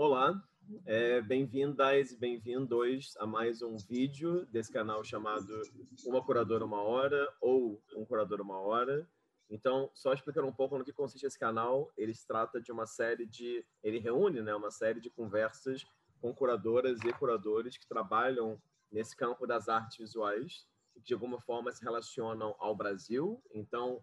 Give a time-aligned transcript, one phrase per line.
[0.00, 0.40] Olá,
[0.86, 5.60] é, bem-vindas e bem-vindos a mais um vídeo desse canal chamado
[6.06, 9.10] Uma Curadora Uma Hora ou Um Curador Uma Hora.
[9.50, 13.26] Então, só explicando um pouco no que consiste esse canal, ele trata de uma série
[13.26, 13.66] de...
[13.82, 15.84] Ele reúne né, uma série de conversas
[16.20, 18.56] com curadoras e curadores que trabalham
[18.92, 23.42] nesse campo das artes visuais que, de alguma forma, se relacionam ao Brasil.
[23.52, 24.00] Então,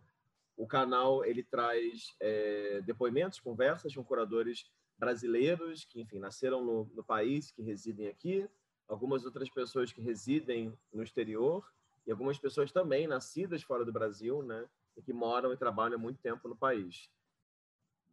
[0.58, 7.04] o canal ele traz é, depoimentos, conversas com curadores brasileiros que, enfim, nasceram no, no
[7.04, 8.50] país, que residem aqui,
[8.88, 11.70] algumas outras pessoas que residem no exterior
[12.06, 16.02] e algumas pessoas também nascidas fora do Brasil, né, e que moram e trabalham há
[16.02, 17.10] muito tempo no país.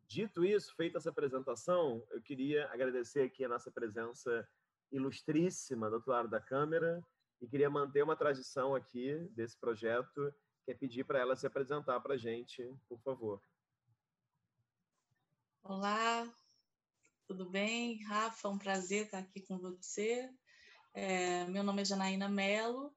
[0.08, 4.46] Dito isso, feita essa apresentação, eu queria agradecer aqui a nossa presença
[4.90, 7.02] ilustríssima do outro lado da câmera
[7.40, 10.32] e queria manter uma tradição aqui desse projeto,
[10.64, 13.42] que é pedir para ela se apresentar para a gente, por favor.
[15.64, 16.28] Olá,
[17.32, 18.02] tudo bem?
[18.04, 20.28] Rafa, um prazer estar aqui com você.
[20.92, 22.94] É, meu nome é Janaína Mello,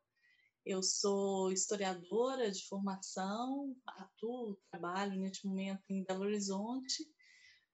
[0.66, 7.10] eu sou historiadora de formação, atuo, trabalho neste momento em Belo Horizonte,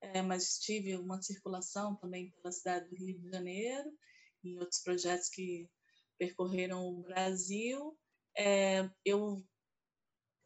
[0.01, 3.91] é, mas tive uma circulação também pela cidade do Rio de Janeiro,
[4.43, 5.67] em outros projetos que
[6.19, 7.97] percorreram o Brasil.
[8.37, 9.43] É, eu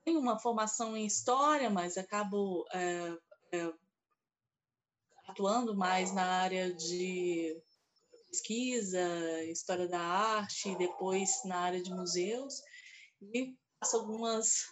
[0.06, 3.18] tenho uma formação em história, mas acabo é,
[3.52, 3.74] é
[5.36, 7.62] atuando mais na área de
[8.30, 12.62] pesquisa, história da arte, e depois na área de museus,
[13.22, 14.64] e faço algumas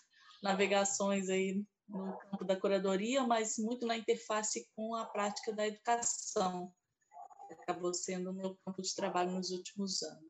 [0.41, 6.73] navegações aí no campo da curadoria, mas muito na interface com a prática da educação.
[7.51, 10.23] Acabou sendo o meu campo de trabalho nos últimos anos.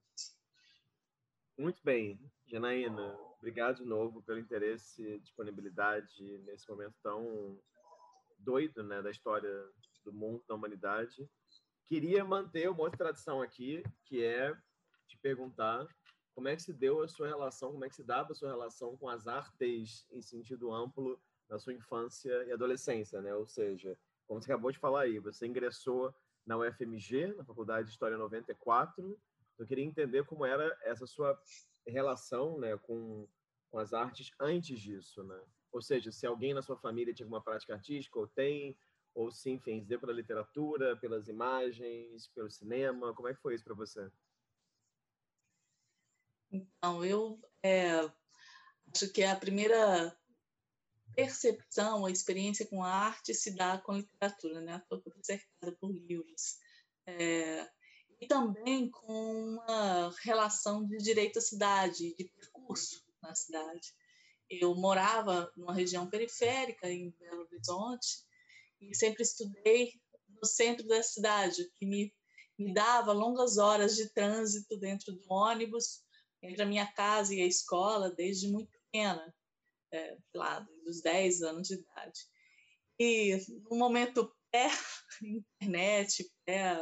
[1.59, 7.59] Muito bem, Janaína, obrigado de novo pelo interesse e disponibilidade nesse momento tão
[8.40, 9.52] doido né, da história
[10.04, 11.30] do mundo, da humanidade.
[11.86, 14.56] Queria manter uma outra tradição aqui, que é
[15.08, 15.88] te perguntar
[16.34, 18.50] como é que se deu a sua relação, como é que se dava a sua
[18.50, 23.36] relação com as artes em sentido amplo na sua infância e adolescência, né?
[23.36, 23.97] Ou seja,
[24.28, 26.14] como você acabou de falar aí, você ingressou
[26.46, 29.18] na UFMG, na Faculdade de História 94.
[29.58, 31.40] Eu queria entender como era essa sua
[31.85, 33.28] relação, né, com,
[33.70, 35.40] com as artes antes disso, né?
[35.72, 38.78] Ou seja, se alguém na sua família tinha alguma prática artística ou tem,
[39.13, 43.13] ou se, enfim, deu pela literatura, pelas imagens, pelo cinema?
[43.13, 44.09] Como é que foi isso para você?
[46.51, 48.00] Então, eu é,
[48.94, 50.16] acho que a primeira
[51.16, 54.78] percepção, a experiência com a arte se dá com a literatura, né?
[54.78, 56.57] Estou cercada por livros.
[57.06, 57.69] É,
[58.19, 63.94] e também com uma relação de direito à cidade, de percurso na cidade.
[64.50, 68.23] Eu morava numa região periférica, em Belo Horizonte,
[68.90, 69.92] e sempre estudei
[70.42, 72.14] no centro da cidade, que me,
[72.58, 76.04] me dava longas horas de trânsito dentro do ônibus,
[76.42, 79.34] entre a minha casa e a escola, desde muito pequena,
[79.94, 82.20] é, lá, dos 10 anos de idade.
[83.00, 83.38] E
[83.70, 86.78] no momento pré-internet, pré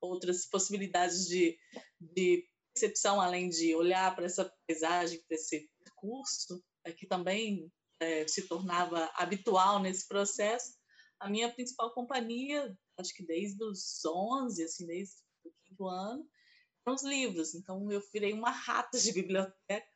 [0.00, 1.58] outras possibilidades de,
[2.00, 7.70] de percepção, além de olhar para essa paisagem, para esse percurso, é, que também
[8.00, 10.74] é, se tornava habitual nesse processo,
[11.22, 16.28] a minha principal companhia, acho que desde os 11, assim, desde o quinto ano,
[16.84, 17.54] são os livros.
[17.54, 19.86] Então, eu virei uma rata de biblioteca.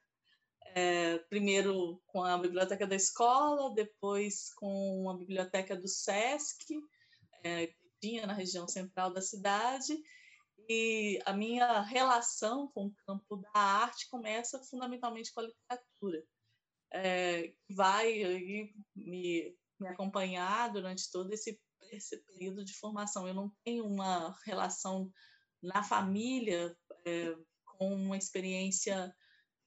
[0.78, 6.78] É, primeiro com a biblioteca da escola, depois com a biblioteca do SESC,
[7.42, 9.97] é, que tinha na região central da cidade,
[10.69, 16.25] e a minha relação com o campo da arte começa fundamentalmente com a literatura,
[16.92, 21.60] é, que vai me me acompanhar durante todo esse,
[21.92, 23.26] esse período de formação.
[23.26, 25.10] Eu não tenho uma relação
[25.62, 29.15] na família é, com uma experiência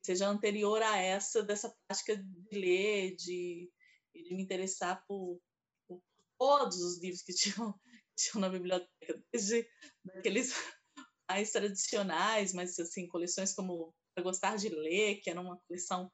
[0.01, 3.71] seja anterior a essa, dessa prática de ler, de,
[4.13, 5.39] de me interessar por,
[5.87, 6.01] por
[6.37, 7.73] todos os livros que tinham,
[8.15, 9.67] que tinham na biblioteca, desde
[10.15, 10.53] aqueles
[11.29, 16.11] mais tradicionais, mas assim, coleções como Para Gostar de Ler, que era uma coleção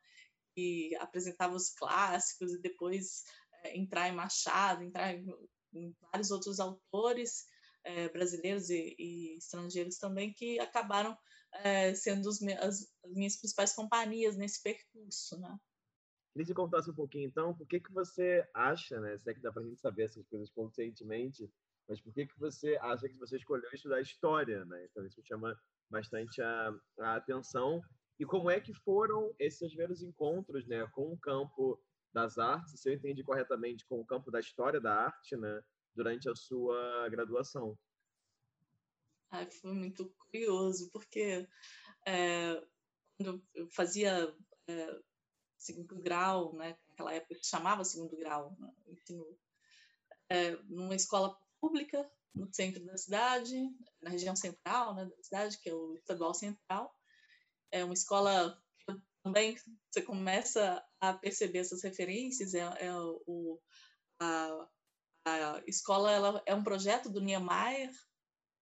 [0.56, 3.24] que apresentava os clássicos e depois
[3.74, 5.26] entrar em Machado, entrar em,
[5.74, 7.46] em vários outros autores
[7.84, 11.18] é, brasileiros e, e, estrangeiros também que acabaram
[11.54, 15.58] é, sendo as, as, minhas principais companhias nesse percurso, né?
[16.34, 19.34] Queria que você contasse um pouquinho, então, por que que você acha, né, se é
[19.34, 21.50] que dá para a gente saber essas coisas conscientemente,
[21.88, 24.86] mas por que que você acha que você escolheu estudar história, né?
[24.90, 25.58] Então isso chama
[25.90, 27.82] bastante a, a atenção.
[28.20, 31.80] E como é que foram esses primeiros encontros, né, com o campo
[32.16, 35.62] das artes, se eu entendi corretamente, com o campo da história da arte, né,
[35.94, 37.78] durante a sua graduação.
[39.30, 41.46] Ai, foi muito curioso, porque
[42.08, 42.66] é,
[43.18, 44.34] quando eu fazia
[44.66, 45.00] é,
[45.58, 49.38] segundo grau, né, naquela época se chamava segundo grau, né, ensino,
[50.30, 53.56] é, numa escola pública no centro da cidade,
[54.02, 56.98] na região central né, da cidade, que é o Estadual Central.
[57.72, 58.58] É uma escola
[59.26, 59.58] também
[59.90, 63.60] você começa a perceber essas referências, é, é o,
[64.22, 64.70] a,
[65.26, 67.90] a escola ela é um projeto do Niemeyer,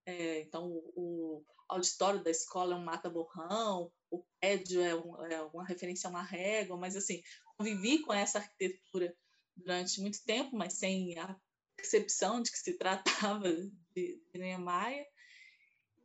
[0.05, 5.41] é, então o, o, auditório da escola é um mata-borrão, o prédio é, um, é,
[5.41, 7.21] uma referência a uma régua, mas assim,
[7.57, 9.13] convivi com essa arquitetura
[9.57, 11.35] durante muito tempo, mas sem a
[11.75, 15.05] percepção de que se tratava de, de Niemeyer,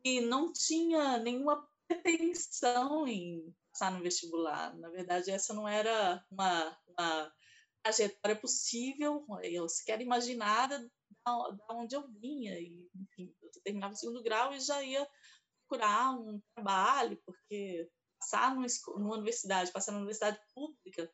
[0.02, 4.76] e não tinha nenhuma pretensão em passar no vestibular.
[4.76, 7.32] Na verdade, essa não era uma, uma
[7.82, 10.78] trajetória possível, eu sequer imaginada
[11.24, 12.58] da, onde eu vinha.
[12.58, 15.08] E, enfim, eu terminava o segundo grau e já ia
[15.68, 17.88] procurar um trabalho, porque
[18.18, 21.10] passar numa universidade, passar na universidade pública,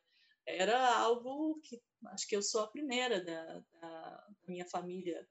[0.47, 5.27] era algo que acho que eu sou a primeira da, da minha família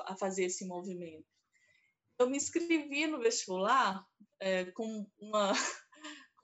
[0.00, 1.26] a fazer esse movimento.
[2.18, 4.06] Eu me inscrevi no vestibular
[4.40, 5.52] é, com uma,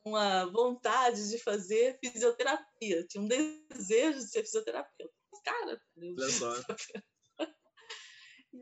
[0.09, 5.15] uma vontade de fazer fisioterapia, tinha um desejo de ser fisioterapeuta.
[5.45, 5.81] Cara,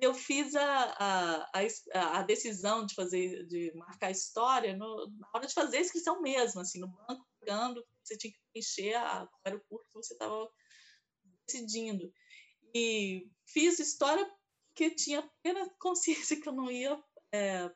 [0.00, 5.46] eu fiz a, a, a, decisão de fazer, de marcar a história no, na hora
[5.46, 9.40] de fazer a inscrição mesmo, assim, no banco, pegando, você tinha que preencher a, qual
[9.44, 10.48] era o curso que você estava
[11.46, 12.12] decidindo.
[12.74, 14.30] E fiz história
[14.68, 17.02] porque tinha plena consciência que eu não ia
[17.32, 17.70] é,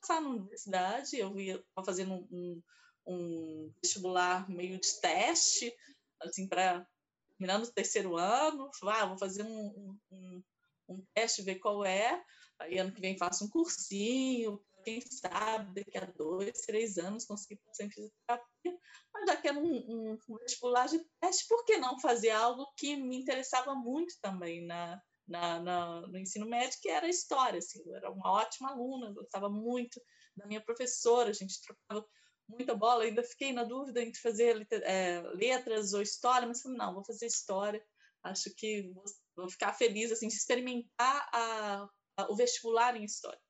[0.00, 2.62] passar na universidade, eu ia fazendo um, um,
[3.08, 5.74] um vestibular meio de teste,
[6.20, 6.86] assim, para
[7.30, 10.42] terminando o terceiro ano, ah, vou fazer um, um,
[10.88, 12.22] um teste, ver qual é,
[12.58, 17.60] aí ano que vem faço um cursinho, quem sabe daqui a dois, três anos conseguir
[17.64, 18.78] passar em fisioterapia,
[19.12, 22.96] mas já que era um, um, vestibular de teste, por que não fazer algo que
[22.96, 27.58] me interessava muito também na, na, na, no ensino médio, que era história.
[27.58, 30.00] Assim, eu era uma ótima aluna, gostava muito
[30.36, 32.06] da minha professora, a gente trocava
[32.48, 36.94] muita bola, ainda fiquei na dúvida entre fazer é, letras ou história, mas falei, não,
[36.94, 37.84] vou fazer história,
[38.22, 39.04] acho que vou,
[39.36, 43.40] vou ficar feliz assim, de experimentar a, a, o vestibular em história.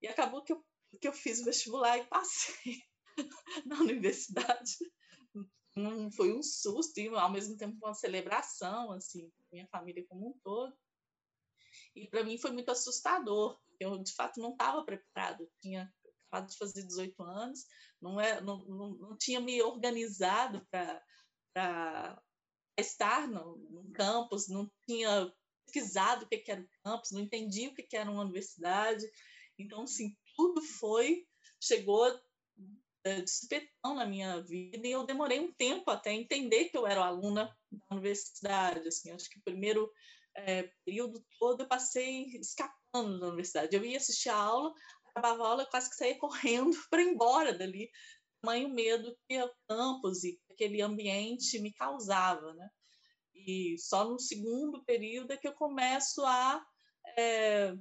[0.00, 0.64] E acabou que eu,
[1.00, 2.82] que eu fiz o vestibular e passei
[3.64, 4.76] na universidade.
[5.74, 10.38] Não foi um susto e ao mesmo tempo uma celebração assim, minha família como um
[10.42, 10.76] todo.
[11.94, 13.58] E para mim foi muito assustador.
[13.80, 15.50] Eu de fato não estava preparado.
[15.60, 15.90] Tinha
[16.32, 17.66] acabado de fazer 18 anos,
[18.00, 22.22] não é, não, não, não tinha me organizado para
[22.78, 25.30] estar no, no campus, não tinha
[25.66, 29.04] pesquisado o que era o campus, não entendia o que era uma universidade.
[29.58, 31.26] Então, assim, tudo foi,
[31.62, 32.06] chegou
[33.04, 36.86] é, de supetão na minha vida e eu demorei um tempo até entender que eu
[36.86, 38.88] era aluna da universidade.
[38.88, 39.90] Assim, acho que o primeiro
[40.34, 43.74] é, período todo eu passei escapando da universidade.
[43.76, 44.72] Eu ia assistir a aula,
[45.14, 47.90] a eu quase que saía correndo para ir embora dali,
[48.42, 52.68] tamanho medo que o campus e aquele ambiente me causava, né?
[53.34, 56.62] E só no segundo período é que eu começo a,
[57.16, 57.74] é,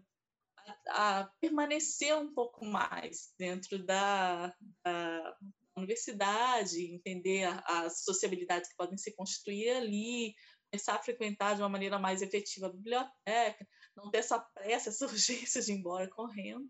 [0.87, 4.47] a, a permanecer um pouco mais dentro da,
[4.83, 5.37] da
[5.75, 10.33] universidade, entender as sociabilidades que podem se constituir ali,
[10.71, 15.05] começar a frequentar de uma maneira mais efetiva a biblioteca, não ter essa pressa, essa
[15.05, 16.69] urgência de ir embora correndo.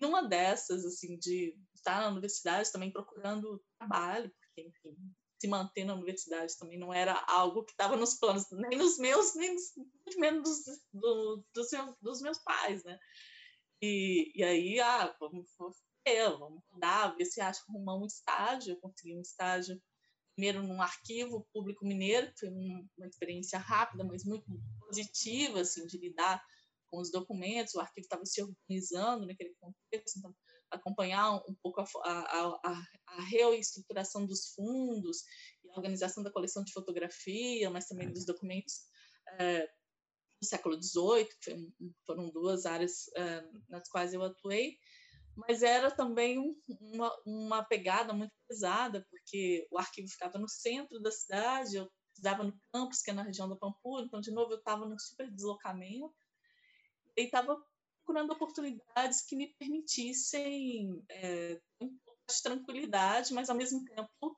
[0.00, 4.96] Numa dessas, assim, de estar na universidade também procurando trabalho, porque, enfim,
[5.40, 9.34] se manter na universidade também não era algo que estava nos planos, nem nos meus,
[9.34, 9.72] nem nos,
[10.16, 11.68] menos dos, do, dos,
[12.02, 12.98] dos, meus pais, né?
[13.80, 15.46] E, e aí, ah, vamos,
[16.04, 18.72] ver, vamos mudar, ver se acha arrumar um estágio.
[18.72, 19.80] Eu consegui um estágio
[20.34, 24.46] primeiro num arquivo público mineiro, foi uma experiência rápida, mas muito
[24.80, 26.44] positiva, assim, de lidar
[26.90, 30.34] com os documentos, o arquivo estava se organizando naquele contexto, então
[30.70, 35.22] acompanhar um pouco a, a, a, a reestruturação dos fundos
[35.64, 38.74] e a organização da coleção de fotografia, mas também dos documentos
[39.38, 39.66] é,
[40.40, 41.70] do século XVIII, que
[42.06, 44.76] foram duas áreas é, nas quais eu atuei,
[45.34, 46.38] mas era também
[46.80, 52.42] uma, uma pegada muito pesada, porque o arquivo ficava no centro da cidade, eu estava
[52.42, 55.30] no campus, que é na região da Pampulha, então, de novo, eu estava no super
[55.30, 56.12] deslocamento,
[57.18, 57.60] e estava
[57.98, 64.36] procurando oportunidades que me permitissem é, um pouco de tranquilidade, mas, ao mesmo tempo,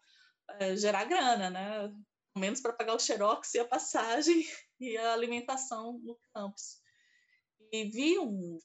[0.58, 1.88] é, gerar grana, né?
[2.32, 4.44] Pelo menos para pagar o xerox e a passagem
[4.80, 6.80] e a alimentação no campus.
[7.72, 8.58] E vi um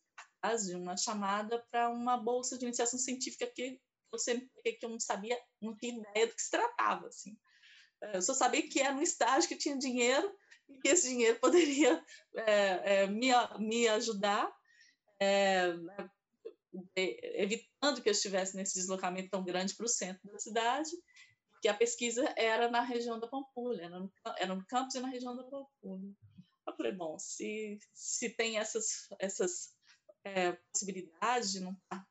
[0.75, 3.81] uma chamada para uma bolsa de iniciação científica que
[4.13, 7.35] eu sempre que eu não sabia, não tinha ideia do que se tratava, assim.
[8.13, 10.31] Eu só sabia que era um estágio que tinha dinheiro
[10.67, 12.03] e que esse dinheiro poderia
[12.35, 13.29] é, é, me,
[13.59, 14.51] me ajudar,
[15.19, 15.73] é,
[16.95, 20.91] evitando que eu estivesse nesse deslocamento tão grande para o centro da cidade,
[21.61, 25.07] que a pesquisa era na região da Pampulha, era no, era no campus e na
[25.07, 26.15] região da Pampulha.
[26.67, 29.73] Eu falei, bom, se, se tem essas, essas
[30.23, 32.05] é, possibilidades de não estar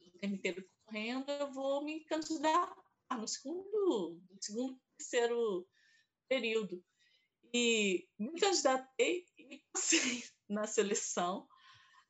[0.00, 2.74] o tempo inteiro correndo, eu vou me candidatar
[3.16, 5.68] no segundo, no segundo terceiro
[6.28, 6.82] período.
[7.52, 11.48] E me candidatei e passei na seleção.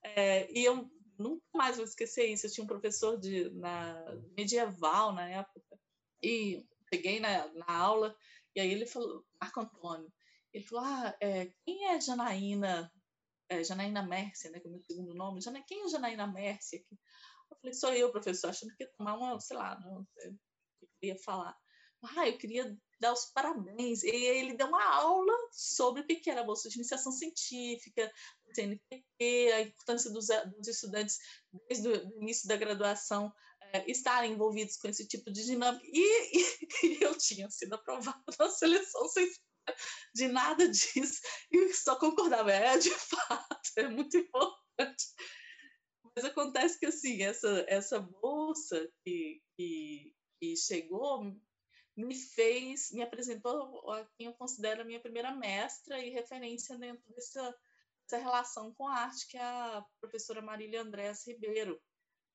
[0.02, 2.46] É, e eu nunca mais vou esquecer isso.
[2.46, 4.04] Eu tinha um professor de, na
[4.36, 5.78] medieval na época,
[6.22, 8.16] e cheguei na, na aula,
[8.54, 10.12] e aí ele falou, Marco Antônio,
[10.52, 12.92] ele falou: Ah, é, quem é Janaína?
[13.48, 14.60] É, Janaína Mércia, né?
[14.60, 15.40] Que é o meu segundo nome.
[15.66, 16.82] Quem é Janaína Mércia?
[17.50, 20.32] Eu falei: Sou eu, professor, achando que ia tomar uma, sei lá, não sei o
[20.32, 21.56] que eu queria falar.
[22.16, 24.02] Ah, eu queria dar os parabéns.
[24.02, 28.10] E ele deu uma aula sobre o que era a Bolsa de Iniciação Científica,
[28.46, 30.26] o CNPq, a importância dos,
[30.56, 31.18] dos estudantes,
[31.68, 33.32] desde o início da graduação,
[33.72, 35.84] é, estarem envolvidos com esse tipo de dinâmica.
[35.86, 39.30] E, e, e eu tinha sido aprovada na seleção sem
[40.14, 45.04] de nada disso, e só concordava, é, de fato, é muito importante.
[46.16, 51.36] Mas acontece que, assim, essa, essa bolsa que, que, que chegou
[52.04, 57.02] me fez, me apresentou a quem eu considero a minha primeira mestra e referência dentro
[57.12, 57.58] dessa,
[58.02, 61.80] dessa relação com a arte, que é a professora Marília Andrés Ribeiro,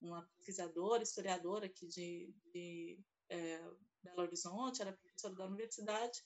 [0.02, 3.58] uma pesquisadora, historiadora aqui de, de é,
[4.04, 6.22] Belo Horizonte, era professora da universidade,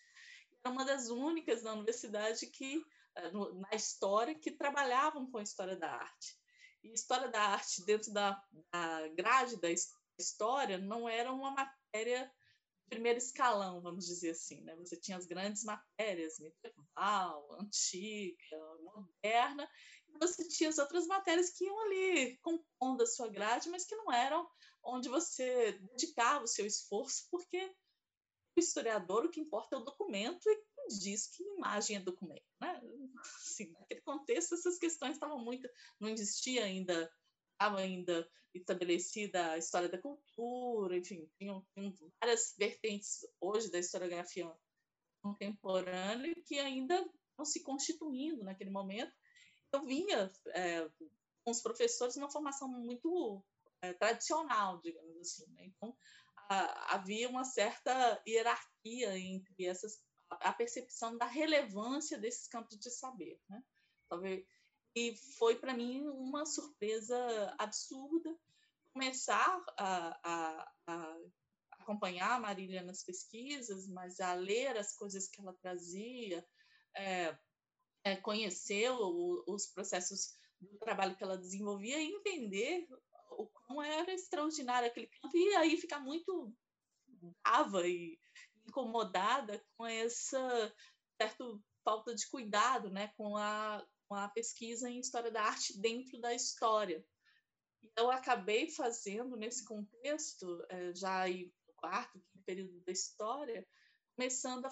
[0.64, 2.82] é uma das únicas na universidade que,
[3.16, 6.36] eh, na história, que trabalhavam com a história da arte.
[6.84, 8.42] E história da arte dentro da,
[8.72, 9.70] da grade da
[10.20, 12.32] história não era uma matéria
[12.90, 14.62] primeiro escalão, vamos dizer assim.
[14.62, 14.76] Né?
[14.78, 19.70] Você tinha as grandes matérias, medieval, antiga, moderna,
[20.10, 23.96] e você tinha as outras matérias que iam ali compondo a sua grade, mas que
[23.96, 24.48] não eram
[24.84, 27.76] onde você dedicava o seu esforço, porque
[28.56, 32.46] o historiador, o que importa é o documento e diz que imagem é documento.
[32.60, 32.82] Né?
[33.46, 35.70] Assim, naquele contexto, essas questões estavam muito.
[36.00, 37.12] Não existia ainda,
[37.58, 41.66] estava ainda estabelecida a história da cultura, enfim, tinham,
[42.22, 44.52] várias vertentes hoje da historiografia
[45.22, 46.96] contemporânea que ainda
[47.32, 49.12] estão se constituindo naquele momento.
[49.72, 50.90] Eu vinha é,
[51.44, 53.44] com os professores uma formação muito
[53.82, 55.46] é, tradicional, digamos assim.
[55.54, 55.66] Né?
[55.66, 55.96] Então,
[56.90, 63.64] havia uma certa hierarquia entre essas a percepção da relevância desses campos de saber, né?
[64.10, 64.46] Talvez
[64.98, 68.36] e foi para mim uma surpresa absurda
[68.92, 71.18] começar a, a, a,
[71.74, 76.44] acompanhar a Marília nas pesquisas, mas a ler as coisas que ela trazia,
[76.96, 77.38] é,
[78.04, 82.88] é, conhecer o, os processos do trabalho que ela desenvolvia e entender
[83.38, 86.52] o quão era extraordinário aquele campo, e aí ficar muito
[87.44, 88.20] brava e
[88.68, 90.74] incomodada com essa
[91.22, 91.46] certa
[91.84, 96.34] falta de cuidado né, com, a, com a pesquisa em história da arte dentro da
[96.34, 97.06] história.
[97.96, 103.68] Eu acabei fazendo, nesse contexto, é, já no quarto período da história,
[104.16, 104.72] começando a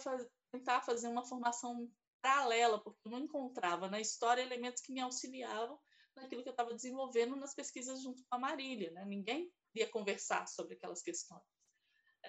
[0.52, 5.80] tentar fazer uma formação paralela, porque eu não encontrava na história elementos que me auxiliavam
[6.16, 8.92] naquilo que eu estava desenvolvendo nas pesquisas junto com a Marília.
[8.92, 9.06] Né?
[9.06, 11.44] Ninguém ia conversar sobre aquelas questões.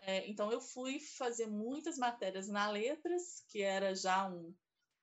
[0.03, 4.55] É, então, eu fui fazer muitas matérias na Letras, que era já um,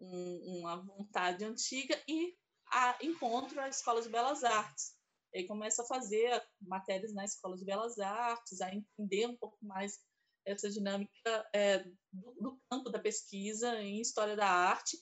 [0.03, 2.35] um, uma vontade antiga, e
[2.71, 4.93] a, encontro a Escola de Belas Artes.
[5.33, 9.99] E começo a fazer matérias na Escola de Belas Artes, a entender um pouco mais
[10.45, 11.79] essa dinâmica é,
[12.11, 14.97] do, do, campo da pesquisa em História da Arte,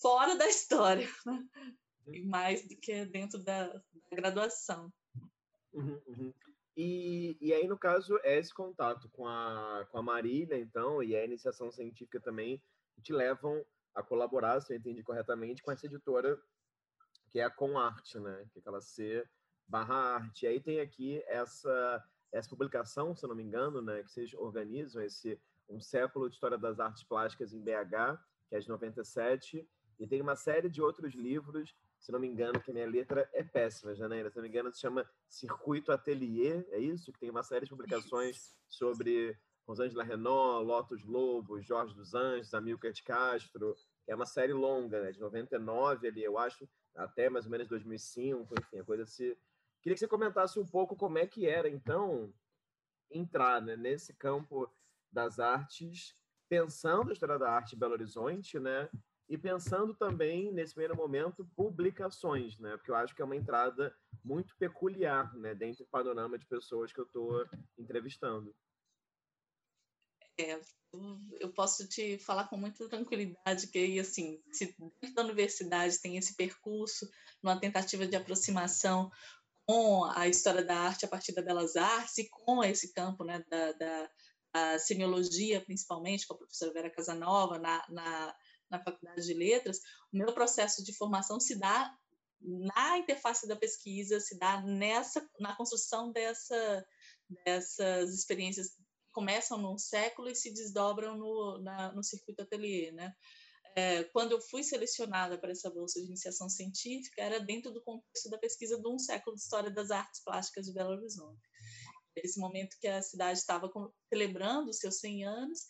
[0.00, 1.44] fora da história, né?
[2.06, 4.92] e mais do que dentro da, da graduação.
[5.72, 6.34] Uhum, uhum.
[6.76, 11.14] E, e aí, no caso, é esse contato com a, com a Marília, então, e
[11.14, 12.62] a iniciação científica também,
[13.02, 16.40] te levam a colaborar, se eu entendi corretamente, com essa editora
[17.30, 18.46] que é a Com Arte, né?
[18.52, 19.24] Que é aquela C
[19.66, 20.44] barra arte.
[20.44, 24.02] E aí tem aqui essa, essa publicação, se eu não me engano, né?
[24.02, 28.18] Que vocês organizam esse Um Século de História das Artes Plásticas em BH,
[28.48, 29.68] que é de 97,
[29.98, 33.28] e tem uma série de outros livros se não me engano, que a minha letra
[33.32, 37.12] é péssima, Janaína, se não me engano, se chama Circuito Atelier, é isso?
[37.12, 39.38] Que tem uma série de publicações sobre
[39.70, 45.00] Rosângela Renault, Lotus Lobo, Jorge dos Anjos, Amilcar de Castro, que é uma série longa,
[45.00, 49.38] né, de 99 ali, eu acho, até mais ou menos 2005, enfim, a coisa se...
[49.80, 52.34] Queria que você comentasse um pouco como é que era, então,
[53.10, 54.68] entrar né, nesse campo
[55.12, 56.16] das artes,
[56.48, 58.90] pensando a história da arte em Belo Horizonte, né?
[59.28, 62.76] E pensando também, nesse primeiro momento, publicações, né?
[62.76, 65.54] Porque eu acho que é uma entrada muito peculiar, né?
[65.54, 67.46] Dentro do panorama de pessoas que eu estou
[67.78, 68.54] entrevistando.
[70.40, 70.60] É,
[71.38, 76.34] eu posso te falar com muita tranquilidade que, assim, se dentro da universidade tem esse
[76.34, 77.08] percurso,
[77.42, 79.10] uma tentativa de aproximação
[79.66, 83.44] com a história da arte a partir da belas artes e com esse campo né,
[83.48, 88.34] da, da, semiologia, principalmente, com a professora Vera Casanova, na, na,
[88.68, 89.78] na Faculdade de Letras,
[90.12, 91.94] o meu processo de formação se dá
[92.40, 96.86] na interface da pesquisa, se dá nessa na construção dessa,
[97.44, 98.74] dessas experiências
[99.12, 103.12] começam num século e se desdobram no, na, no circuito ateliê, né?
[103.76, 108.28] é, quando eu fui selecionada para essa bolsa de iniciação científica, era dentro do contexto
[108.28, 111.40] da pesquisa de um século de história das artes plásticas de Belo Horizonte.
[112.16, 113.70] Esse momento que a cidade estava
[114.12, 115.60] celebrando seus 100 anos,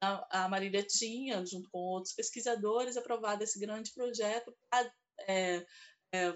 [0.00, 4.92] a, a Marília tinha, junto com outros pesquisadores, aprovado esse grande projeto para
[5.28, 5.64] é,
[6.12, 6.32] é,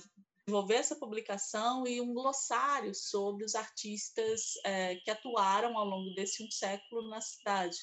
[0.47, 6.45] desenvolver essa publicação e um glossário sobre os artistas é, que atuaram ao longo desse
[6.45, 7.77] um século na cidade.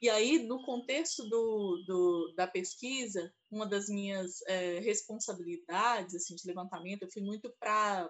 [0.00, 6.46] E aí, no contexto do, do, da pesquisa, uma das minhas é, responsabilidades assim, de
[6.46, 8.08] levantamento, eu fui muito para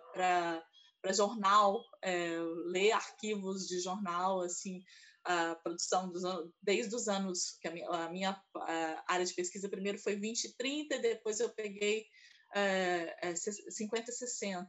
[1.15, 4.83] jornal, é, ler arquivos de jornal, assim,
[5.25, 6.23] a produção dos
[6.63, 10.45] desde os anos que a minha, a minha a área de pesquisa primeiro foi 20
[10.45, 12.07] e 30, e depois eu peguei
[12.55, 14.69] é, 50 e 60.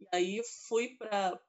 [0.00, 1.40] E aí fui para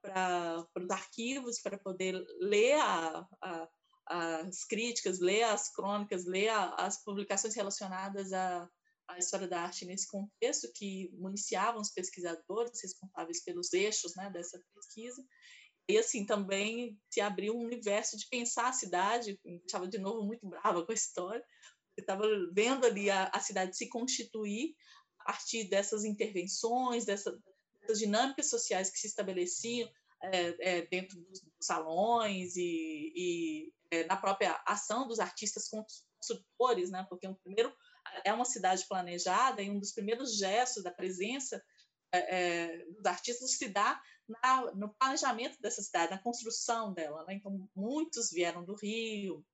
[0.75, 3.69] os arquivos para poder ler a, a
[4.07, 8.69] as críticas, ler as crônicas, ler as publicações relacionadas à,
[9.07, 14.61] à história da arte nesse contexto, que municiavam os pesquisadores responsáveis pelos eixos né, dessa
[14.75, 15.23] pesquisa.
[15.87, 20.47] E, assim, também se abriu um universo de pensar a cidade, estava de novo muito
[20.47, 21.43] brava com a história,
[21.97, 24.75] estava vendo ali a, a, cidade se constituir
[25.25, 27.37] a partir dessas intervenções, dessa,
[27.81, 29.89] dessas dinâmicas sociais que se estabeleciam
[30.21, 37.05] é, é, dentro dos salões e, e é, na própria ação dos artistas construtores, né?
[37.09, 37.73] porque um primeiro
[38.23, 41.61] é uma cidade planejada e um dos primeiros gestos da presença
[42.11, 47.25] é, é, dos artistas se dá na, no planejamento dessa cidade, na construção dela.
[47.25, 47.35] Né?
[47.35, 49.45] Então, muitos vieram do Rio,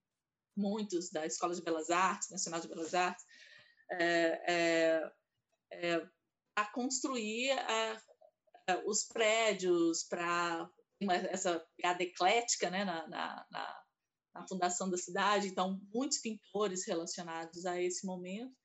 [0.56, 3.26] muitos da Escola de Belas Artes, Nacional de Belas Artes,
[3.90, 5.12] é, é,
[6.56, 7.52] a construir
[8.86, 10.70] os prédios, para
[11.30, 13.84] essa piada eclética né, na, na, na
[14.34, 18.56] na fundação da cidade, então muitos pintores relacionados a esse momento.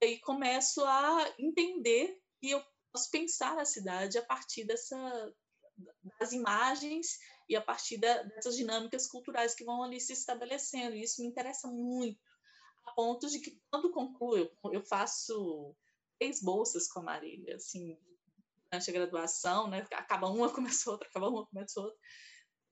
[0.00, 5.32] E aí começo a entender que eu posso pensar a cidade a partir dessa
[6.18, 10.96] das imagens e a partir da, dessas dinâmicas culturais que vão ali se estabelecendo.
[10.96, 12.18] E isso me interessa muito,
[12.84, 15.76] a ponto de que quando concluo, eu, eu faço
[16.18, 17.96] três bolsas com a Marília, assim,
[18.70, 19.86] durante a graduação, né?
[19.92, 21.98] Acaba uma, começa outra, acaba uma, começa outra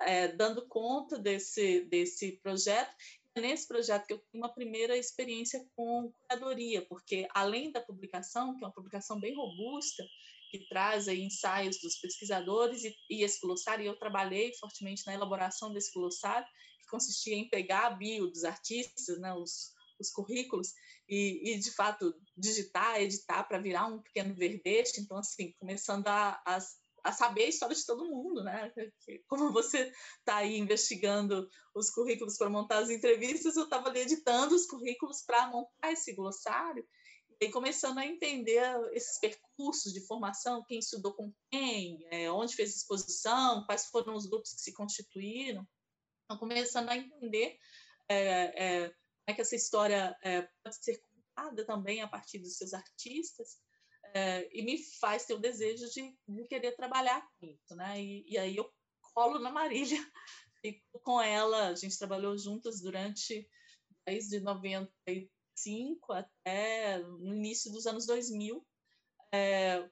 [0.00, 2.94] é, dando conta desse, desse projeto.
[3.36, 8.64] Nesse projeto que eu tenho uma primeira experiência com curadoria, porque além da publicação, que
[8.64, 10.02] é uma publicação bem robusta,
[10.50, 15.12] que traz aí ensaios dos pesquisadores e, e esse glossário, e eu trabalhei fortemente na
[15.12, 16.46] elaboração desse glossário,
[16.80, 20.72] que consistia em pegar a bio dos artistas, né, os, os currículos,
[21.08, 25.00] e, e, de fato digitar, editar para virar um pequeno verbete.
[25.00, 26.58] Então, assim, começando a, a
[27.06, 28.72] a saber a história de todo mundo, né?
[29.28, 34.56] Como você está aí investigando os currículos para montar as entrevistas, eu estava ali editando
[34.56, 36.84] os currículos para montar esse glossário
[37.40, 38.60] e começando a entender
[38.92, 44.26] esses percursos de formação, quem estudou com quem, é, onde fez exposição, quais foram os
[44.26, 45.66] grupos que se constituíram.
[46.24, 47.56] Então, começando a entender
[48.08, 48.16] é,
[48.84, 48.94] é,
[49.26, 53.58] é que essa história é, pode ser contada também a partir dos seus artistas
[54.14, 58.00] é, e me faz ter o desejo de, de querer trabalhar com isso, né?
[58.00, 58.70] E, e, aí eu
[59.14, 59.98] colo na Marília,
[60.62, 63.48] fico com ela, a gente trabalhou juntas durante
[64.06, 68.64] desde 95 até no início dos anos 2000.
[69.32, 69.88] É,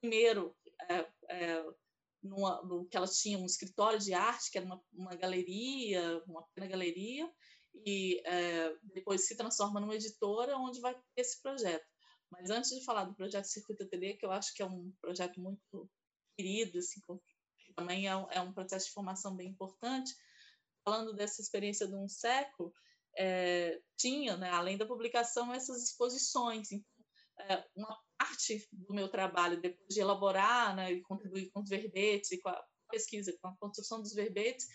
[0.00, 0.56] primeiro,
[0.88, 1.64] é, é,
[2.22, 6.68] numa, que ela tinha um escritório de arte, que era uma, uma galeria, uma pequena
[6.68, 7.30] galeria,
[7.84, 11.86] e é, depois se transforma numa editora onde vai ter esse projeto.
[12.30, 15.40] Mas antes de falar do projeto Circuito Ateliê, que eu acho que é um projeto
[15.40, 15.90] muito
[16.36, 17.00] querido, assim,
[17.74, 20.14] também é, é um processo de formação bem importante,
[20.84, 22.72] falando dessa experiência de um século,
[23.16, 26.70] é, tinha, né, além da publicação, essas exposições.
[26.70, 26.98] Então,
[27.40, 32.40] é, uma parte do meu trabalho, depois de elaborar né, e contribuir com os verbetes
[32.42, 34.66] com a pesquisa, com a construção dos verbetes,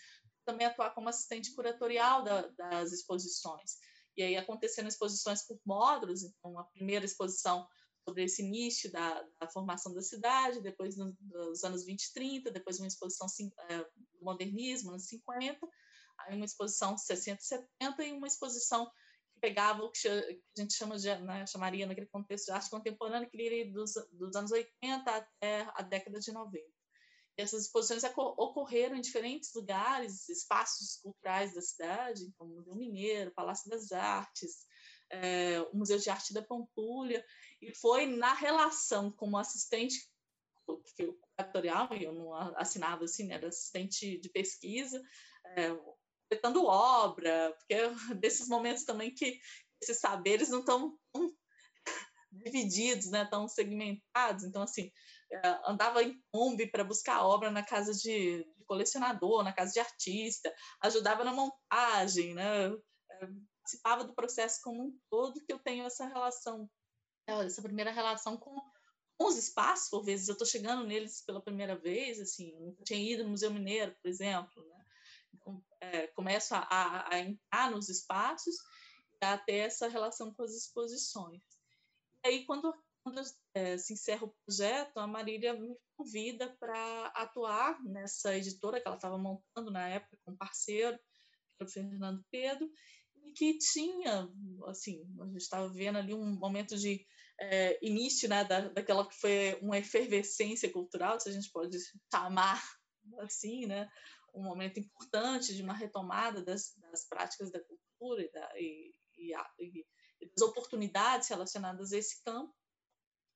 [0.44, 3.78] também atuar como assistente curatorial da, das exposições.
[4.16, 7.66] E aí acontecendo exposições por módulos, então a primeira exposição
[8.06, 12.50] sobre esse início da, da formação da cidade, depois no, dos anos 20 e 30,
[12.50, 13.26] depois uma exposição
[13.68, 15.58] é, do modernismo, anos 50,
[16.18, 18.86] aí uma exposição 60 e 70 e uma exposição
[19.32, 23.28] que pegava o que a gente chama de, né, chamaria naquele contexto de arte contemporânea,
[23.28, 26.62] que iria dos, dos anos 80 até a década de 90.
[27.36, 33.68] Essas exposições ocorreram em diferentes lugares, espaços culturais da cidade, como o Museu Mineiro, Palácio
[33.68, 34.66] das Artes,
[35.10, 37.24] é, o Museu de Arte da Pampulha,
[37.60, 40.08] e foi na relação como assistente
[40.66, 45.02] curatorial, eu não assinava assim, né, era assistente de pesquisa,
[45.44, 45.70] é,
[46.22, 49.38] completando obra, porque é desses momentos também que
[49.80, 50.98] esses saberes não estão
[52.32, 54.44] divididos, né, tão segmentados.
[54.44, 54.90] Então, assim,
[55.66, 60.54] andava em Kombi para buscar obra na casa de, de, colecionador, na casa de artista,
[60.80, 63.26] ajudava na montagem, né, é,
[63.58, 66.68] participava do processo como um todo, que eu tenho essa relação,
[67.26, 68.54] essa primeira relação com,
[69.16, 70.28] com os espaços, por vezes.
[70.28, 74.64] Eu estou chegando neles pela primeira vez, assim, tinha ido no Museu Mineiro, por exemplo,
[74.68, 74.84] né,
[75.80, 78.54] é, começo a, a, a, entrar nos espaços
[79.20, 81.42] a ter essa relação com as exposições.
[82.24, 83.22] E aí, quando, quando
[83.54, 88.96] é, se encerra o projeto, a Marília me convida para atuar nessa editora que ela
[88.96, 91.04] estava montando na época com um parceiro, que
[91.60, 92.68] era o Fernando Pedro,
[93.14, 94.26] e que tinha,
[94.66, 97.06] assim, a gente estava vendo ali um momento de
[97.38, 101.76] é, início né, da, daquela que foi uma efervescência cultural, se a gente pode
[102.10, 102.62] chamar
[103.20, 103.86] assim, né,
[104.34, 109.34] um momento importante de uma retomada das, das práticas da cultura e, da, e, e,
[109.34, 109.86] a, e,
[110.34, 112.54] das oportunidades relacionadas a esse campo,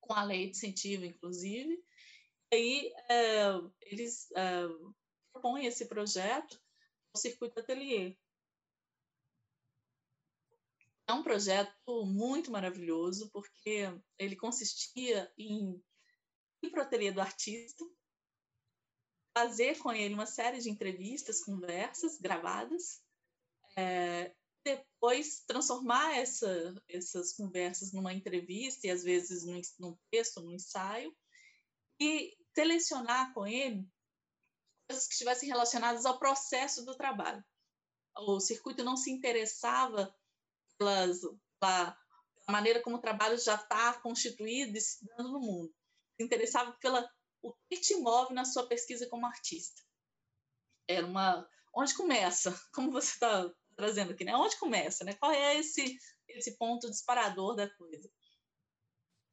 [0.09, 1.85] com a lei de incentivo, inclusive.
[2.51, 3.44] E aí é,
[3.83, 4.66] eles é,
[5.31, 6.59] propõem esse projeto,
[7.14, 8.16] o Circuito Atelier.
[11.07, 13.85] É um projeto muito maravilhoso, porque
[14.18, 15.83] ele consistia em
[16.62, 17.85] ir para o ateliê do artista,
[19.37, 23.03] fazer com ele uma série de entrevistas, conversas gravadas,
[23.77, 24.35] é,
[24.77, 31.15] depois transformar essa, essas conversas numa entrevista e às vezes num, num texto, num ensaio,
[32.01, 33.89] e selecionar com ele
[34.89, 37.45] coisas que estivessem relacionadas ao processo do trabalho.
[38.17, 40.13] O circuito não se interessava
[40.79, 41.21] pelas,
[41.61, 41.97] pela
[42.49, 45.75] maneira como o trabalho já está constituído e se dando no mundo.
[46.17, 47.09] Se interessava pela
[47.43, 49.83] o que te move na sua pesquisa como artista?
[50.89, 51.49] Era uma.
[51.75, 52.59] Onde começa?
[52.75, 54.35] Como você está trazendo aqui, né?
[54.35, 55.14] Onde começa, né?
[55.14, 55.97] Qual é esse,
[56.29, 58.11] esse ponto disparador da coisa?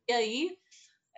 [0.08, 0.60] E aí,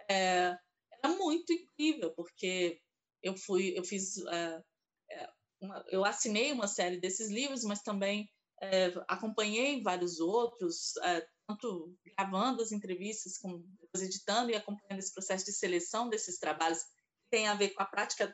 [0.09, 0.57] é,
[1.03, 2.81] era muito incrível, porque
[3.21, 4.63] eu fui, eu fiz, é,
[5.11, 11.27] é, uma, eu assinei uma série desses livros, mas também é, acompanhei vários outros, é,
[11.45, 13.61] tanto gravando as entrevistas, como
[13.93, 17.85] editando e acompanhando esse processo de seleção desses trabalhos, que tem a ver com a
[17.85, 18.33] prática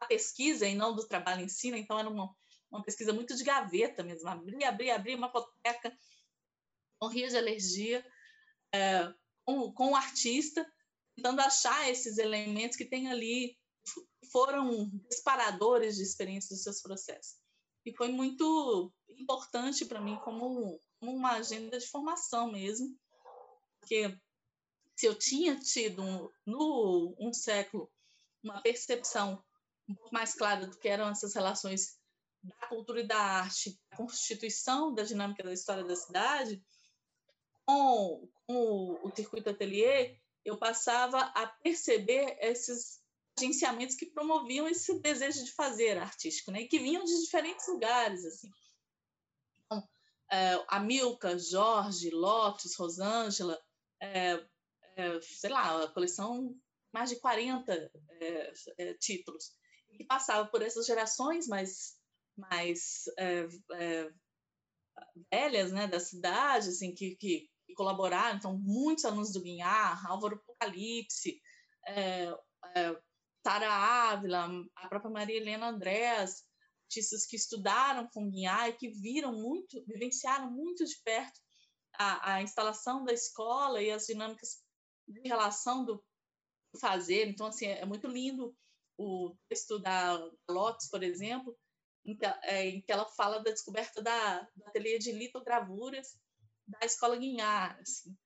[0.00, 1.78] da pesquisa e não do trabalho em si, né?
[1.78, 2.34] então era uma,
[2.70, 5.96] uma pesquisa muito de gaveta mesmo, abrir, abrir, abrir uma foteca,
[7.00, 8.04] morria de alergia,
[8.74, 9.12] é,
[9.44, 10.66] com, com o artista,
[11.16, 13.56] tentando achar esses elementos que tem ali,
[14.30, 17.38] foram disparadores de experiência dos seus processos.
[17.84, 22.94] E foi muito importante para mim como uma agenda de formação mesmo,
[23.80, 24.14] porque
[24.96, 27.90] se eu tinha tido no um século
[28.42, 29.42] uma percepção
[29.88, 31.98] um pouco mais clara do que eram essas relações
[32.48, 36.62] da cultura e da arte, a constituição da dinâmica da história da cidade,
[37.66, 43.00] com, com o circuito atelier, eu passava a perceber esses
[43.38, 46.62] agenciamentos que promoviam esse desejo de fazer artístico, né?
[46.62, 48.50] E que vinham de diferentes lugares, assim
[50.30, 53.58] é, a Milka, Jorge, Lotus, Rosângela,
[54.00, 54.44] é,
[54.96, 56.54] é, sei lá, a coleção
[56.92, 57.72] mais de 40
[58.20, 59.52] é, é, títulos,
[59.98, 61.97] e passava por essas gerações mais,
[62.38, 63.46] mais é,
[65.30, 71.40] velhas né, da cidade, assim, que, que, colaboraram, então muitos alunos do Guinhar, Álvaro Apocalipse,
[73.46, 76.44] Sara Ávila, a própria Maria Helena Andrés,
[76.88, 81.38] artistas que estudaram com Guiá e que viram muito, vivenciaram muito de perto
[81.98, 84.62] a, a instalação da escola e as dinâmicas
[85.06, 86.02] de relação do
[86.80, 87.28] fazer.
[87.28, 88.54] Então, assim, é muito lindo
[88.98, 91.56] o texto da Lotus, por exemplo,
[92.16, 96.18] que, é, em que ela fala da descoberta da, do ateliê de litogravuras
[96.66, 98.16] da escola Guinhar, assim.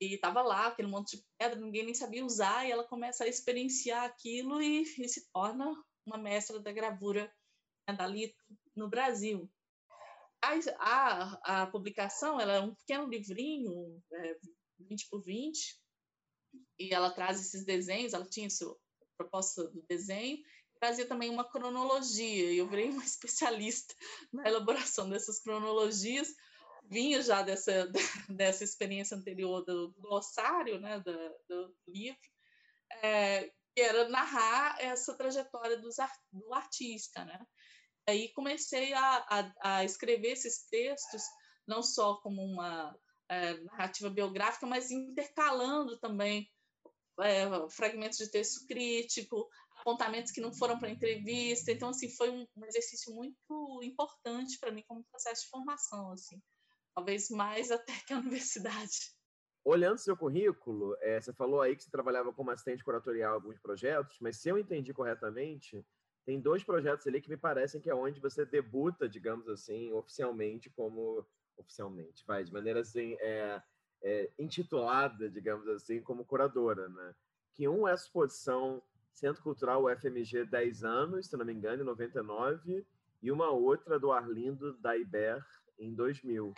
[0.00, 3.28] E estava lá, aquele monte de pedra, ninguém nem sabia usar, e ela começa a
[3.28, 5.74] experienciar aquilo e, e se torna
[6.06, 7.30] uma mestra da gravura
[7.88, 8.42] né, da lito
[8.74, 9.50] no Brasil.
[10.42, 14.38] A, a, a, publicação ela é um pequeno livrinho, é,
[14.78, 15.78] 20 por 20,
[16.78, 18.74] e ela traz esses desenhos, ela tinha sua
[19.18, 20.42] proposta do desenho,
[20.80, 23.94] trazia também uma cronologia, e eu virei uma especialista
[24.32, 26.34] na elaboração dessas cronologias,
[26.84, 27.86] vinha já dessa,
[28.28, 31.12] dessa experiência anterior do glossário, né, do,
[31.48, 32.18] do livro,
[33.02, 35.96] é, que era narrar essa trajetória dos,
[36.32, 37.38] do artista, né?
[38.08, 41.22] Aí comecei a, a, a escrever esses textos,
[41.66, 46.50] não só como uma é, narrativa biográfica, mas intercalando também
[47.20, 49.48] é, fragmentos de texto crítico,
[49.80, 51.72] apontamentos que não foram para entrevista.
[51.72, 56.40] Então, assim, foi um, exercício muito importante para mim como processo de formação, assim
[56.94, 59.12] talvez mais até que a universidade.
[59.64, 63.58] Olhando seu currículo, é, você falou aí que você trabalhava como assistente curatorial em alguns
[63.58, 65.84] projetos, mas se eu entendi corretamente,
[66.24, 70.70] tem dois projetos ali que me parecem que é onde você debuta, digamos assim, oficialmente
[70.70, 71.26] como
[71.58, 73.62] oficialmente, vai de maneira assim é,
[74.02, 77.14] é, intitulada, digamos assim, como curadora, né?
[77.52, 78.82] Que um é a exposição
[79.20, 82.86] Centro Cultural UFMG 10 anos, se não me engano, em 99,
[83.22, 85.44] e uma outra do Arlindo da Iber
[85.78, 86.54] em 2000.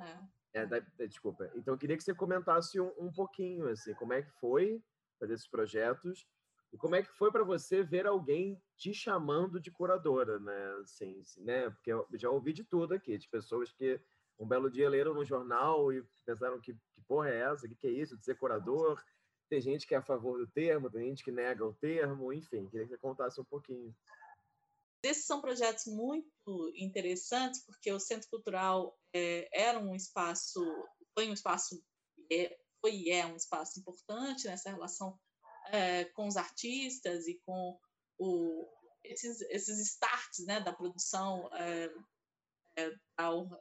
[0.00, 0.18] É.
[0.54, 1.50] É, da, desculpa.
[1.56, 4.80] Então, eu queria que você comentasse um, um pouquinho, assim, como é que foi
[5.18, 6.26] fazer esses projetos
[6.72, 10.76] e como é que foi para você ver alguém te chamando de curadora, né?
[10.82, 11.70] Assim, né?
[11.70, 14.00] Porque eu já ouvi de tudo aqui, de pessoas que
[14.38, 17.66] um belo dia leram no jornal e pensaram que, que porra é essa?
[17.66, 19.02] O que, que é isso de ser curador?
[19.48, 22.66] Tem gente que é a favor do termo, tem gente que nega o termo, enfim,
[22.68, 23.94] queria que você contasse um pouquinho.
[25.02, 30.60] Esses são projetos muito interessantes, porque o Centro Cultural é, era um espaço,
[31.14, 31.82] foi um espaço,
[32.30, 35.18] é, foi e é um espaço importante nessa relação
[35.68, 37.78] é, com os artistas e com
[38.18, 38.68] o,
[39.04, 41.90] esses, esses starts né, da produção, é,
[42.76, 42.92] é,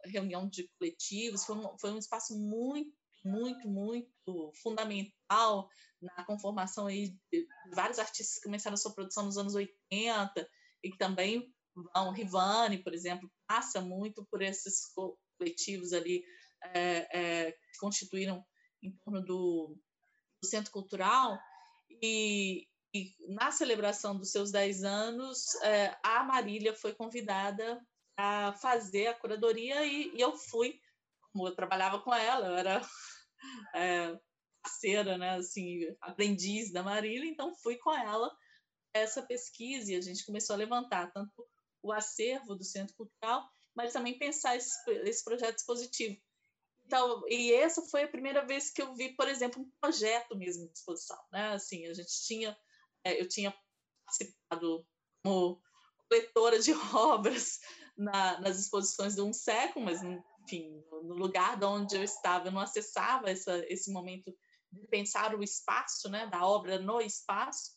[0.05, 2.91] reunião de coletivos, foi um, foi um espaço muito,
[3.27, 5.69] muito, muito fundamental
[6.01, 10.49] na conformação aí de vários artistas que começaram a sua produção nos anos 80,
[10.83, 14.91] e que também vão, Rivane, por exemplo, passa muito por esses
[15.37, 16.23] coletivos ali
[16.73, 18.43] é, é, que constituíram
[18.81, 19.77] em torno do,
[20.41, 21.39] do Centro Cultural,
[22.01, 27.79] e, e, na celebração dos seus 10 anos, é, a Marília foi convidada
[28.17, 30.79] a fazer a curadoria e, e, eu fui,
[31.31, 32.81] como eu trabalhava com ela, eu era
[33.73, 34.17] é,
[34.61, 38.35] parceira, né, assim, aprendiz da Marília, então fui com ela
[38.93, 41.47] essa pesquisa e a gente começou a levantar tanto
[41.81, 46.19] o acervo do Centro Cultural, mas também pensar esse, esse projeto expositivo.
[46.85, 50.67] Então, e essa foi a primeira vez que eu vi, por exemplo, um projeto mesmo
[50.67, 51.49] de exposição, né?
[51.49, 52.57] Assim, a gente tinha,
[53.03, 53.53] é, eu tinha
[54.05, 54.87] participado
[55.23, 55.61] como
[56.09, 57.59] coletora de obras
[57.97, 59.99] na, nas exposições do Um Século, mas,
[60.47, 64.33] enfim, no lugar de onde eu estava, eu não acessava essa, esse momento
[64.71, 67.71] de pensar o espaço, né, da obra no espaço,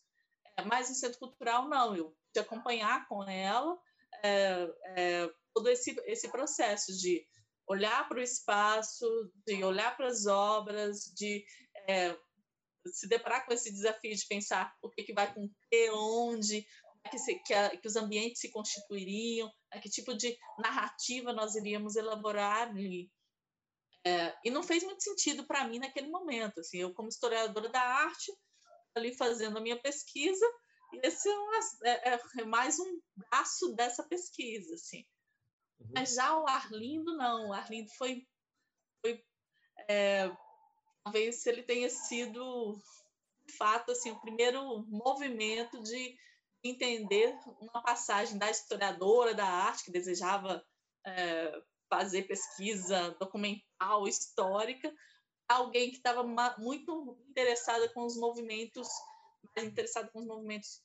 [0.65, 3.77] mas no centro cultural, não, eu de acompanhar com ela
[4.23, 7.25] é, é, todo esse, esse processo de
[7.67, 9.05] olhar para o espaço,
[9.45, 11.43] de olhar para as obras, de
[11.89, 12.17] é,
[12.87, 16.65] se deparar com esse desafio de pensar o que, que vai com que, onde,
[17.09, 21.55] que, se, que, a, que, os ambientes se constituiriam, né, que tipo de narrativa nós
[21.55, 23.11] iríamos elaborar ali.
[24.05, 26.59] É, e não fez muito sentido para mim naquele momento.
[26.59, 28.31] Assim, eu, como historiadora da arte,
[28.95, 30.45] ali fazendo a minha pesquisa,
[30.93, 35.05] e esse é, uma, é, é, é mais um braço dessa pesquisa, assim.
[35.79, 35.91] Uhum.
[35.93, 37.49] Mas já o Arlindo, não.
[37.49, 38.27] O Arlindo foi,
[39.01, 39.23] foi
[39.87, 40.29] é,
[41.03, 42.75] talvez ele tenha sido,
[43.45, 46.17] de fato, assim, o primeiro movimento de
[46.63, 50.63] entender uma passagem da historiadora da arte que desejava
[51.05, 54.93] é, fazer pesquisa documental, histórica,
[55.47, 56.23] alguém que estava
[56.57, 58.87] muito interessada com os movimentos,
[59.55, 60.81] mais interessada com os movimentos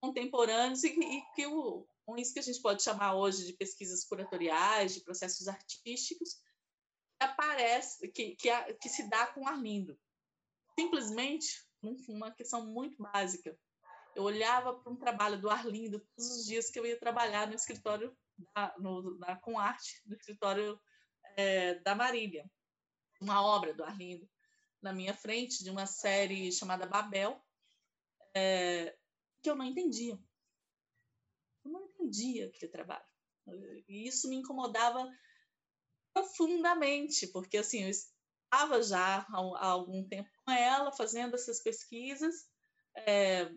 [0.00, 4.94] contemporâneos e, e que o, isso que a gente pode chamar hoje de pesquisas curatoriais,
[4.94, 6.40] de processos artísticos,
[7.20, 9.98] aparece, que, que, que se dá com Arlindo.
[10.78, 11.62] Simplesmente,
[12.08, 13.56] uma questão muito básica.
[14.20, 17.54] Eu olhava para um trabalho do Arlindo todos os dias que eu ia trabalhar no
[17.54, 18.14] escritório
[18.54, 20.78] da, no, com arte, no escritório
[21.36, 22.44] é, da Marília
[23.20, 24.28] uma obra do Arlindo
[24.82, 27.38] na minha frente, de uma série chamada Babel,
[28.34, 28.96] é,
[29.42, 30.18] que eu não entendia.
[31.64, 33.04] Eu não entendia aquele trabalho.
[33.86, 35.06] E isso me incomodava
[36.14, 42.48] profundamente, porque assim, eu estava já há, algum tempo com ela, fazendo essas pesquisas,
[42.96, 43.50] é,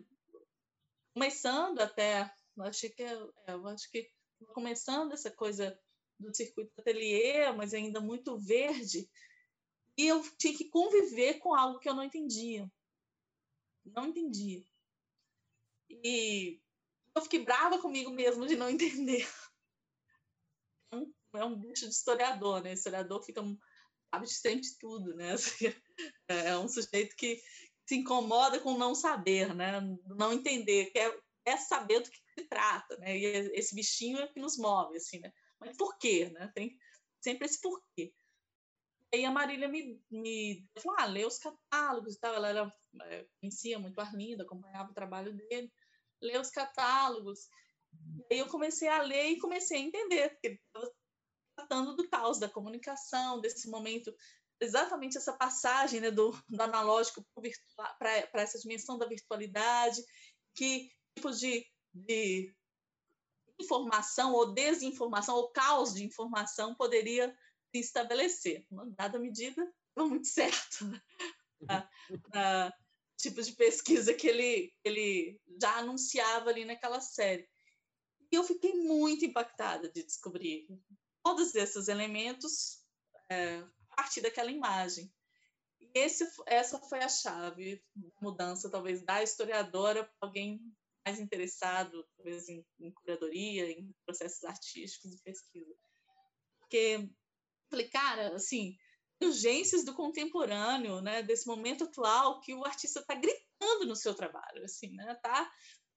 [1.14, 3.14] começando até, acho que, é,
[3.48, 4.10] eu acho que
[4.52, 5.78] começando essa coisa
[6.18, 9.08] do circuito ateliê, mas ainda muito verde,
[9.96, 12.70] e eu tinha que conviver com algo que eu não entendia.
[13.84, 14.62] Não entendia.
[15.88, 16.60] E
[17.14, 19.26] eu fiquei brava comigo mesmo de não entender.
[21.34, 22.72] É um bicho de historiador, né?
[22.72, 23.42] Historiador fica
[24.14, 25.34] sabe sempre tudo, né?
[26.28, 27.40] É um sujeito que
[27.86, 29.80] se incomoda com não saber, né?
[30.06, 33.16] Não entender, quer, quer saber do que se trata, né?
[33.16, 35.32] E esse bichinho é que nos move, assim, né?
[35.60, 36.50] Mas por quê, né?
[36.54, 36.76] Tem
[37.20, 38.12] sempre esse porquê.
[39.12, 42.34] E aí a Marília me, me falou, ah, lê os catálogos e tal.
[42.34, 45.72] Ela era, é, conhecia muito Arlindo, acompanhava o trabalho dele.
[46.20, 47.48] Lê os catálogos.
[48.30, 50.92] E aí eu comecei a ler e comecei a entender, porque ele estava
[51.56, 54.12] tratando do caos da comunicação, desse momento,
[54.64, 57.24] exatamente essa passagem né, do, do analógico
[57.98, 60.02] para essa dimensão da virtualidade,
[60.54, 62.54] que tipo de, de
[63.60, 67.34] informação ou desinformação ou caos de informação poderia
[67.74, 68.66] se estabelecer.
[68.70, 70.90] Uma dada medida, não muito certo.
[71.60, 71.88] Na,
[72.32, 72.72] na
[73.16, 77.48] tipo de pesquisa que ele, ele já anunciava ali naquela série.
[78.30, 80.66] E eu fiquei muito impactada de descobrir
[81.22, 82.84] todos esses elementos
[83.30, 85.12] é, partir daquela imagem.
[85.80, 90.60] E esse, essa foi a chave da mudança, talvez, da historiadora para alguém
[91.06, 95.74] mais interessado, talvez, em, em curadoria, em processos artísticos e pesquisa.
[96.60, 97.08] Porque
[97.74, 98.76] Falei, cara, assim,
[99.20, 104.64] urgências do contemporâneo, né, desse momento atual que o artista está gritando no seu trabalho,
[104.64, 105.50] assim, né, tá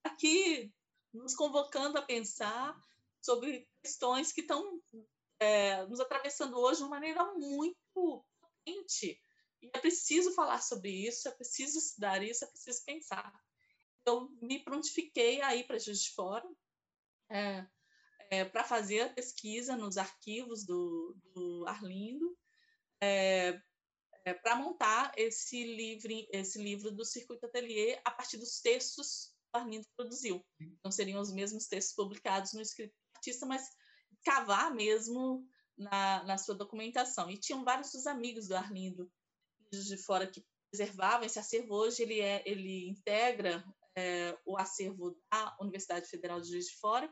[0.03, 0.73] aqui
[1.13, 2.75] nos convocando a pensar
[3.21, 4.81] sobre questões que estão
[5.39, 9.19] é, nos atravessando hoje de uma maneira muito potente.
[9.61, 13.33] E é preciso falar sobre isso, é preciso estudar isso, é preciso pensar.
[14.05, 16.47] Eu me prontifiquei a ir para Juiz de Fora,
[17.29, 17.65] é,
[18.29, 22.37] é, para fazer a pesquisa nos arquivos do, do Arlindo,
[23.01, 23.59] é,
[24.25, 29.57] é, para montar esse livro, esse livro do Circuito Atelier a partir dos textos que
[29.57, 30.45] o Arlindo produziu.
[30.83, 33.67] Não seriam os mesmos textos publicados no escrito artista, mas
[34.23, 37.29] cavar mesmo na, na sua documentação.
[37.29, 39.11] E tinham vários dos amigos do Arlindo
[39.71, 41.75] de fora que preservavam esse acervo.
[41.75, 43.63] Hoje ele, é, ele integra
[43.95, 47.11] é, o acervo da Universidade Federal de Juiz de Fora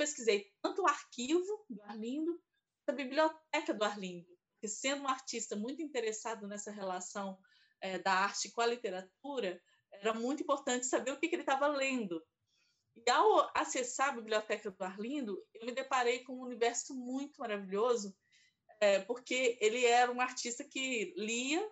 [0.00, 2.40] pesquisei tanto o arquivo do Arlindo,
[2.88, 7.38] a biblioteca do Arlindo, porque sendo um artista muito interessado nessa relação
[7.82, 9.60] é, da arte com a literatura,
[9.92, 12.20] era muito importante saber o que, que ele estava lendo.
[12.96, 18.14] E ao acessar a biblioteca do Arlindo, eu me deparei com um universo muito maravilhoso,
[18.80, 21.66] é, porque ele era um artista que lia,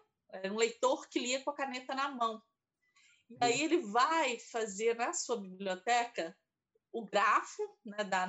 [0.45, 2.43] um leitor que lia com a caneta na mão.
[3.31, 6.37] E aí ele vai fazer na sua biblioteca
[6.93, 8.29] o grafo né, da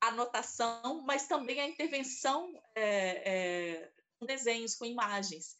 [0.00, 3.30] anotação, mas também a intervenção é,
[3.74, 5.56] é, com desenhos, com imagens.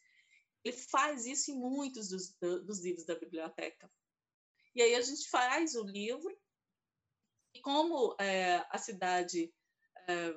[0.63, 3.91] Ele faz isso em muitos dos, dos livros da biblioteca.
[4.75, 6.35] E aí a gente faz o livro,
[7.53, 9.53] e como é, a cidade.
[10.07, 10.35] É,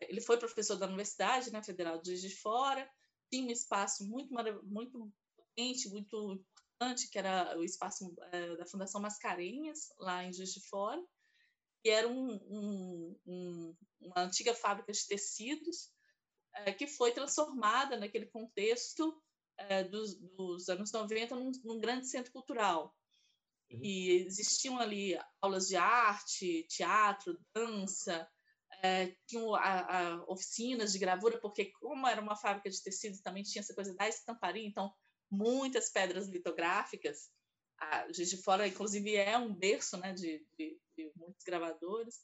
[0.00, 2.88] ele foi professor da Universidade né, Federal de Juiz de Fora,
[3.30, 4.32] tinha um espaço muito,
[4.64, 6.44] muito potente, muito
[6.78, 11.02] importante, que era o espaço é, da Fundação Mascarenhas, lá em Juiz de Fora,
[11.82, 15.90] que era um, um, um, uma antiga fábrica de tecidos
[16.54, 19.20] é, que foi transformada naquele contexto
[19.56, 22.94] é, dos, dos, anos 90 num, num grande centro cultural.
[23.70, 23.80] Uhum.
[23.82, 28.28] E existiam ali aulas de arte, teatro, dança,
[28.82, 33.42] é, tinham a, a, oficinas de gravura, porque como era uma fábrica de tecidos, também
[33.42, 34.92] tinha essa coisa da estamparia, então
[35.30, 37.30] muitas pedras litográficas.
[37.80, 42.20] A Juiz de Fora, inclusive, é um berço né, de, de, de muitos gravadores.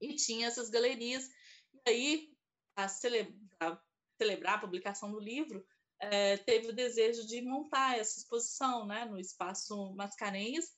[0.00, 1.28] E tinha essas galerias.
[1.74, 2.28] E aí,
[2.76, 3.82] a celebrar,
[4.16, 5.66] celebrar a publicação do livro,
[6.00, 10.72] é, teve o desejo de montar essa exposição né, no Espaço Mascarenhas.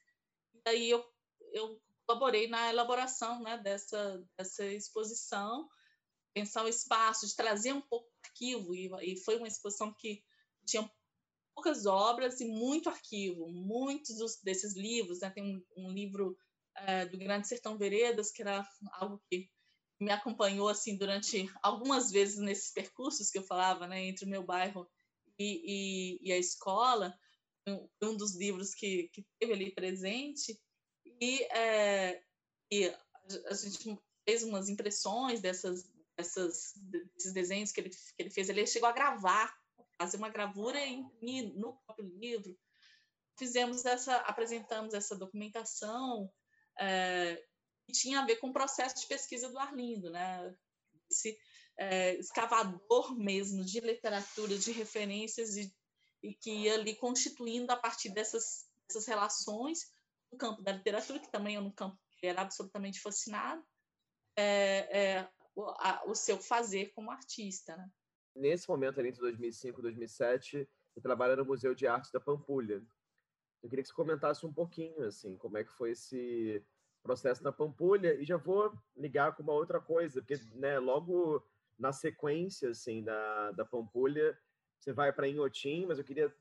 [0.53, 1.05] E aí eu,
[1.53, 5.69] eu colaborei na elaboração né, dessa, dessa exposição,
[6.35, 10.23] pensar o espaço, de trazer um pouco de arquivo, e, e foi uma exposição que
[10.67, 10.91] tinha
[11.55, 13.49] poucas obras e muito arquivo.
[13.49, 15.31] Muitos dos, desses livros, né?
[15.31, 16.37] tem um, um livro
[16.75, 19.49] é, do Grande Sertão Veredas, que era algo que
[20.01, 24.43] me acompanhou assim durante algumas vezes nesses percursos que eu falava, né, entre o meu
[24.43, 24.91] bairro
[25.43, 25.63] e,
[26.23, 27.17] e, e a escola,
[27.67, 30.59] um, um dos livros que, que teve ali presente.
[31.21, 32.23] E, é,
[32.71, 32.87] e
[33.47, 36.73] a gente fez umas impressões dessas, dessas,
[37.15, 38.49] desses desenhos que ele, que ele fez.
[38.49, 39.55] Ele chegou a gravar,
[39.99, 42.57] fazer uma gravura e imprimir no próprio livro.
[43.39, 46.31] Fizemos essa, apresentamos essa documentação
[46.79, 47.43] é,
[47.87, 50.55] que tinha a ver com o processo de pesquisa do Arlindo, né?
[51.11, 51.39] Esse
[51.79, 55.75] é, escavador mesmo de literatura, de referências e,
[56.23, 59.91] e que ia ali constituindo a partir dessas, dessas relações
[60.31, 63.63] no campo da literatura, que também é um campo que era absolutamente fascinado,
[64.37, 67.77] é, é, o, a, o, seu fazer como artista.
[67.77, 67.91] Né?
[68.35, 72.83] Nesse momento, ali, entre 2005 e 2007, você trabalha no Museu de Arte da Pampulha.
[73.63, 76.65] Eu queria que você comentasse um pouquinho, assim, como é que foi esse
[77.03, 81.45] processo na Pampulha, e já vou ligar com uma outra coisa, porque, né, logo
[81.79, 84.39] na sequência, assim, da, da Pampulha,
[84.79, 86.35] você vai para Inhotim, mas eu queria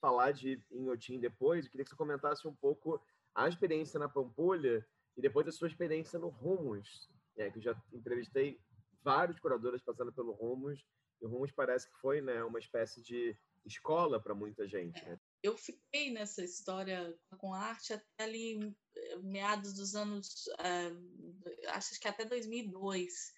[0.00, 3.02] falar de Inhotim depois, eu queria que você comentasse um pouco
[3.34, 7.82] a experiência na Pampulha e depois a sua experiência no Rumos, é, que eu já
[7.92, 8.60] entrevistei
[9.02, 10.84] vários curadores passando pelo Rumos,
[11.20, 15.04] e o Rumos parece que foi né, uma espécie de escola para muita gente.
[15.04, 15.18] Né?
[15.42, 22.08] Eu fiquei nessa história com arte até ali eh, meados dos anos, uh, acho que
[22.08, 23.32] até 2002,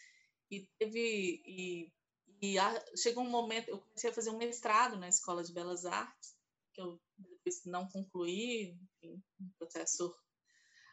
[0.51, 1.93] e teve e,
[2.43, 5.85] e a, chegou um momento, eu comecei a fazer um mestrado na Escola de Belas
[5.85, 6.35] Artes,
[6.75, 10.15] que eu depois não concluí, enfim, um processo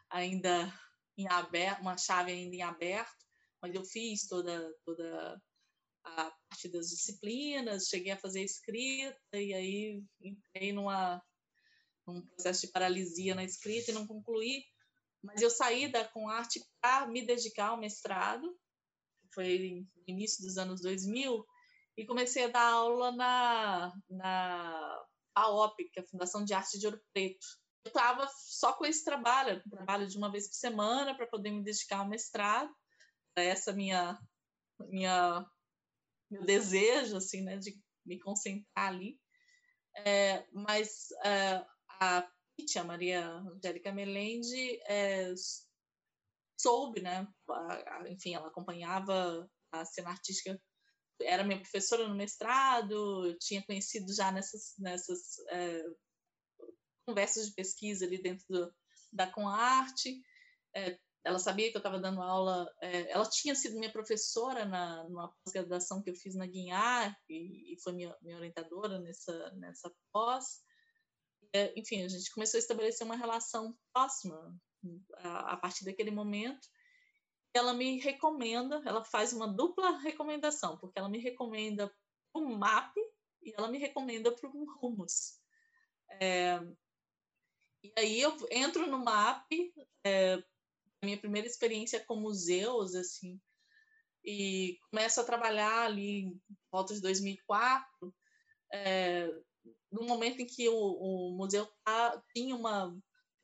[0.10, 0.72] ainda
[1.18, 3.26] em aberto, uma chave ainda em aberto,
[3.62, 5.42] mas eu fiz toda, toda
[6.04, 11.22] a parte das disciplinas, cheguei a fazer escrita e aí entrei numa
[12.06, 14.64] num processo de paralisia na escrita e não concluí,
[15.22, 18.58] mas eu saí da com arte para me dedicar ao mestrado,
[19.38, 21.46] foi no início dos anos 2000,
[21.96, 26.88] e comecei a dar aula na, na AOP, que é a Fundação de Arte de
[26.88, 27.46] Ouro Preto,
[27.86, 31.64] eu estava só com esse trabalho, trabalho de uma vez por semana para poder me
[31.64, 32.70] dedicar ao mestrado,
[33.36, 34.20] essa minha
[34.90, 35.46] minha
[36.30, 39.18] meu desejo assim, né, de me concentrar ali.
[39.96, 41.66] É, mas é,
[42.02, 42.28] a
[42.58, 45.32] Pitty, a Maria Angélica Melende, é,
[46.60, 47.28] soube, né,
[48.10, 50.60] enfim, ela acompanhava a cena artística
[51.22, 55.84] era minha professora no mestrado, tinha conhecido já nessas, nessas é,
[57.06, 58.74] conversas de pesquisa ali dentro do,
[59.12, 60.22] da Comarte.
[60.76, 65.04] É, ela sabia que eu estava dando aula, é, ela tinha sido minha professora na,
[65.06, 69.92] numa pós-graduação que eu fiz na Guinhar e, e foi minha, minha, orientadora nessa, nessa
[70.12, 70.62] pós.
[71.54, 74.56] É, enfim, a gente começou a estabelecer uma relação próxima
[75.24, 76.68] a, partir daquele momento.
[77.54, 81.94] Ela me recomenda, ela faz uma dupla recomendação, porque ela me recomenda
[82.32, 82.96] para um MAP
[83.42, 85.40] e ela me recomenda para um Rumos.
[86.22, 86.60] É,
[87.84, 89.52] e aí eu entro no MAP,
[90.06, 90.44] é,
[91.04, 93.40] minha primeira experiência com museus, assim,
[94.24, 98.14] e começo a trabalhar ali em volta de 2004,
[98.74, 99.28] é,
[99.92, 102.96] no momento em que o, o museu tá, tinha uma,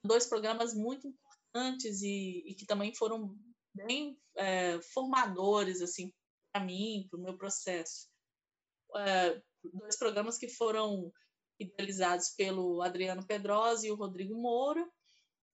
[0.03, 1.07] dois programas muito
[1.53, 3.37] importantes e, e que também foram
[3.73, 6.11] bem é, formadores assim
[6.51, 8.07] para mim, para o meu processo.
[8.95, 11.11] É, dois programas que foram
[11.59, 14.87] idealizados pelo Adriano Pedrosa e o Rodrigo Moura.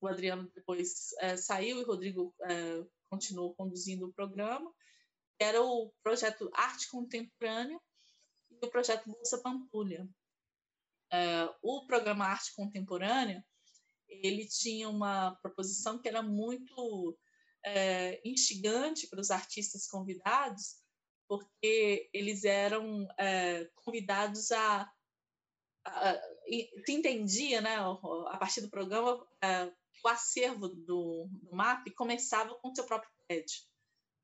[0.02, 4.74] O Adriano depois é, saiu e o Rodrigo é, continuou conduzindo o programa.
[5.40, 7.80] Era o projeto Arte Contemporânea
[8.52, 10.08] e o projeto Bolsa Pampulha.
[11.12, 13.44] É, o programa Arte Contemporânea
[14.10, 17.18] ele tinha uma proposição que era muito
[17.66, 20.78] é, instigante para os artistas convidados,
[21.28, 24.92] porque eles eram é, convidados a
[26.86, 29.72] se entendia, né, a partir do programa, é,
[30.04, 33.62] o acervo do, do MAP começava com o seu próprio prédio.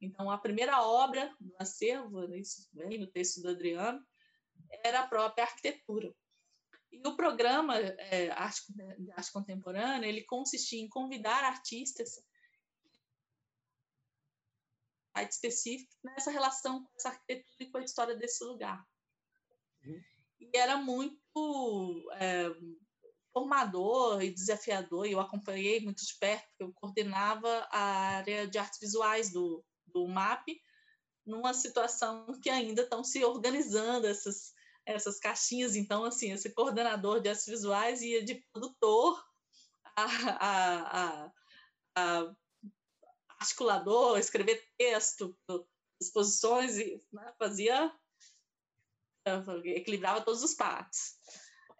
[0.01, 4.05] Então, a primeira obra do acervo, isso vem no texto do Adriano,
[4.83, 6.13] era a própria arquitetura.
[7.03, 12.23] E o programa é, arte, de arte contemporânea, ele consistia em convidar artistas
[15.23, 18.85] específico nessa relação com essa arquitetura e com a história desse lugar.
[19.83, 20.01] Uhum.
[20.39, 22.49] E era muito é,
[23.31, 27.79] formador e desafiador, e eu acompanhei muito de perto, porque eu coordenava a
[28.17, 30.47] área de artes visuais do, do MAP,
[31.25, 34.53] numa situação que ainda estão se organizando essas,
[34.85, 35.75] essas caixinhas.
[35.75, 39.23] Então, assim, esse coordenador de artes visuais ia de produtor
[39.95, 40.05] a,
[40.39, 41.31] a,
[41.95, 42.35] a,
[43.39, 45.37] articulador, escrever texto,
[45.99, 47.91] exposições, e né, fazia
[49.65, 51.17] equilibrava todos os partes.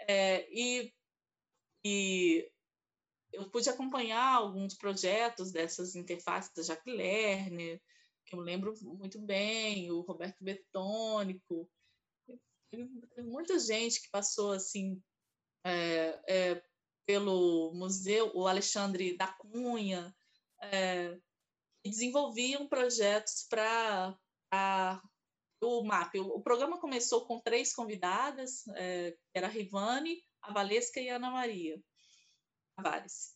[0.08, 0.92] É, e,
[1.86, 2.52] e
[3.32, 7.82] eu pude acompanhar alguns projetos dessas interfaces da Jacques Lerner,
[8.26, 11.70] que eu lembro muito bem, o Roberto Betônico,
[13.18, 15.02] muita gente que passou assim
[15.66, 16.64] é, é,
[17.06, 20.16] pelo museu, o Alexandre da Cunha,
[20.62, 21.18] é,
[21.84, 24.18] desenvolviam projetos para
[25.62, 26.16] o MAP.
[26.16, 31.16] O, o, programa começou com três convidadas, é, era a Rivane, a Valesca e a
[31.16, 31.82] Ana Maria
[32.76, 33.36] Tavares.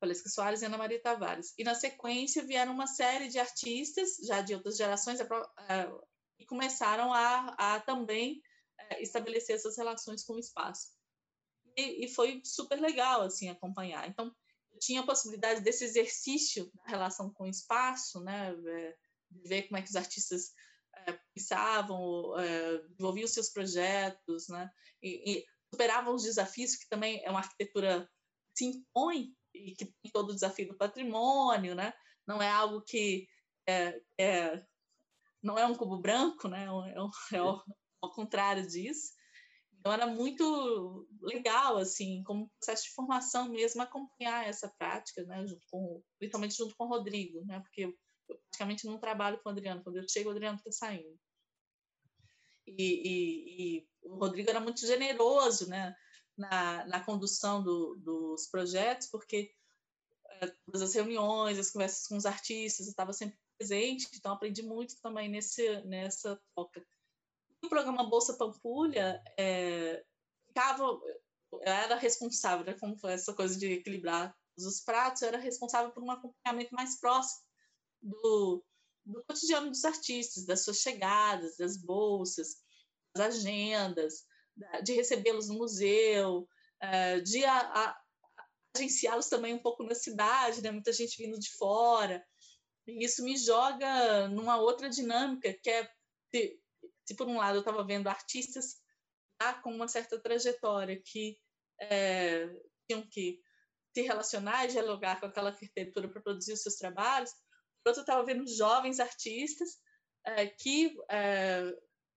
[0.00, 1.54] Valesca Soares e Ana Maria Tavares.
[1.58, 5.26] E na sequência vieram uma série de artistas, já de outras gerações, é,
[6.38, 8.42] e começaram a, a também
[8.78, 10.88] é, estabelecer essas relações com o espaço.
[11.76, 14.08] E, e, foi super legal assim acompanhar.
[14.08, 14.34] Então,
[14.72, 18.96] eu tinha a possibilidade desse exercício da relação com o espaço, né, é,
[19.30, 20.52] de ver como é que os artistas
[20.94, 24.70] é, pensavam, é, desenvolviam seus projetos, né,
[25.02, 28.08] e, e superavam os desafios que também é uma arquitetura
[28.56, 31.92] se impõe e que tem todo o desafio do patrimônio, né?
[32.26, 33.26] Não é algo que
[33.66, 34.64] é, é
[35.42, 36.64] não é um cubo branco, né?
[36.64, 37.62] É, um, é, o,
[38.04, 39.12] ao contrário disso.
[39.84, 45.46] Então era muito legal, assim, como processo de formação mesmo, acompanhar essa prática, né?
[45.46, 47.60] Junto com, principalmente junto com o Rodrigo, né?
[47.60, 47.94] Porque eu,
[48.26, 49.82] praticamente não trabalho com o Adriano.
[49.82, 51.20] Quando eu chego, o Adriano está saindo.
[52.66, 55.94] E, e, e, o Rodrigo era muito generoso, né?
[56.34, 59.52] Na, na condução do, dos projetos, porque
[60.40, 64.62] é, todas as reuniões, as conversas com os artistas, eu estava sempre presente, então aprendi
[64.62, 66.84] muito também nesse, nessa troca
[67.66, 70.04] o programa Bolsa Pampulha, é,
[70.46, 75.90] ficava, eu era responsável, né, como essa coisa de equilibrar os pratos, eu era responsável
[75.90, 77.42] por um acompanhamento mais próximo
[78.00, 78.64] do,
[79.04, 82.56] do cotidiano dos artistas, das suas chegadas, das bolsas,
[83.16, 84.24] das agendas,
[84.82, 86.48] de recebê-los no museu,
[86.80, 87.42] é, de
[88.76, 90.70] agenciá-los também um pouco na cidade, né?
[90.70, 92.24] muita gente vindo de fora.
[92.86, 95.88] E isso me joga numa outra dinâmica, que é
[97.04, 98.82] se por um lado eu estava vendo artistas
[99.38, 101.38] tá, com uma certa trajetória que
[101.80, 102.48] é,
[102.86, 103.40] tinham que
[103.94, 107.30] se relacionar e dialogar com aquela arquitetura para produzir os seus trabalhos,
[107.82, 109.78] por outro estava vendo jovens artistas
[110.24, 111.62] é, que é,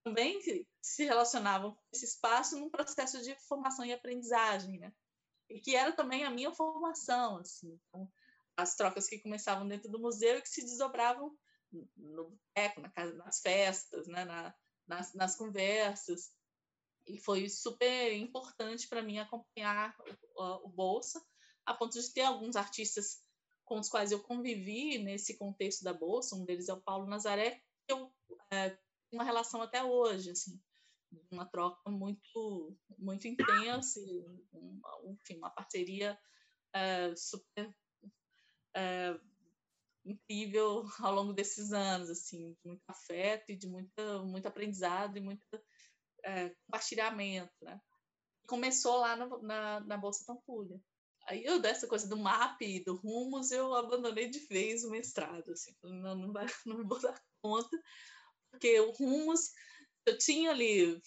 [0.04, 0.40] também
[0.82, 4.94] se relacionavam com esse espaço num processo de formação e aprendizagem, né?
[5.50, 7.78] E que era também a minha formação, assim.
[7.88, 8.10] Então,
[8.56, 11.38] as trocas que começavam dentro do museu e que se desdobravam
[11.96, 14.24] no boteco, na casa, nas festas, né?
[14.24, 14.56] Na,
[14.88, 16.32] nas, nas conversas.
[17.06, 19.96] E foi super importante para mim acompanhar
[20.36, 21.24] o, o, Bolsa,
[21.66, 23.22] a ponto de ter alguns artistas
[23.64, 27.62] com os quais eu convivi nesse contexto da Bolsa, um deles é o Paulo Nazaré,
[27.86, 28.14] que eu
[28.52, 28.82] é, tenho
[29.14, 30.60] uma relação até hoje, assim,
[31.32, 34.00] uma troca muito muito intensa,
[34.52, 36.18] uma, enfim, uma parceria
[36.74, 37.74] é, super
[38.76, 39.20] é,
[40.12, 45.22] incrível ao longo desses anos, assim, de muito afeto e de muita, muito aprendizado e
[45.22, 45.42] muito
[46.24, 47.80] é, compartilhamento, né?
[48.48, 50.80] Começou lá no, na, na Bolsa Pampulha.
[51.28, 55.52] Aí eu, dessa coisa do MAP e do Rumos, eu abandonei de vez o mestrado,
[55.52, 57.78] assim, não, não, vai, não vou dar conta,
[58.50, 59.52] porque o Rumos,
[60.06, 61.02] eu tinha ali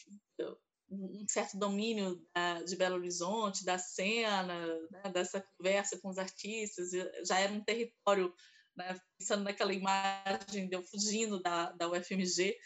[0.90, 6.90] um certo domínio da, de Belo Horizonte, da cena, né, dessa conversa com os artistas,
[7.24, 8.34] já era um território
[8.80, 8.98] né?
[9.18, 12.56] Pensando naquela imagem de eu fugindo da, da UFMG,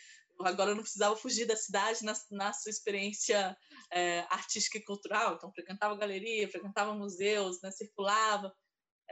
[0.40, 3.56] agora eu não precisava fugir da cidade na, na sua experiência
[3.90, 7.70] é, artística e cultural, então frequentava galeria, frequentava museus, né?
[7.70, 8.54] circulava.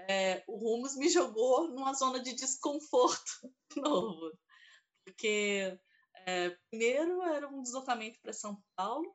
[0.09, 4.33] É, o Rumos me jogou numa zona de desconforto novo,
[5.05, 5.79] porque
[6.27, 9.15] é, primeiro era um deslocamento para São Paulo,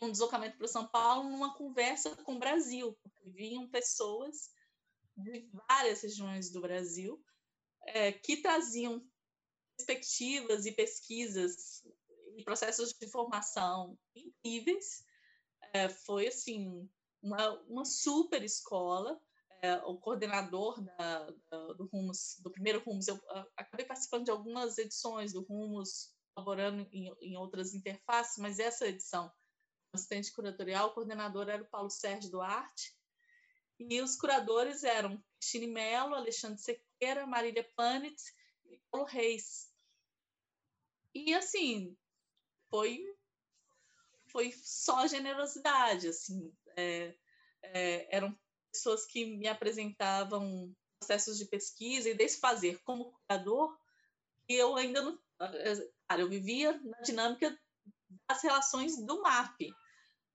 [0.00, 4.50] um deslocamento para São Paulo numa conversa com o Brasil, porque vinham pessoas
[5.18, 7.22] de várias regiões do Brasil
[7.86, 9.04] é, que traziam
[9.76, 11.84] perspectivas e pesquisas
[12.36, 15.04] e processos de formação incríveis.
[15.72, 16.88] É, foi assim
[17.22, 19.20] uma, uma super escola.
[19.60, 23.20] É, o coordenador da, da, do Rumos, do primeiro Rumos, eu
[23.56, 29.32] acabei participando de algumas edições do Rumos, colaborando em, em outras interfaces, mas essa edição,
[29.92, 32.96] assistente curatorial, o coordenador era o Paulo Sérgio Duarte,
[33.78, 38.34] e os curadores eram Cristine Mello, Alexandre Sequeira, Marília Panitz
[38.66, 39.70] e Paulo Reis.
[41.14, 41.96] E assim,
[42.70, 43.04] foi
[44.30, 47.14] foi só generosidade, assim, é,
[47.62, 48.38] é, eram
[48.70, 53.74] pessoas que me apresentavam processos de pesquisa e desse fazer como curador,
[54.46, 57.58] que eu ainda não, cara, eu vivia na dinâmica
[58.28, 59.70] das relações do MAP,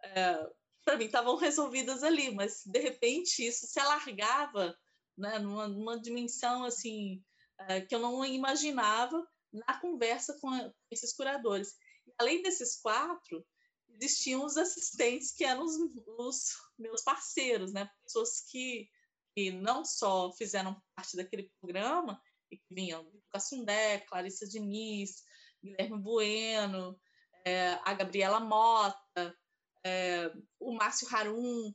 [0.01, 0.49] é,
[0.83, 4.77] para mim estavam resolvidas ali, mas de repente isso se alargava
[5.17, 7.23] né, numa, numa dimensão assim
[7.59, 11.75] é, que eu não imaginava na conversa com, a, com esses curadores.
[12.07, 13.45] E, além desses quatro,
[13.89, 15.75] existiam os assistentes que eram os,
[16.17, 18.89] os meus parceiros, né, pessoas que,
[19.35, 22.19] que não só fizeram parte daquele programa
[22.51, 25.23] e que vinham Cassundé, Clarissa Diniz,
[25.63, 26.99] Guilherme Bueno,
[27.45, 29.37] é, a Gabriela Mota,
[29.83, 31.73] é, o Márcio Harum,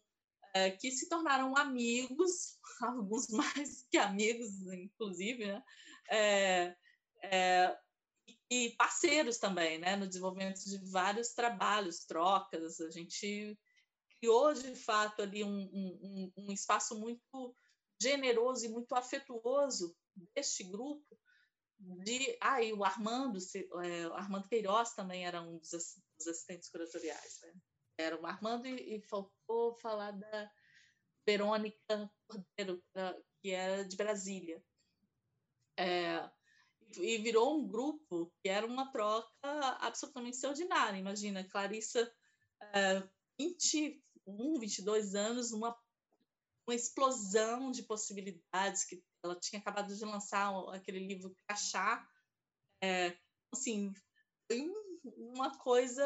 [0.55, 5.63] é, que se tornaram amigos, alguns mais que amigos, inclusive, né?
[6.11, 6.77] É,
[7.23, 7.79] é,
[8.51, 9.95] e parceiros também, né?
[9.97, 12.81] no desenvolvimento de vários trabalhos, trocas.
[12.81, 13.59] A gente
[14.19, 17.55] criou, de fato, ali um, um, um espaço muito
[18.01, 19.95] generoso e muito afetuoso
[20.35, 21.19] deste grupo
[21.79, 23.39] de ah, e o Armando
[23.85, 27.53] é, o Armando Queiroz também era um dos, assistentes curatoriais né?
[27.99, 29.03] Era o Armando e, e,
[29.81, 30.51] falar da
[31.27, 32.83] Verônica Cordeiro
[33.43, 34.63] que era de Brasília
[35.79, 36.29] é,
[36.97, 39.31] e virou um grupo que era uma troca
[39.81, 42.11] absolutamente extraordinária imagina Clarissa
[42.75, 43.03] é,
[43.39, 45.77] 21 22 anos uma
[46.69, 52.07] uma explosão de possibilidades que ela tinha acabado de lançar aquele livro Crachá.
[52.85, 53.17] É,
[53.53, 53.93] assim,
[54.47, 54.61] foi
[55.17, 56.05] uma coisa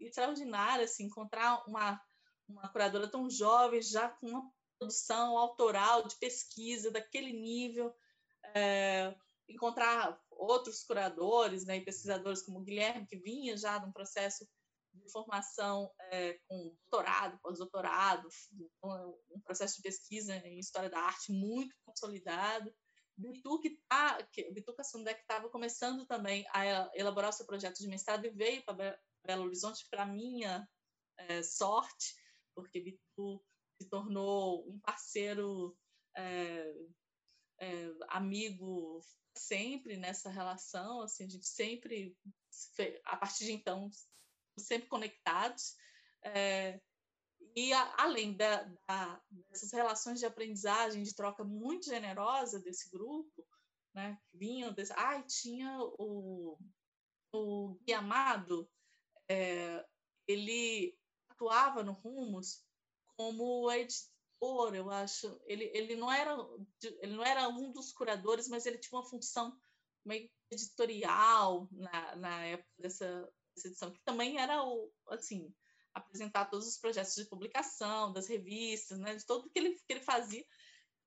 [0.00, 2.00] extraordinária, assim, encontrar uma,
[2.48, 7.94] uma curadora tão jovem, já com uma produção autoral de pesquisa daquele nível,
[8.54, 9.14] é,
[9.48, 14.48] encontrar outros curadores né, e pesquisadores como o Guilherme, que vinha já de um processo
[14.92, 18.28] de formação é, com doutorado, pós-doutorado,
[18.82, 22.72] um processo de pesquisa em História da Arte muito consolidado.
[23.18, 27.88] Bitu, que tá, que, Bitu Cassundé, estava começando também a elaborar o seu projeto de
[27.88, 30.68] mestrado e veio para Belo Horizonte, para minha
[31.16, 32.14] é, sorte,
[32.54, 33.44] porque Bitu
[33.82, 35.76] se tornou um parceiro
[36.16, 36.74] é,
[37.60, 39.00] é, amigo
[39.36, 42.16] sempre nessa relação, assim, a gente sempre,
[43.04, 43.90] a partir de então,
[44.56, 45.76] sempre conectados.
[46.24, 46.80] É,
[47.54, 53.46] e a, além da, da, dessas relações de aprendizagem, de troca muito generosa desse grupo,
[53.94, 56.58] né, vinham, desse, ai, tinha o,
[57.32, 58.70] o Gui Amado,
[59.28, 59.84] é,
[60.26, 60.96] ele
[61.30, 62.64] atuava no Rumos
[63.16, 65.40] como editor, eu acho.
[65.44, 66.36] Ele, ele, não era,
[67.00, 69.58] ele não era um dos curadores, mas ele tinha uma função
[70.04, 75.52] meio editorial na, na época dessa, essa edição, que também era o, assim,
[75.98, 80.00] apresentar todos os projetos de publicação, das revistas, né, de tudo que ele, que ele
[80.00, 80.44] fazia.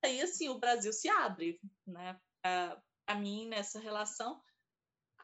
[0.03, 4.41] Aí, assim, o Brasil se abre, né, para mim, nessa relação,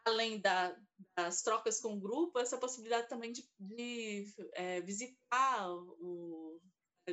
[0.05, 0.75] além da,
[1.15, 6.61] das trocas com o grupo, essa possibilidade também de, de é, visitar o,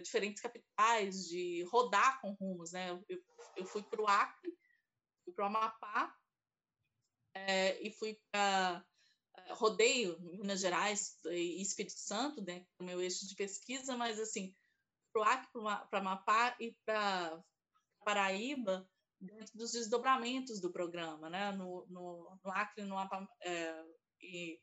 [0.03, 3.25] diferentes capitais, de rodar com rumos, né, eu,
[3.57, 4.53] eu fui para o Acre,
[5.25, 6.15] fui para o Amapá,
[7.35, 8.85] é, e fui para
[9.51, 14.55] rodeio Minas Gerais e Espírito Santo, né, o meu eixo de pesquisa, mas assim,
[15.13, 15.49] para o Acre,
[15.91, 17.43] para Amapá e para
[18.05, 18.89] Paraíba,
[19.21, 23.85] dentro dos desdobramentos do programa, né, no, no, no Acre, no Amapá, é,
[24.21, 24.61] e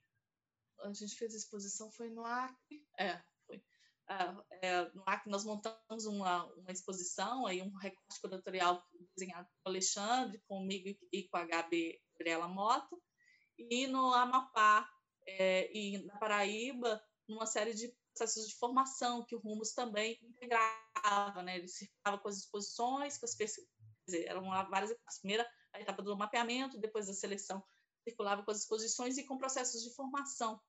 [0.79, 3.63] a gente fez a exposição, foi no Acre, é, foi.
[4.09, 8.83] É, é, no Acre nós montamos uma, uma exposição, aí um recorte curatorial
[9.15, 12.95] desenhado por Alexandre, comigo e com a Gabi Gabriela Mota,
[13.69, 14.89] e no Amapá
[15.25, 21.41] é, e na Paraíba, numa série de processos de formação que o Rumos também integrava,
[21.43, 21.57] né?
[21.57, 23.35] Ele circulava com as exposições, com as
[24.05, 25.19] dizer, eram várias etapas.
[25.19, 27.63] Primeira, a etapa do mapeamento, depois da seleção,
[28.03, 30.59] circulava com as exposições e com processos de formação.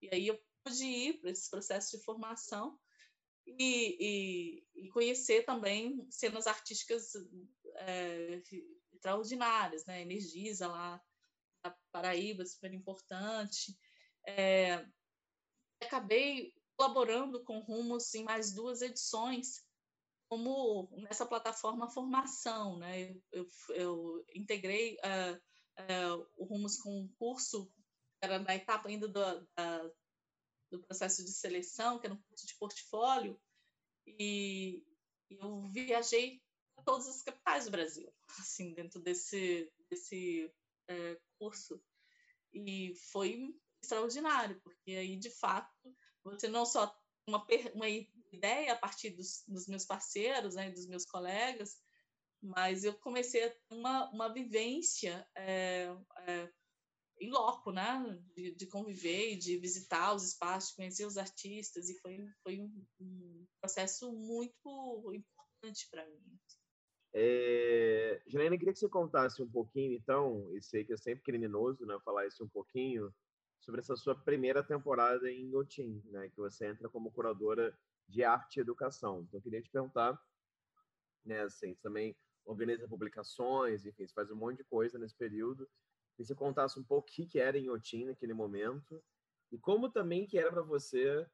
[0.00, 2.78] E aí eu pude ir para esses processos de formação
[3.46, 7.12] e, e, e conhecer também cenas artísticas
[7.74, 8.42] é,
[8.92, 10.02] extraordinárias, né?
[10.02, 11.02] Energisa lá
[11.92, 13.76] Paraíba, super importante.
[14.26, 14.84] É,
[15.80, 19.64] acabei colaborando com Rumos em mais duas edições,
[20.28, 22.78] como nessa plataforma formação.
[22.78, 23.10] Né?
[23.10, 25.36] Eu, eu, eu integrei uh,
[25.82, 27.72] uh, o Rumos com um curso,
[28.22, 29.12] era na etapa ainda do,
[29.56, 29.90] da,
[30.70, 33.40] do processo de seleção, que era um curso de portfólio,
[34.06, 34.82] e
[35.30, 36.40] eu viajei
[36.76, 40.50] a todas as capitais do Brasil, assim, dentro desse, desse
[40.88, 41.82] é, curso.
[42.54, 46.94] E foi extraordinário, porque aí, de fato, você não só
[47.26, 47.88] uma, uma
[48.32, 51.76] ideia a partir dos, dos meus parceiros, né, dos meus colegas,
[52.40, 55.88] mas eu comecei a ter uma, uma vivência é,
[56.26, 56.52] é,
[57.20, 58.02] em loco, né?
[58.34, 63.46] De, de, conviver, de visitar os espaços, conhecer os artistas, e foi, foi um, um
[63.60, 66.38] processo muito importante para mim.
[67.14, 71.84] É, Janaína, queria que você contasse um pouquinho, então, e sei que é sempre criminoso,
[71.84, 73.12] né, falar isso um pouquinho,
[73.60, 78.56] sobre essa sua primeira temporada em Otim, né, que você entra como curadora de arte
[78.56, 79.20] e educação.
[79.22, 80.18] Então, eu queria te perguntar,
[81.24, 85.68] né, assim, você também organiza publicações, enfim, você faz um monte de coisa nesse período,
[86.16, 89.02] que você contasse um pouco o que, era em Otim naquele momento
[89.50, 91.26] e como também que era para você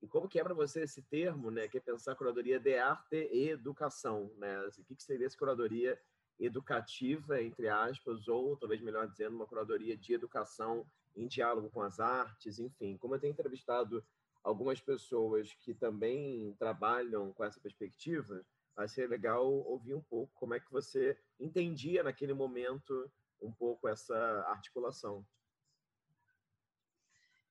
[0.00, 3.28] e como que é para você esse termo, né, que é pensar curadoria de arte
[3.32, 4.56] e educação, né?
[4.66, 6.00] Assim, o que, que seria essa curadoria
[6.38, 10.86] educativa, entre aspas, ou talvez melhor dizendo, uma curadoria de educação
[11.16, 12.96] em diálogo com as artes, enfim.
[12.96, 14.04] Como eu tenho entrevistado
[14.42, 18.46] algumas pessoas que também trabalham com essa perspectiva,
[18.76, 23.10] vai ser legal ouvir um pouco como é que você entendia naquele momento
[23.42, 24.16] um pouco essa
[24.48, 25.26] articulação.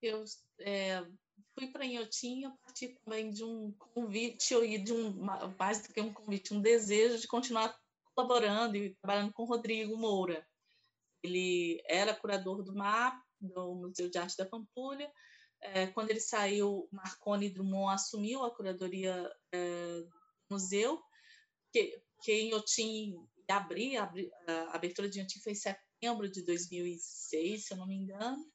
[0.02, 0.24] Eu
[0.60, 1.06] é,
[1.54, 5.12] fui para Inhotim a partir também de um convite, e de um,
[5.58, 7.76] mais do que um convite, um desejo de continuar
[8.16, 10.46] colaborando e trabalhando com Rodrigo Moura.
[11.24, 15.12] Ele era curador do MAP, do Museu de Arte da Pampulha.
[15.62, 20.12] É, quando ele saiu, Marconi Drummond assumiu a curadoria é, do
[20.52, 21.02] museu,
[21.72, 23.16] que, que Inhotim
[23.48, 27.96] abri, abri, a abertura de Inhotim foi em setembro de 2006, se eu não me
[27.96, 28.46] engano,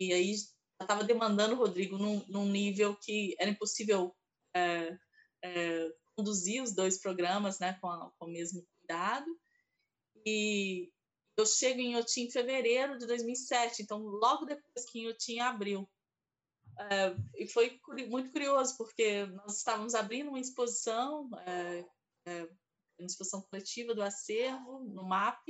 [0.00, 0.34] e aí
[0.82, 4.14] estava demandando o Rodrigo num, num, nível que era impossível
[4.54, 4.96] é,
[5.44, 9.26] é, conduzir os dois programas né, com, a, com, o mesmo cuidado.
[10.24, 10.90] E
[11.36, 15.88] eu chego em Inhotim em fevereiro de 2007, então logo depois que Inhotim abriu.
[16.78, 21.84] É, e foi muito curioso, porque nós estávamos abrindo uma exposição, é,
[22.26, 22.42] é,
[22.98, 25.42] uma exposição coletiva do acervo, no MAP,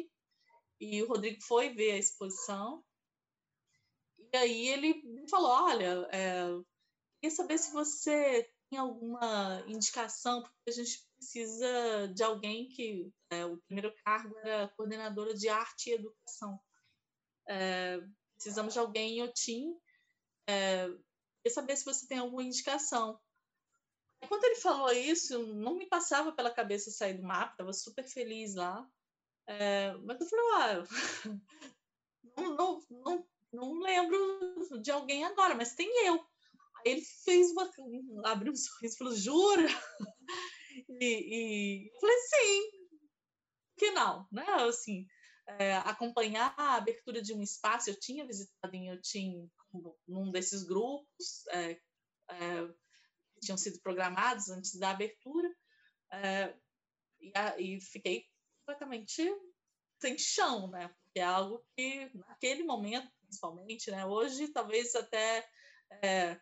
[0.80, 2.82] e o Rodrigo foi ver a exposição
[4.36, 6.44] aí ele me falou: olha, é,
[7.20, 13.44] queria saber se você tem alguma indicação, porque a gente precisa de alguém que é,
[13.44, 16.58] o primeiro cargo era coordenadora de arte e educação.
[17.48, 18.00] É,
[18.34, 19.78] precisamos de alguém em Otim.
[20.48, 23.20] É, queria saber se você tem alguma indicação.
[24.28, 28.54] Quando ele falou isso, não me passava pela cabeça sair do mapa, estava super feliz
[28.54, 28.88] lá.
[29.46, 30.84] É, mas eu falei, ah,
[32.36, 36.14] não, não, não não lembro de alguém agora, mas tem eu.
[36.14, 37.70] Aí ele fez uma,
[38.24, 39.66] abriu um sorriso e falou, jura?
[40.88, 42.70] E, e falei, sim,
[43.76, 44.44] que não, né?
[44.66, 45.06] Assim,
[45.46, 49.50] é, acompanhar a abertura de um espaço, eu tinha visitado em Yotin
[50.06, 52.66] num desses grupos é, é,
[53.34, 55.48] que tinham sido programados antes da abertura,
[56.12, 56.54] é,
[57.20, 58.24] e, a, e fiquei
[58.58, 59.22] completamente
[60.00, 60.88] sem chão, né?
[60.88, 64.04] Porque é algo que, naquele momento, principalmente, né?
[64.04, 65.46] Hoje, talvez até
[66.02, 66.38] é,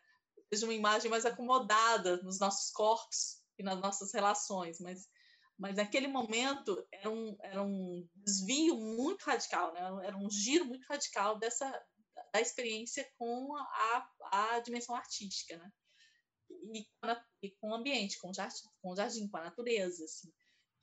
[0.53, 5.09] seja uma imagem mais acomodada nos nossos corpos e nas nossas relações, mas,
[5.57, 9.81] mas naquele momento era um, era um desvio muito radical, né?
[10.07, 11.71] Era um giro muito radical dessa
[12.33, 15.71] da experiência com a, a dimensão artística, né?
[17.43, 20.31] E, com o ambiente, com o jardim, com, o jardim, com a natureza, assim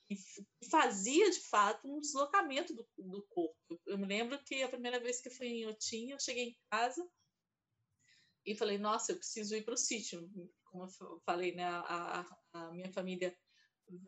[0.10, 0.18] e
[0.70, 3.58] fazia de fato um deslocamento do, do corpo.
[3.86, 6.58] Eu me lembro que a primeira vez que eu fui em Otim, eu cheguei em
[6.72, 7.06] casa
[8.46, 10.30] e falei: Nossa, eu preciso ir para o sítio.
[10.66, 13.36] Como eu falei, né, a, a minha família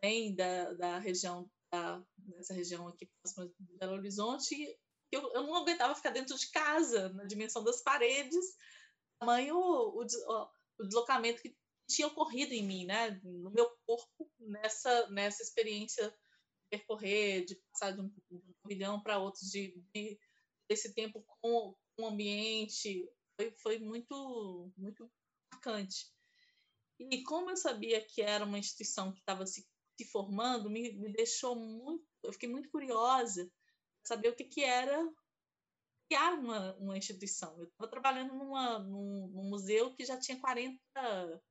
[0.02, 4.78] vem da, da região, da, dessa região aqui próxima de Belo Horizonte, e
[5.12, 8.45] eu, eu não aguentava ficar dentro de casa, na dimensão das paredes,
[9.20, 10.06] tamanho o, o,
[10.80, 11.56] o deslocamento que
[11.90, 17.92] tinha ocorrido em mim, né, no meu corpo, nessa, nessa experiência de percorrer, de passar
[17.92, 20.20] de um, de pavilhão para outros, de, de
[20.70, 25.12] esse tempo com, com o ambiente, foi, foi muito, muito
[25.52, 26.12] marcante.
[27.00, 29.68] E como eu sabia que era uma instituição que estava se,
[29.98, 33.52] se formando, me, me deixou muito, eu fiquei muito curiosa
[34.04, 35.10] saber o que, que era
[36.10, 37.56] criar uma, uma instituição.
[37.58, 41.44] Eu estava trabalhando numa, num, num, museu que já tinha 40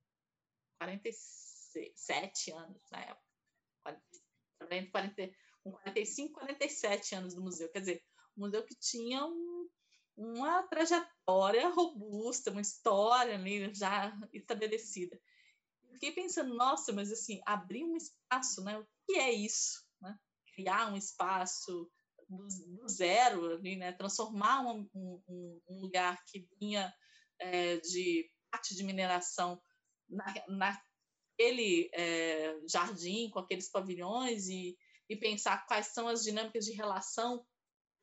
[0.78, 3.28] 47 anos na época.
[4.58, 7.68] 40, 40, com 45, 47 anos do museu.
[7.70, 8.04] Quer dizer,
[8.36, 9.68] um museu que tinha um,
[10.16, 15.20] uma trajetória robusta, uma história ali já estabelecida.
[15.92, 18.78] Fiquei pensando, nossa, mas assim, abrir um espaço, né?
[18.78, 19.84] O que é isso?
[20.00, 20.16] Né?
[20.54, 21.90] Criar um espaço
[22.28, 23.92] do, do zero ali, né?
[23.92, 26.92] Transformar um, um, um lugar que vinha
[27.38, 29.60] é, de parte de mineração
[30.08, 34.76] na, naquele é, jardim, com aqueles pavilhões, e,
[35.08, 37.44] e pensar quais são as dinâmicas de relação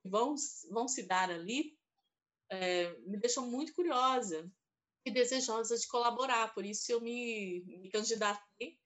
[0.01, 0.35] que vão,
[0.69, 1.77] vão se dar ali,
[2.49, 4.49] é, me deixou muito curiosa
[5.05, 6.53] e desejosa de colaborar.
[6.53, 8.77] Por isso eu me, me candidatei.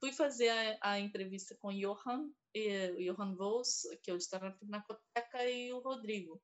[0.00, 4.52] Fui fazer a, a entrevista com Johan, e, o Johan Voss, que hoje está na
[4.52, 6.40] Pinacoteca, e o Rodrigo.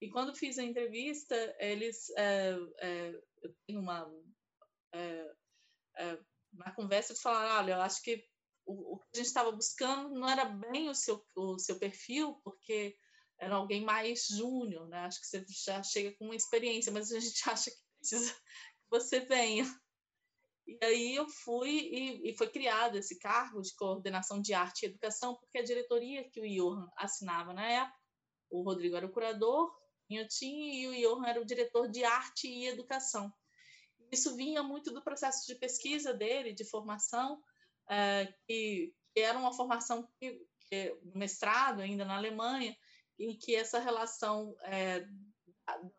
[0.00, 4.08] E quando fiz a entrevista, eles é, é, eu tenho uma
[4.92, 5.25] é,
[5.98, 6.18] é
[6.52, 8.24] uma conversa de falar, olha, eu acho que
[8.64, 12.40] o, o que a gente estava buscando não era bem o seu o seu perfil,
[12.42, 12.96] porque
[13.38, 15.00] era alguém mais júnior, né?
[15.00, 18.90] Acho que você já chega com uma experiência, mas a gente acha que precisa que
[18.90, 19.64] você venha.
[20.66, 24.86] E aí eu fui e, e, foi criado esse cargo de coordenação de arte e
[24.86, 27.98] educação, porque a diretoria que o Johan assinava na época,
[28.50, 29.72] o Rodrigo era o curador,
[30.10, 33.32] eu tinha, e o Johan era o diretor de arte e educação.
[34.10, 37.42] Isso vinha muito do processo de pesquisa dele, de formação,
[37.88, 40.46] é, que, era uma formação que,
[41.14, 42.76] mestrado ainda na Alemanha,
[43.18, 45.06] em que essa relação é,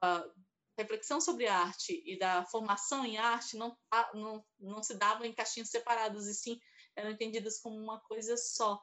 [0.02, 0.30] da
[0.78, 3.76] reflexão sobre arte e da formação em arte não,
[4.14, 6.60] não, não se davam em caixinhas separadas, e sim
[6.96, 8.80] eram entendidas como uma coisa só.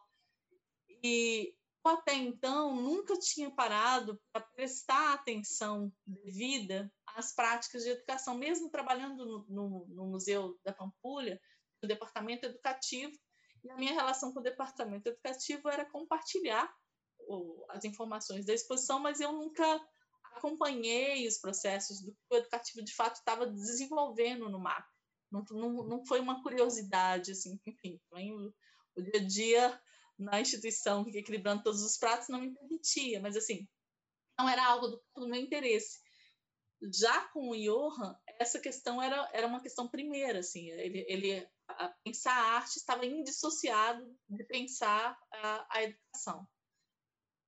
[1.03, 1.55] E
[1.85, 9.25] até então nunca tinha parado para prestar atenção devida às práticas de educação, mesmo trabalhando
[9.25, 11.41] no, no, no Museu da Pampulha,
[11.83, 13.17] no departamento educativo,
[13.63, 16.73] e a minha relação com o departamento educativo era compartilhar
[17.71, 19.65] as informações da exposição, mas eu nunca
[20.37, 24.85] acompanhei os processos do que o educativo de fato estava desenvolvendo no MAP.
[25.31, 28.53] Não, não, não foi uma curiosidade, assim, enfim, o,
[28.97, 29.83] o dia a dia
[30.19, 33.67] na instituição, equilibrando todos os pratos, não me permitia, mas assim,
[34.39, 36.01] não era algo do, do meu interesse.
[36.93, 41.89] Já com o Johan, essa questão era, era uma questão primeira, assim, ele, ele a,
[42.05, 46.47] pensar a arte estava indissociado de pensar a, a educação.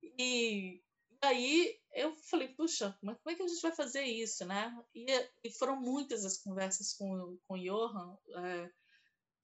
[0.01, 0.81] E,
[1.21, 4.75] e aí eu falei, puxa, mas como é que a gente vai fazer isso, né?
[4.93, 5.05] E,
[5.43, 8.71] e foram muitas as conversas com, com o Johan é,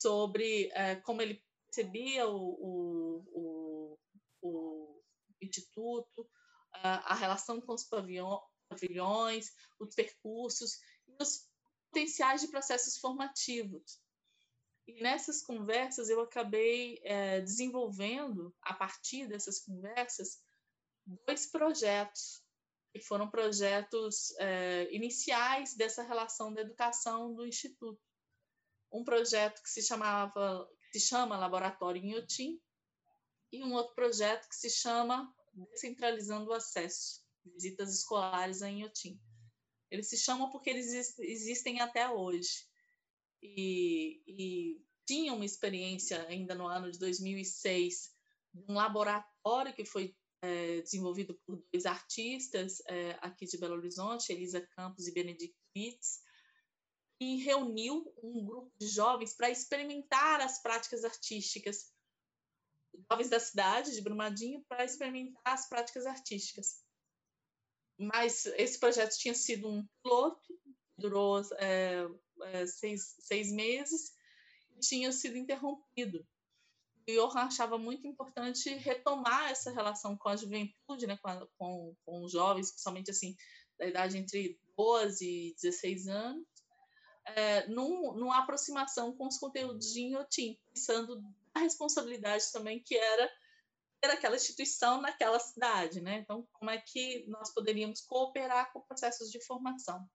[0.01, 3.99] sobre é, como ele percebia o, o, o,
[4.41, 5.01] o
[5.41, 6.29] instituto,
[6.71, 8.41] a, a, relação com os pavilhões,
[9.79, 11.47] os percursos e os
[11.89, 14.01] potenciais de processos formativos.
[14.87, 20.41] E nessas conversas eu acabei é, desenvolvendo, a partir dessas conversas,
[21.05, 22.43] dois projetos,
[22.91, 27.99] que foram projetos é, iniciais dessa relação da educação do Instituto.
[28.91, 32.61] Um projeto que se chamava, que se chama Laboratório Inhotim,
[33.51, 35.33] e um outro projeto que se chama
[35.71, 39.19] Descentralizando o Acesso, Visitas Escolares a Inhotim.
[39.89, 42.65] Eles se chamam porque eles existem até hoje.
[43.41, 48.11] E, e tinha uma experiência ainda no ano de 2006
[48.53, 54.31] de um laboratório que foi é, desenvolvido por dois artistas é, aqui de Belo Horizonte,
[54.31, 56.21] Elisa Campos e Benedict Pitts,
[57.19, 61.93] e reuniu um grupo de jovens para experimentar as práticas artísticas,
[63.09, 66.82] jovens da cidade de Brumadinho, para experimentar as práticas artísticas.
[68.03, 70.59] Mas esse projeto tinha sido um piloto,
[70.97, 72.05] durou é,
[72.43, 74.13] é seis, seis meses,
[74.75, 76.25] e tinha sido interrompido.
[77.07, 81.95] O Johan achava muito importante retomar essa relação com a juventude, né, com, a, com,
[82.05, 83.35] com os jovens, principalmente assim,
[83.77, 86.45] da idade entre 12 e 16 anos,
[87.25, 91.21] é, num, numa aproximação com os conteúdos de Inhotim, pensando
[91.53, 93.29] na responsabilidade também que era
[94.11, 96.19] aquela instituição naquela cidade, né?
[96.19, 100.07] Então, como é que nós poderíamos cooperar com processos de formação?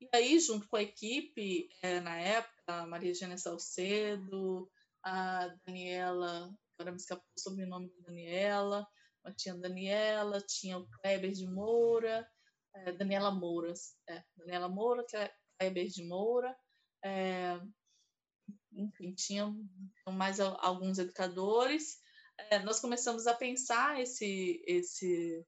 [0.00, 4.70] E aí, junto com a equipe, é, na época, Maria Eugênia Salcedo,
[5.02, 8.86] a Daniela, agora me escapou o sobrenome da Daniela,
[9.24, 12.28] mas tinha a Daniela, tinha o Kleber de Moura,
[12.74, 13.72] é, Daniela Moura,
[14.08, 15.04] é, Daniela Moura,
[15.58, 16.56] Kleber de Moura,
[17.02, 17.58] é,
[18.72, 19.52] enfim, tinha
[20.08, 21.98] mais alguns educadores.
[22.38, 25.44] É, nós começamos a pensar esse, esse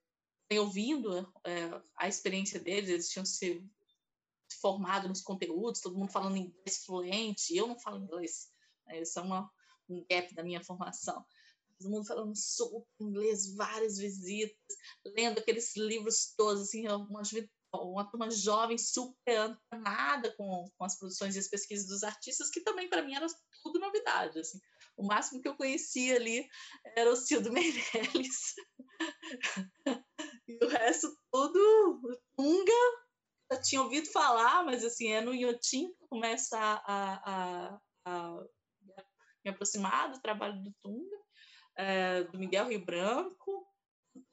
[0.53, 3.62] ouvindo é, a experiência deles, eles tinham se
[4.61, 8.51] formado nos conteúdos, todo mundo falando inglês fluente, eu não falo inglês
[8.91, 9.51] esse é uma,
[9.89, 11.24] um gap da minha formação.
[11.78, 14.57] Todo mundo falando super inglês, várias visitas,
[15.05, 17.22] lendo aqueles livros todos, assim, uma,
[17.72, 22.61] uma turma jovem super antenada com, com as produções e as pesquisas dos artistas, que
[22.62, 23.26] também para mim era
[23.62, 24.41] tudo novidade.
[24.41, 24.61] Assim.
[24.99, 26.49] O máximo que eu conhecia ali
[26.96, 28.55] era o Cildo Meirelles.
[30.49, 32.72] e o resto tudo, Tunga,
[33.53, 38.44] já tinha ouvido falar, mas assim, é no Iotim que começa a, a, a
[39.44, 41.16] me aproximar do trabalho do Tunga,
[41.76, 43.66] é, do Miguel Rio Branco,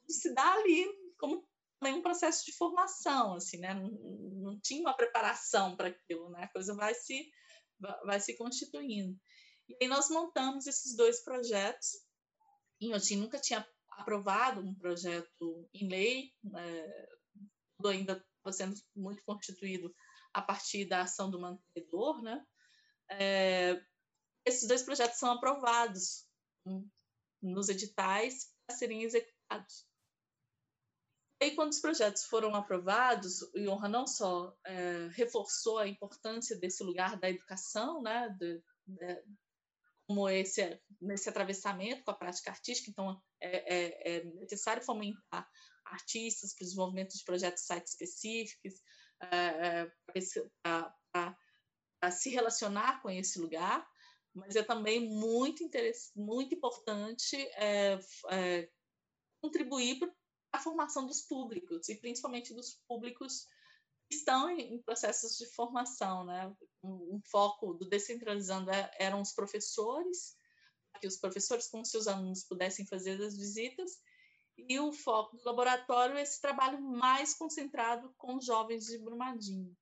[0.08, 0.86] se dá ali
[1.16, 1.46] como
[1.84, 3.72] um processo de formação, assim, né?
[3.72, 6.44] Não, não tinha uma preparação para aquilo, né?
[6.44, 7.30] A coisa vai se
[8.04, 9.18] vai se constituindo.
[9.68, 12.04] E aí nós montamos esses dois projetos.
[12.80, 17.08] Eu tinha, nunca tinha aprovado um projeto em lei, é,
[17.76, 19.94] tudo ainda estava sendo muito constituído
[20.32, 22.44] a partir da ação do mantenedor, né?
[23.10, 23.82] É,
[24.44, 26.26] esses dois projetos são aprovados
[27.42, 29.86] nos editais para serem executados.
[31.40, 36.82] E quando os projetos foram aprovados, o IONRA não só é, reforçou a importância desse
[36.82, 39.24] lugar da educação, né, de, de,
[40.06, 45.48] como esse nesse atravessamento com a prática artística, então é, é, é necessário fomentar
[45.84, 48.74] artistas para o desenvolvimento de projetos sites específicos,
[49.20, 49.92] é, é,
[51.12, 53.86] para se relacionar com esse lugar,
[54.34, 55.64] mas é também muito,
[56.14, 57.98] muito importante é,
[58.30, 58.70] é,
[59.40, 60.12] contribuir para
[60.52, 63.46] a formação dos públicos, e principalmente dos públicos
[64.10, 66.24] estão em processos de formação.
[66.24, 66.54] Né?
[66.82, 70.36] Um, um foco do Descentralizando é, eram os professores,
[71.00, 74.00] que os professores com seus alunos pudessem fazer as visitas,
[74.56, 79.76] e o foco do laboratório é esse trabalho mais concentrado com jovens de Brumadinho.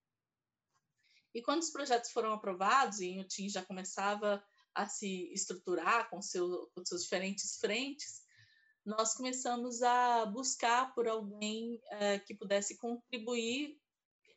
[1.33, 4.45] E quando os projetos foram aprovados e o TIM já começava
[4.75, 8.23] a se estruturar com, seu, com seus diferentes frentes,
[8.85, 13.81] nós começamos a buscar por alguém é, que pudesse contribuir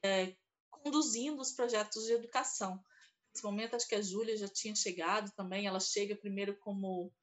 [0.08, 0.36] é,
[0.70, 2.82] conduzindo os projetos de educação.
[3.34, 7.14] Nesse momento, acho que a Júlia já tinha chegado também, ela chega primeiro como,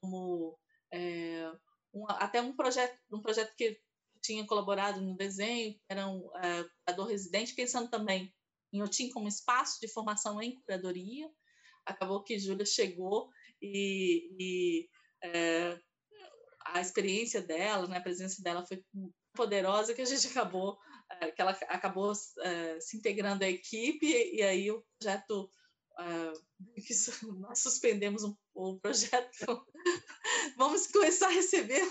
[0.00, 0.58] como
[0.92, 1.50] é,
[1.92, 3.78] um, até um projeto, um projeto que
[4.22, 8.34] tinha colaborado no desenho, era um é, curador residente, pensando também
[8.72, 11.30] em Otim como espaço de formação em curadoria.
[11.86, 13.30] Acabou que Júlia chegou
[13.62, 14.88] e, e
[15.22, 15.78] é,
[16.66, 18.84] a experiência dela, né, a presença dela foi
[19.34, 20.78] poderosa que a gente acabou,
[21.34, 25.50] que ela acabou é, se integrando à equipe e aí o projeto
[25.98, 26.48] uh,
[27.40, 29.66] nós suspendemos um, o projeto.
[30.56, 31.82] vamos começar a receber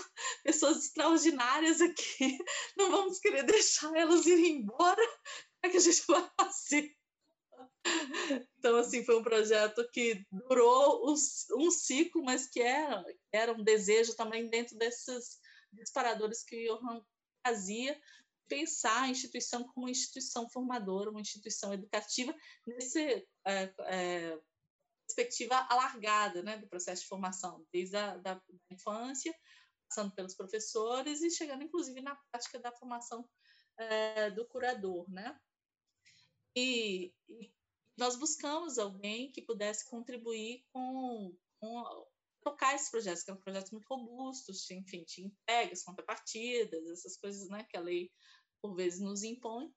[0.42, 2.38] pessoas extraordinárias aqui.
[2.76, 5.06] Não vamos querer deixar elas irem embora.
[5.06, 6.94] Como é que a gente vai fazer?
[8.58, 14.14] Então, assim, foi um projeto que durou um, ciclo, mas que era, era um desejo
[14.14, 15.38] também dentro desses
[15.72, 17.02] disparadores que o Johan
[17.46, 17.98] fazia,
[18.48, 22.34] pensar a instituição como uma instituição formadora, uma instituição educativa,
[22.66, 24.38] nessa é, é,
[25.06, 29.34] perspectiva alargada né, do processo de formação, desde a da infância,
[29.88, 33.28] passando pelos professores e chegando, inclusive, na prática da formação
[33.78, 35.08] é, do curador.
[35.10, 35.38] Né?
[36.54, 37.52] E, e,
[37.96, 42.06] nós buscamos alguém que pudesse contribuir com, com
[42.42, 47.64] tocar esses projetos, que eram projetos muito robustos, enfim, tinha entregas, contrapartidas, essas coisas né,
[47.68, 48.10] que a lei
[48.60, 49.72] por vezes nos impõe,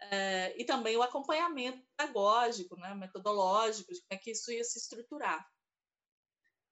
[0.00, 4.78] é, e também o acompanhamento pedagógico, né, metodológico, de como é que isso ia se
[4.78, 5.46] estruturar.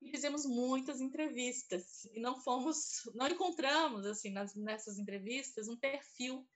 [0.00, 6.46] E fizemos muitas entrevistas e não fomos, não encontramos assim nas, nessas entrevistas um perfil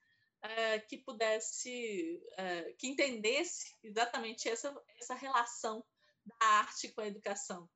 [0.42, 5.84] é, que pudesse, é, que entendesse exatamente essa essa relação
[6.24, 7.68] da arte com a educação,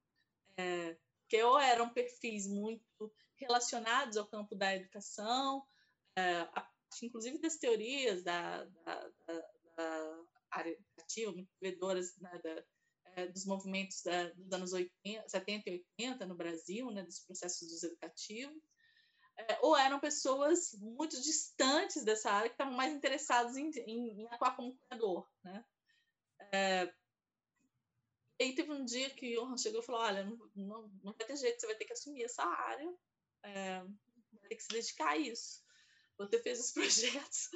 [0.57, 0.97] é,
[1.29, 5.67] que ou eram perfis muito relacionados ao campo da educação,
[7.03, 12.65] inclusive das teorias da, da, da, da área educativa, muito vedoras né, da,
[13.17, 17.83] é, dos movimentos da, dos anos 80, 70 e 80 no Brasil, né, dos processos
[17.83, 18.63] educativos,
[19.37, 24.27] é, ou eram pessoas muito distantes dessa área que estavam mais interessadas em, em, em
[24.31, 25.65] atuar como curador, né?
[26.53, 26.95] É,
[28.39, 31.13] e aí teve um dia que o Johan chegou e falou, olha, não, não, não
[31.13, 32.95] vai ter jeito, você vai ter que assumir essa área,
[33.43, 35.64] é, vai ter que se dedicar a isso.
[36.19, 37.51] Você fez os projetos.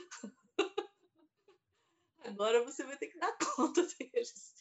[2.25, 4.55] Agora você vai ter que dar conta deles.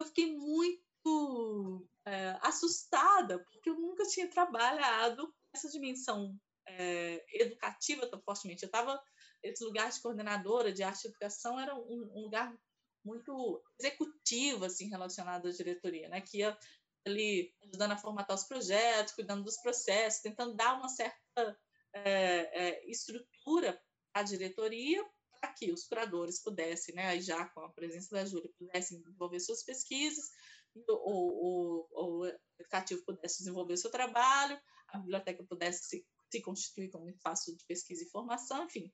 [0.00, 8.06] Eu fiquei muito é, assustada, porque eu nunca tinha trabalhado com essa dimensão é, educativa
[8.08, 8.62] tão fortemente.
[8.62, 9.02] Eu estava.
[9.42, 12.56] Esse lugar de coordenadora de arte e educação era um, um lugar
[13.04, 16.20] muito executivo, assim, relacionado à diretoria, né?
[16.20, 16.56] Que ia
[17.04, 21.58] ali ajudando a formatar os projetos, cuidando dos processos, tentando dar uma certa
[21.94, 23.80] é, é, estrutura
[24.14, 25.04] a diretoria
[25.40, 29.64] para que os curadores pudessem, né, já com a presença da Júlia, pudessem desenvolver suas
[29.64, 30.30] pesquisas,
[30.74, 37.08] o, o, o, educativo pudesse desenvolver seu trabalho, a biblioteca pudesse se, se constituir como
[37.08, 38.92] espaço de pesquisa e formação, enfim,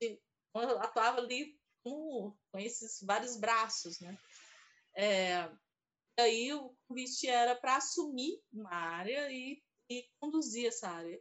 [0.00, 0.20] e,
[0.80, 4.18] atuava ali com, com, esses vários braços, né?
[4.96, 5.50] É,
[6.18, 11.20] aí o convite era para assumir uma área e, e conduzir essa área.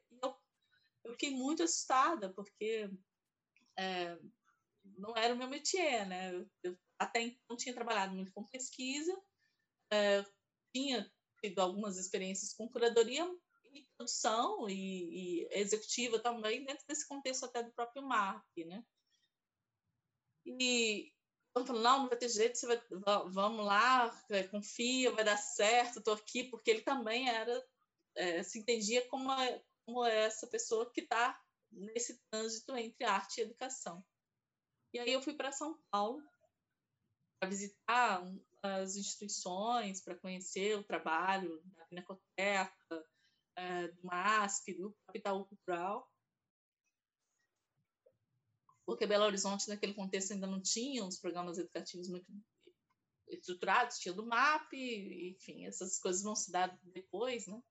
[1.04, 2.89] Eu fiquei muito assustada, porque
[3.78, 4.18] é,
[4.97, 6.34] não era o meu métier, né?
[6.34, 9.18] Eu, eu, até então tinha trabalhado muito com pesquisa,
[9.91, 10.26] é,
[10.74, 11.10] tinha
[11.41, 13.26] tido algumas experiências com curadoria
[13.74, 18.84] e produção e, e, executiva também, dentro desse contexto até do próprio MAP, né?
[20.45, 21.12] E
[21.56, 22.82] eu falando, não, não vai ter jeito, você vai,
[23.30, 27.68] vamos lá, é, confia, vai dar certo, estou aqui, porque ele também era,
[28.16, 29.30] é, se entendia como,
[29.90, 34.06] como essa pessoa que está nesse trânsito entre arte e educação.
[34.94, 36.24] E aí eu fui para São Paulo
[37.40, 38.24] para visitar
[38.62, 43.06] as instituições, para conhecer o trabalho da Pinacoteca,
[43.56, 46.12] é, do MASP, do Capital Cultural,
[48.86, 52.26] porque Belo Horizonte, naquele contexto, ainda não tinha os programas educativos muito
[53.28, 57.62] estruturados, tinha do MAP, enfim, essas coisas vão se dar depois, né?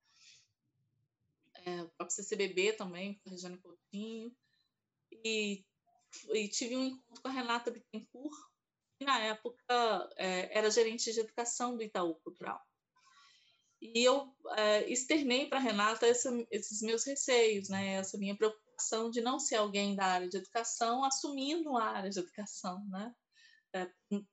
[1.64, 4.34] É, o próprio CCBB também, com a Regiane Coutinho,
[5.12, 5.64] e,
[6.34, 8.34] e tive um encontro com a Renata Bittencourt,
[8.98, 12.60] que na época é, era gerente de educação do Itaú Cultural.
[13.80, 19.08] E eu é, externei para a Renata essa, esses meus receios, né, essa minha preocupação
[19.10, 23.14] de não ser alguém da área de educação assumindo a área de educação, né?
[23.74, 23.86] É,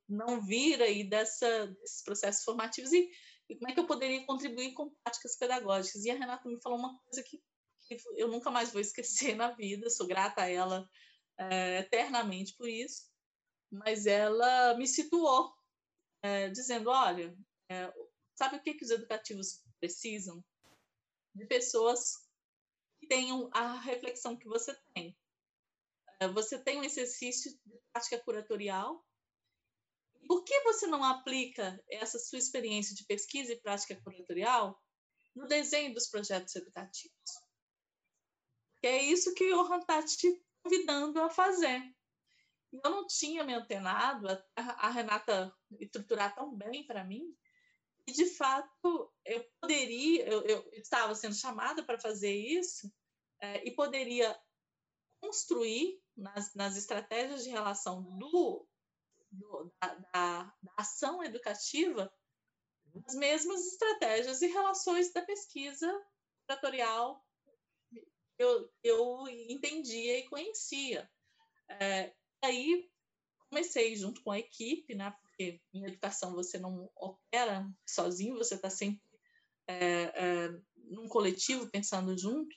[0.08, 3.10] não vir aí dessa, desses processos formativos e,
[3.50, 6.04] e, como é que eu poderia contribuir com práticas pedagógicas.
[6.04, 7.42] E a Renata me falou uma coisa que,
[7.88, 10.90] que eu nunca mais vou esquecer na vida, sou grata a ela
[11.38, 13.10] é, eternamente por isso,
[13.72, 15.54] mas ela me situou,
[16.24, 17.38] é, dizendo: olha,
[17.70, 17.94] é,
[18.36, 20.44] sabe o que, que os educativos precisam?
[21.34, 22.14] De pessoas
[23.00, 25.18] que tenham a reflexão que você tem.
[26.34, 29.06] Você tem um exercício de prática curatorial.
[30.28, 34.80] Por que você não aplica essa sua experiência de pesquisa e prática curatorial
[35.36, 37.16] no desenho dos projetos educativos?
[38.80, 41.96] Que é isso que o Johan está te convidando a fazer
[42.84, 47.36] eu não tinha me antenado a, a Renata estruturar tão bem para mim,
[48.08, 52.92] e de fato eu poderia, eu, eu estava sendo chamada para fazer isso,
[53.42, 54.38] é, e poderia
[55.22, 58.68] construir nas, nas estratégias de relação do,
[59.36, 62.12] do da, da, da, ação educativa
[63.08, 65.92] as mesmas estratégias e relações da pesquisa
[66.48, 67.26] curatorial
[68.38, 71.10] eu, eu entendia e conhecia.
[71.70, 72.90] É, aí
[73.50, 75.16] comecei junto com a equipe, né?
[75.22, 79.02] Porque em educação você não opera sozinho, você está sempre
[79.68, 82.56] é, é, num coletivo pensando junto.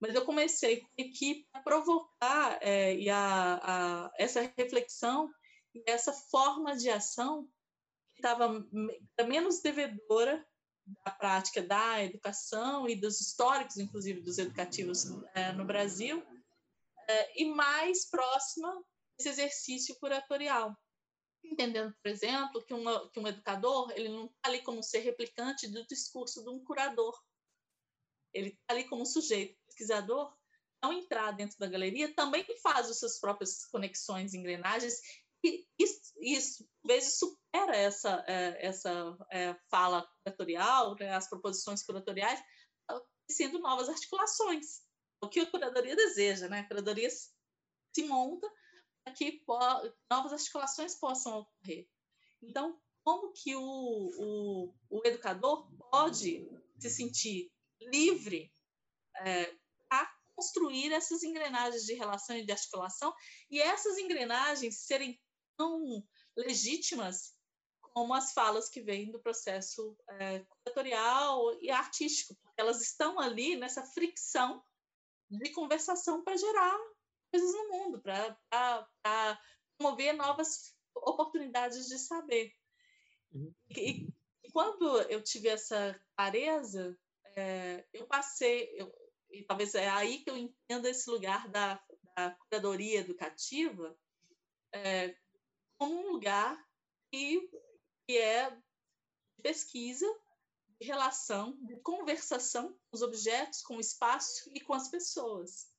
[0.00, 5.32] Mas eu comecei com a equipe a provocar é, e a, a, essa reflexão
[5.74, 7.48] e essa forma de ação
[8.16, 8.64] estava
[9.26, 10.44] menos devedora
[11.04, 15.04] da prática da educação e dos históricos, inclusive dos educativos
[15.34, 16.24] é, no Brasil,
[17.08, 18.84] é, e mais próxima
[19.18, 20.76] esse exercício curatorial.
[21.42, 25.68] Entendendo, por exemplo, que, uma, que um educador ele não está ali como ser replicante
[25.68, 27.18] do discurso de um curador.
[28.32, 30.34] Ele está ali como sujeito pesquisador.
[30.80, 35.00] Ao entrar dentro da galeria, também faz as suas próprias conexões, engrenagens,
[35.44, 42.40] e isso, às vezes, supera essa, é, essa é, fala curatorial, né, as proposições curatoriais,
[43.30, 44.82] sendo novas articulações.
[45.22, 46.60] O que a curadoria deseja, né?
[46.60, 48.50] A curadoria se monta
[49.16, 49.42] que
[50.10, 51.88] novas articulações possam ocorrer.
[52.42, 58.50] Então, como que o, o, o educador pode se sentir livre
[59.18, 59.54] é,
[59.88, 63.14] para construir essas engrenagens de relação e de articulação
[63.50, 65.20] e essas engrenagens serem
[65.56, 66.06] tão
[66.36, 67.34] legítimas
[67.80, 73.56] como as falas que vêm do processo é, curatorial e artístico, porque elas estão ali
[73.56, 74.62] nessa fricção
[75.30, 76.76] de conversação para gerar
[77.30, 79.40] coisas no mundo, para
[79.78, 82.52] promover novas oportunidades de saber.
[83.32, 83.54] Uhum.
[83.70, 84.08] E,
[84.42, 86.96] e, quando eu tive essa clareza,
[87.36, 88.92] é, eu passei, eu,
[89.30, 91.82] e talvez é aí que eu entendo esse lugar da,
[92.16, 93.96] da curadoria educativa
[94.72, 95.16] é,
[95.78, 96.56] como um lugar
[97.10, 97.48] que,
[98.06, 100.06] que é de pesquisa,
[100.80, 105.72] de relação, de conversação com os objetos, com o espaço e com as pessoas.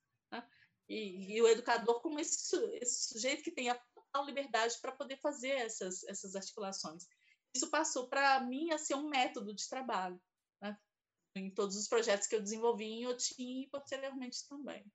[0.88, 5.17] E, e o educador como esse, esse sujeito que tem a total liberdade para poder
[5.17, 7.07] fazer essas, essas articulações.
[7.55, 10.22] Isso passou para mim a ser um método de trabalho,
[10.61, 10.77] né?
[11.35, 14.85] em todos os projetos que eu desenvolvi em Otim e posteriormente também.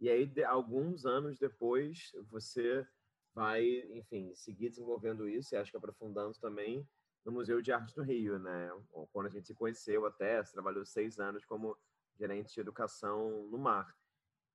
[0.00, 2.86] E aí, de, alguns anos depois, você
[3.34, 6.86] vai, enfim, seguir desenvolvendo isso e acho que aprofundando também
[7.24, 8.70] no Museu de Arte do Rio, né?
[9.12, 11.76] Quando a gente se conheceu até, você trabalhou seis anos como
[12.18, 13.94] gerente de educação no mar.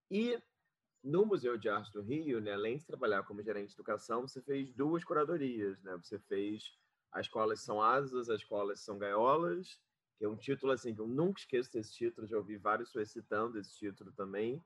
[0.10, 0.42] E
[1.04, 4.42] no Museu de Arte do Rio, né, além de trabalhar como gerente de educação, você
[4.42, 5.96] fez duas curadorias, né?
[5.98, 6.78] Você fez
[7.12, 9.80] as escolas são asas, as escolas são gaiolas,
[10.18, 13.12] que é um título assim que eu nunca esqueço desse título, já ouvi vários pessoas
[13.12, 14.64] citando esse título também.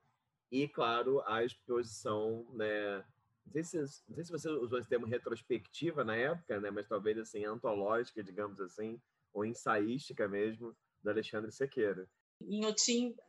[0.50, 3.04] E claro, a exposição, né,
[3.54, 8.24] não sei, se, você usou esse termo retrospectiva na época, né, mas talvez assim antológica,
[8.24, 9.02] digamos assim,
[9.34, 12.10] ou ensaística mesmo, do Alexandre Sequeira.
[12.42, 12.66] Em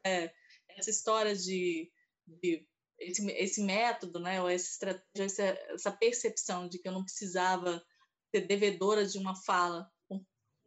[0.05, 0.33] é,
[0.71, 1.91] essa história de,
[2.27, 2.67] de
[2.99, 5.43] esse, esse, método, né, ou essa estratégia, essa,
[5.73, 7.83] essa, percepção de que eu não precisava
[8.35, 10.25] ser devedora de uma fala com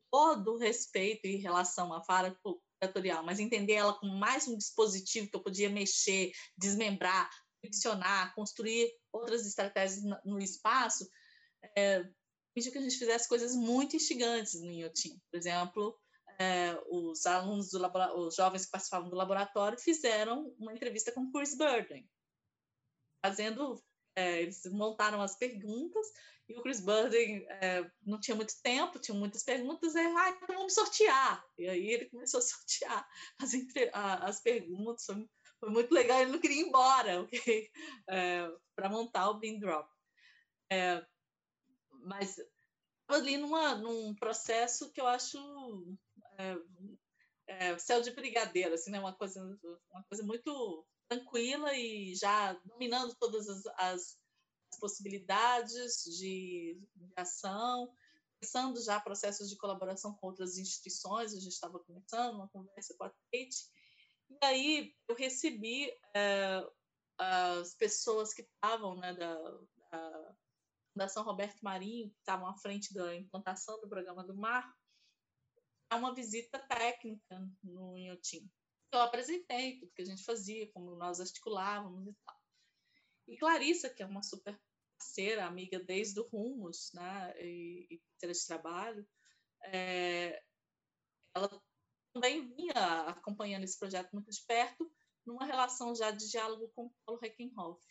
[0.10, 2.36] todo respeito em relação à fala
[2.80, 7.30] curatorial, mas entender ela como mais um dispositivo que eu podia mexer, desmembrar,
[7.62, 11.08] friccionar, construir outras estratégias no espaço,
[11.78, 12.04] é,
[12.54, 15.18] pediu que a gente fizesse coisas muito instigantes no IoT.
[15.32, 15.98] Por exemplo,
[16.40, 17.80] é, os alunos do
[18.18, 22.10] os jovens que participavam do laboratório fizeram uma entrevista com Chris Burden,
[23.24, 23.82] fazendo
[24.16, 26.06] é, eles montaram as perguntas
[26.50, 30.56] e o Chris Burden é, não tinha muito tempo, tinha muitas perguntas, e ah, então
[30.58, 31.46] vamos sortear.
[31.58, 33.08] E aí ele começou a sortear
[33.40, 33.52] as,
[33.94, 35.30] as perguntas, foi,
[35.62, 37.70] foi, muito legal, ele não queria ir embora okay?
[38.10, 39.88] é, para montar o Bean Drop.
[40.72, 41.06] É,
[42.04, 42.36] mas
[43.08, 45.38] ali numa, num processo que eu acho
[46.38, 46.58] é,
[47.48, 49.00] é, céu de brigadeiro, assim, né?
[49.00, 49.42] uma, coisa,
[49.92, 54.18] uma coisa muito tranquila e já dominando todas as, as
[54.80, 57.94] possibilidades de, de, ação,
[58.40, 63.04] pensando já processos de colaboração com outras instituições, a gente estava começando uma conversa com
[63.04, 63.70] a Kate,
[64.42, 66.64] e aí eu recebi é,
[67.18, 69.36] as pessoas que estavam né, da,
[69.92, 70.36] da
[70.94, 74.72] Fundação Roberto Marinho, que estavam à frente da implantação do programa do Mar,
[75.90, 78.50] a uma visita técnica no Inhotim
[78.92, 82.42] eu apresentei tudo que a gente fazia, como nós articulávamos e tal.
[83.28, 84.60] E Clarissa, que é uma super
[84.98, 89.08] parceira, amiga desde o Rumos, né, e, e de trabalho,
[89.64, 90.44] é,
[91.34, 91.62] ela
[92.14, 92.74] também vinha
[93.08, 94.92] acompanhando esse projeto muito de perto,
[95.26, 97.82] numa relação já de diálogo com o Paulo Reckenhoff.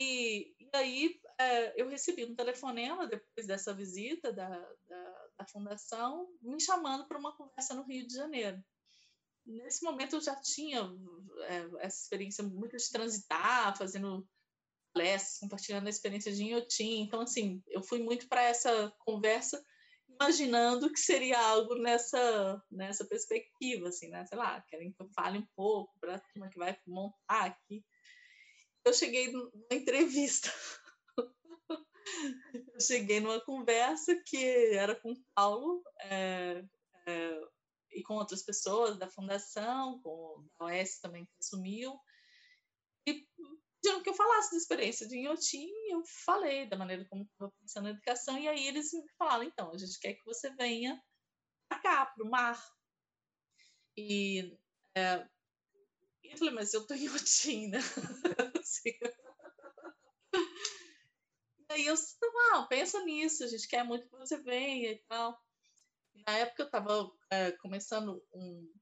[0.00, 6.28] E, e aí é, eu recebi um telefonema depois dessa visita da, da, da fundação,
[6.40, 8.64] me chamando para uma conversa no Rio de Janeiro
[9.46, 10.80] nesse momento eu já tinha
[11.48, 14.26] é, essa experiência muito de transitar, fazendo
[14.92, 17.02] palestras, compartilhando a experiência de Inhotim.
[17.02, 19.62] Então, assim, eu fui muito para essa conversa
[20.20, 24.26] imaginando que seria algo nessa nessa perspectiva, assim, né?
[24.26, 27.82] Sei lá, querem que eu fale um pouco para a turma que vai montar aqui.
[28.84, 30.52] Eu cheguei numa entrevista.
[32.74, 36.62] eu cheguei numa conversa que era com o Paulo, é,
[37.06, 37.40] é,
[37.92, 41.98] e com outras pessoas da fundação, com a OS também que assumiu,
[43.80, 47.84] pediram que eu falasse da experiência de Inhotim, eu falei da maneira como estava pensando
[47.84, 51.02] na educação, e aí eles me falaram, então, a gente quer que você venha
[51.68, 52.62] para cá, para o mar.
[53.96, 54.56] E
[54.94, 55.26] é,
[56.24, 57.78] eu falei, mas eu estou em Inhotim, né?
[58.60, 58.90] assim.
[61.70, 65.40] Aí eu disse, não, pensa nisso, a gente quer muito que você venha e tal
[66.26, 68.72] na época eu estava é, começando um,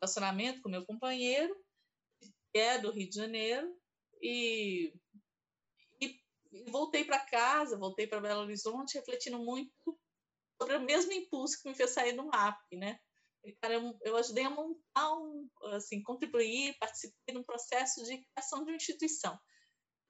[0.00, 1.54] relacionamento com meu companheiro,
[2.52, 3.74] que é do Rio de Janeiro,
[4.24, 4.94] e,
[6.00, 6.20] e,
[6.50, 9.70] e voltei para casa, voltei para Belo Horizonte, refletindo muito
[10.58, 12.98] sobre o mesmo impulso que me fez sair do MAP, né?
[13.44, 18.64] E, cara, eu, eu, ajudei a montar, um, assim, contribuir, participei num processo de criação
[18.64, 19.38] de uma instituição.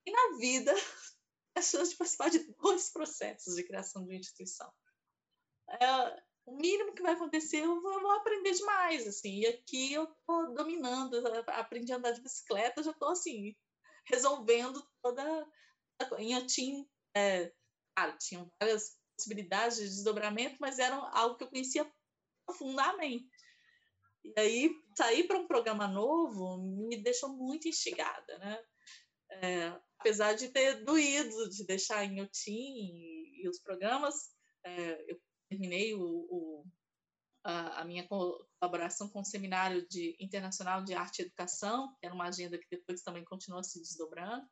[0.06, 0.72] E na vida,
[1.56, 4.72] a chance de participar de dois processos de criação de uma instituição.
[5.68, 9.40] É, o mínimo que vai acontecer, eu vou, vou, aprender demais, assim.
[9.40, 11.16] E aqui eu tô dominando,
[11.48, 13.56] aprendi a andar de bicicleta, já tô assim,
[14.10, 15.47] resolvendo toda.
[16.18, 16.86] Em Otim,
[17.16, 17.52] é,
[17.97, 21.90] claro, tinham várias possibilidades de desdobramento, mas eram algo que eu conhecia
[22.44, 23.31] profundamente.
[24.24, 26.59] E aí, sair para um programa novo
[26.89, 28.64] me deixou muito instigada, né?
[29.31, 35.20] É, apesar de ter doído de deixar em Otim e, e os programas, é, eu
[35.48, 36.64] terminei o, o,
[37.44, 42.28] a, minha colaboração com o Seminário de, Internacional de Arte e Educação, que era uma
[42.28, 44.48] agenda que depois também continuou se desdobrando.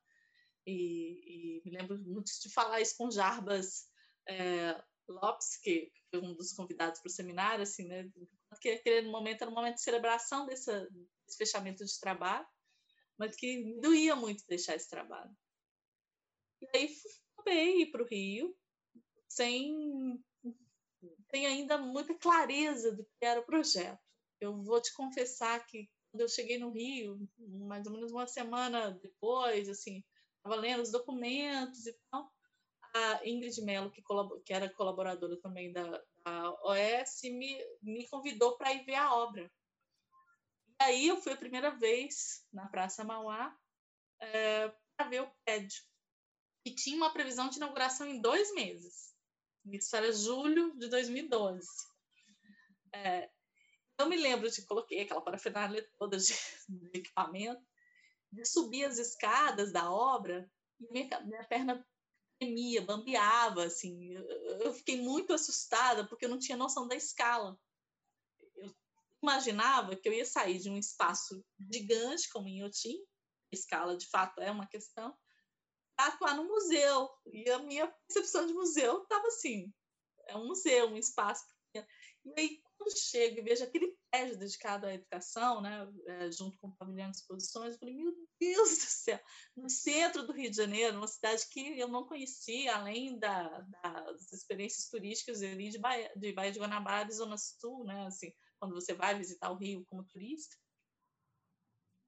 [0.66, 3.86] E, e me lembro muito de falar isso com Jarbas
[4.28, 8.08] é, Lopes, que foi um dos convidados para o seminário, assim, né?
[8.50, 10.70] Porque aquele momento era um momento de celebração desse
[11.36, 12.46] fechamento de trabalho,
[13.18, 15.34] mas que doía muito deixar esse trabalho.
[16.60, 16.94] E aí
[17.42, 18.54] fui para o Rio,
[19.26, 20.22] sem
[21.28, 24.00] tem ainda muita clareza do que era o projeto.
[24.40, 28.90] Eu vou te confessar que quando eu cheguei no Rio, mais ou menos uma semana
[29.02, 30.04] depois, assim,
[30.36, 32.30] estava lendo os documentos e tal,
[32.94, 34.02] a Ingrid Mello, que,
[34.44, 39.50] que era colaboradora também da, da OS, me, me convidou para ir ver a obra.
[40.80, 43.56] E aí eu fui a primeira vez na Praça Mauá
[44.20, 45.82] é, para ver o prédio.
[46.64, 49.11] E tinha uma previsão de inauguração em dois meses.
[49.66, 51.66] Isso era julho de 2012.
[52.92, 53.30] É,
[53.98, 56.34] eu me lembro de coloquei aquela parafernália toda de,
[56.68, 57.64] de, equipamento,
[58.30, 61.86] de subir as escadas da obra e minha, minha perna
[62.38, 64.12] tremia, bambeava, assim.
[64.12, 64.26] Eu,
[64.60, 67.56] eu fiquei muito assustada porque eu não tinha noção da escala.
[68.56, 68.74] Eu
[69.22, 72.98] imaginava que eu ia sair de um espaço gigante como em Inhotim,
[73.52, 75.16] escala de fato é uma questão,
[76.08, 77.10] atuar no museu.
[77.26, 79.72] E a minha percepção de museu estava assim:
[80.28, 81.86] é um museu, um espaço pequeno.
[82.24, 86.68] E aí, quando chego e vejo aquele prédio dedicado à educação, né, é, junto com
[86.68, 89.20] o pavilhão de exposições, eu falei: meu Deus do céu,
[89.56, 93.48] no centro do Rio de Janeiro, uma cidade que eu não conhecia, além da,
[93.82, 98.32] das experiências turísticas ali de Baía de, Baía de Guanabara e Zona Sul, né, assim,
[98.58, 100.56] quando você vai visitar o Rio como turista.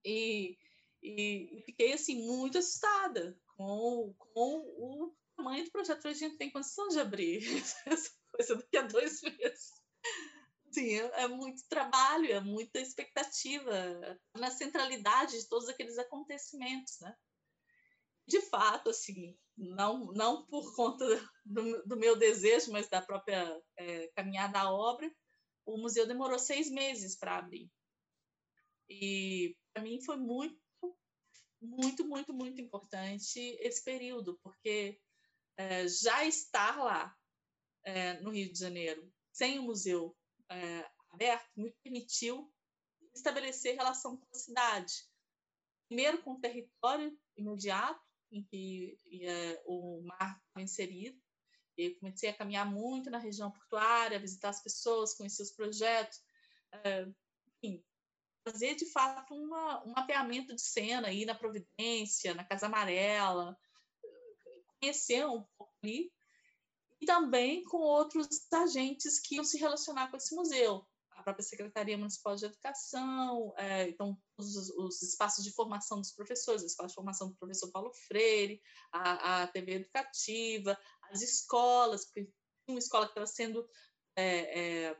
[0.04, 0.58] E,
[1.02, 6.50] e, e fiquei assim muito assustada com, com o tamanho do projeto a gente tem
[6.50, 7.42] condição de abrir
[7.86, 9.72] essa coisa daqui a dois meses.
[10.72, 13.72] Sim, é, é muito trabalho, é muita expectativa
[14.36, 17.14] na centralidade de todos aqueles acontecimentos, né?
[18.26, 21.04] De fato, assim, não, não por conta
[21.44, 25.08] do, do meu desejo, mas da própria é, caminhada da obra,
[25.64, 27.70] o museu demorou seis meses para abrir.
[28.88, 30.58] E para mim foi muito
[31.64, 35.00] muito, muito, muito importante esse período, porque
[35.56, 37.16] é, já estar lá
[37.84, 40.16] é, no Rio de Janeiro, sem o museu
[40.50, 42.52] é, aberto, me permitiu
[43.14, 44.92] estabelecer relação com a cidade.
[45.88, 48.96] Primeiro com o território imediato, em que
[49.64, 51.20] o mar foi inserido,
[51.76, 56.20] eu comecei a caminhar muito na região portuária, visitar as pessoas, conhecer os projetos,
[57.62, 57.84] enfim,
[58.44, 63.56] fazer de fato uma, um mapeamento de cena aí na Providência, na Casa Amarela,
[64.80, 66.12] conhecer um pouco ali,
[67.00, 70.86] e também com outros agentes que iam se relacionar com esse museu.
[71.12, 76.62] A própria Secretaria Municipal de Educação, é, então os, os, espaços de formação dos professores,
[76.62, 78.60] a Escola de Formação do Professor Paulo Freire,
[78.92, 80.78] a, a TV Educativa,
[81.10, 82.28] as escolas, porque
[82.68, 83.66] uma escola que estava sendo
[84.16, 84.96] é, é,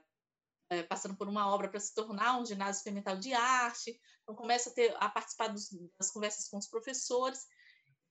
[0.71, 3.99] é, passando por uma obra para se tornar um ginásio experimental de arte.
[4.23, 5.69] Então, começa a, ter, a participar dos,
[5.99, 7.47] das conversas com os professores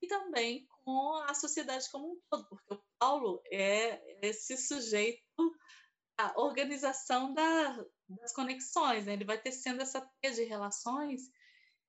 [0.01, 5.23] e também com a sociedade como um todo, porque o Paulo é esse sujeito
[6.17, 9.13] a organização da, das conexões, né?
[9.13, 11.21] ele vai tecendo essa teia de relações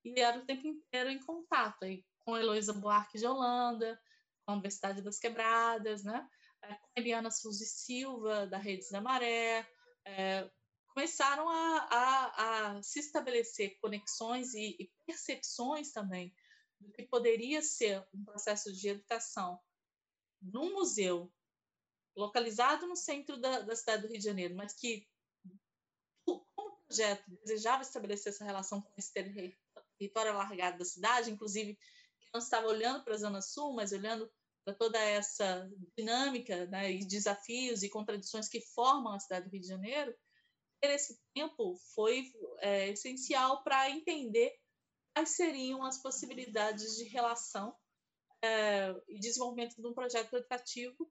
[0.04, 3.98] e era o tempo inteiro em contato aí, com Heloísa Buarque de Holanda,
[4.44, 6.26] com a Universidade das Quebradas, né?
[6.60, 9.66] Com a Eliana Suzy Silva, da Redes da Maré,
[10.04, 10.50] é,
[10.88, 16.34] começaram a, a, a, se estabelecer conexões e, e, percepções também
[16.80, 19.58] do que poderia ser um processo de educação
[20.40, 21.32] num museu
[22.16, 25.08] localizado no centro da, da cidade do Rio de Janeiro, mas que,
[26.24, 31.74] como o projeto desejava estabelecer essa relação com esse território alargado da cidade, inclusive
[32.20, 34.30] que não estava olhando para a Zona Sul, mas olhando
[34.64, 39.60] para toda essa dinâmica né, e desafios e contradições que formam a cidade do Rio
[39.60, 40.14] de Janeiro,
[40.80, 44.52] ter esse tempo foi é, essencial para entender
[45.14, 47.76] quais seriam as possibilidades de relação
[48.42, 51.10] é, e desenvolvimento de um projeto educativo,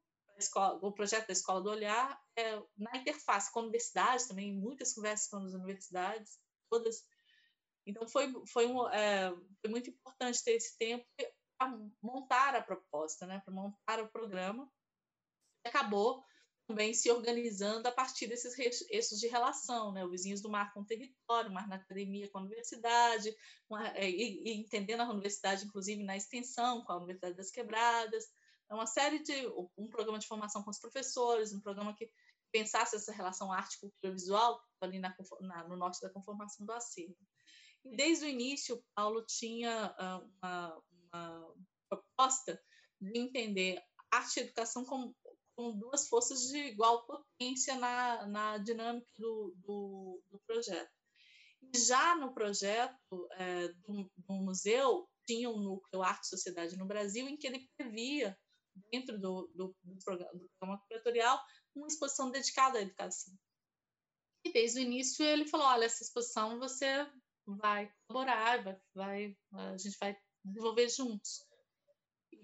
[0.82, 5.30] o projeto da Escola do Olhar, é, na interface com a universidade também, muitas conversas
[5.30, 6.40] com as universidades,
[6.70, 7.06] todas.
[7.86, 9.32] Então, foi, foi, um, é,
[9.62, 11.06] foi muito importante ter esse tempo
[12.02, 14.70] montar a proposta, né, para montar o programa.
[15.66, 16.24] Acabou
[16.68, 18.58] também se organizando a partir desses
[18.90, 20.06] eixos de relação, né?
[20.06, 23.36] O Vizinhos do Mar com o território, o Mar na academia com a universidade,
[23.70, 28.26] uma, é, e, e, entendendo a universidade, inclusive, na extensão, com a Universidade das Quebradas.
[28.70, 29.34] É uma série de...
[29.78, 32.10] um programa de formação com os professores, um programa que
[32.52, 37.18] pensasse essa relação arte-cultura-visual ali na, na, no norte da conformação do acervo.
[37.84, 40.82] E desde o início, Paulo tinha uh, uma,
[41.14, 41.56] uma
[41.90, 42.62] proposta
[43.00, 43.82] de entender
[44.12, 45.16] arte e educação como,
[45.56, 50.92] com duas forças de igual potência na, na dinâmica do, do, do projeto.
[51.62, 56.86] E já no projeto é, do, do, museu, tinha um núcleo Arte e Sociedade no
[56.86, 58.38] Brasil, em que ele previa,
[58.92, 61.40] dentro do, do, do programa, do programa curatorial,
[61.76, 63.34] uma exposição dedicada à educação.
[64.46, 67.08] E desde o início ele falou: olha, essa exposição você
[67.46, 71.46] vai colaborar, vai, vai, a gente vai desenvolver juntos.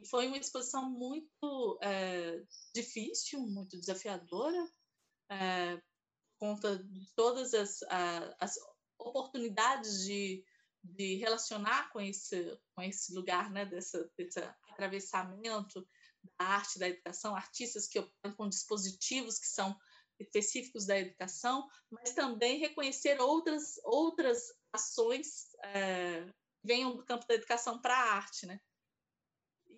[0.09, 2.41] Foi uma exposição muito é,
[2.73, 4.71] difícil, muito desafiadora,
[5.29, 5.77] é,
[6.39, 7.79] por conta de todas as,
[8.39, 8.55] as
[8.97, 10.43] oportunidades de,
[10.83, 14.39] de relacionar com esse, com esse lugar, né, dessa, desse
[14.71, 15.85] atravessamento
[16.37, 19.77] da arte, da educação, artistas que operam com dispositivos que são
[20.19, 26.25] específicos da educação, mas também reconhecer outras, outras ações é,
[26.63, 28.59] venham do campo da educação para a arte, né?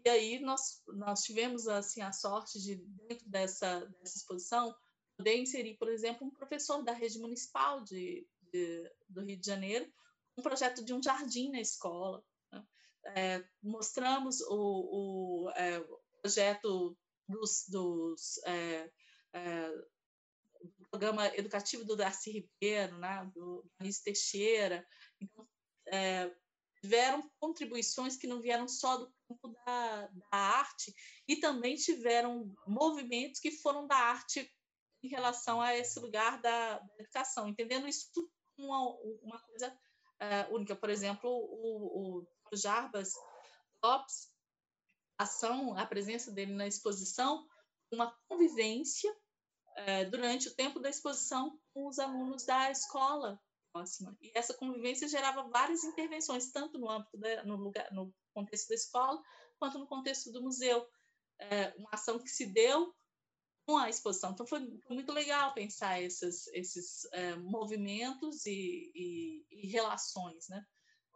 [0.03, 2.75] E aí nós, nós tivemos assim a sorte de
[3.07, 4.75] dentro dessa, dessa exposição
[5.17, 9.91] poder inserir, por exemplo, um professor da rede municipal de, de do Rio de Janeiro,
[10.37, 12.23] um projeto de um jardim na escola.
[12.51, 12.65] Né?
[13.15, 15.79] É, mostramos o, o, é,
[16.21, 16.97] projeto
[17.27, 18.91] dos, dos é,
[19.33, 19.69] é
[20.63, 23.29] do programa educativo do Darcy Ribeiro, né?
[23.33, 24.87] do Anísio Teixeira.
[25.19, 25.47] Então,
[25.87, 26.31] é,
[26.81, 30.93] tiveram contribuições que não vieram só do campo da, da, arte
[31.27, 34.51] e também tiveram movimentos que foram da arte
[35.03, 38.09] em relação a esse lugar da, da educação, entendendo isso
[38.55, 38.89] como uma,
[39.21, 40.75] uma coisa uh, única.
[40.75, 43.13] Por exemplo, o, o, o Jarbas
[43.83, 44.31] Lopes,
[45.17, 47.47] a ação, a presença dele na exposição,
[47.91, 53.39] uma convivência uh, durante o tempo da exposição com os alunos da escola
[53.71, 54.15] próxima.
[54.21, 58.75] E essa convivência gerava várias intervenções, tanto no âmbito da, no lugar, no contexto da
[58.75, 59.21] escola,
[59.59, 60.87] quanto no contexto do museu.
[61.39, 62.93] É, uma ação que se deu
[63.65, 64.31] com a exposição.
[64.31, 70.63] Então foi, muito legal pensar esses, esses é, movimentos e, e, e, relações, né?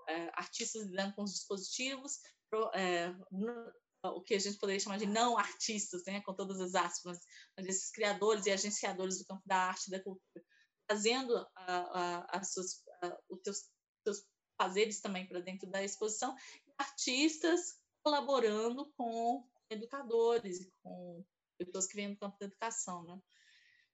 [0.07, 2.19] É, artistas lidando com os dispositivos,
[2.49, 3.73] pro, é, no,
[4.15, 6.21] o que a gente poderia chamar de não artistas, né?
[6.21, 7.19] Com todas as aspas,
[7.57, 10.45] mas esses criadores e agenciadores do campo da arte e da cultura
[10.87, 12.83] trazendo a, a, suas,
[13.29, 13.69] os seus,
[14.03, 14.25] seus
[14.57, 16.35] fazeres também para dentro da exposição,
[16.77, 21.25] artistas colaborando com educadores e com
[21.57, 23.19] pessoas que vêm do campo da educação, né?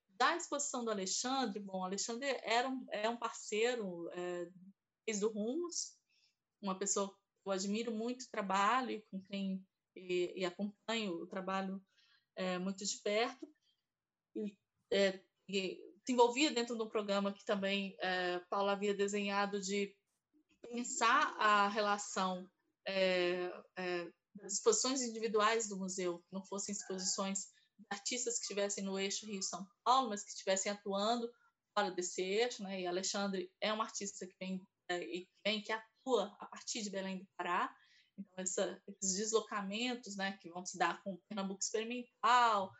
[0.09, 4.51] Da exposição do Alexandre, bom, o Alexandre era um, é um parceiro é,
[5.05, 5.97] desde o Rumos,
[6.61, 7.15] uma pessoa que
[7.47, 9.65] eu admiro muito o trabalho e com quem
[9.95, 11.83] e, e acompanho o trabalho
[12.35, 13.47] é, muito de perto.
[14.35, 14.57] E,
[14.91, 15.19] é,
[15.49, 19.95] e envolvia dentro de um programa que também é, Paula havia desenhado de
[20.61, 22.49] pensar a relação
[22.87, 27.39] é, é, das exposições individuais do museu, que não fossem exposições
[27.77, 31.29] de artistas que estivessem no eixo Rio-São Paulo, mas que estivessem atuando
[31.73, 32.81] fora desse eixo, né?
[32.81, 36.89] E Alexandre é um artista que vem, é, e vem que atua a partir de
[36.89, 37.73] Belém do Pará,
[38.17, 42.71] então essa, esses deslocamentos, né, que vão se dar com o Pernambuco experimental,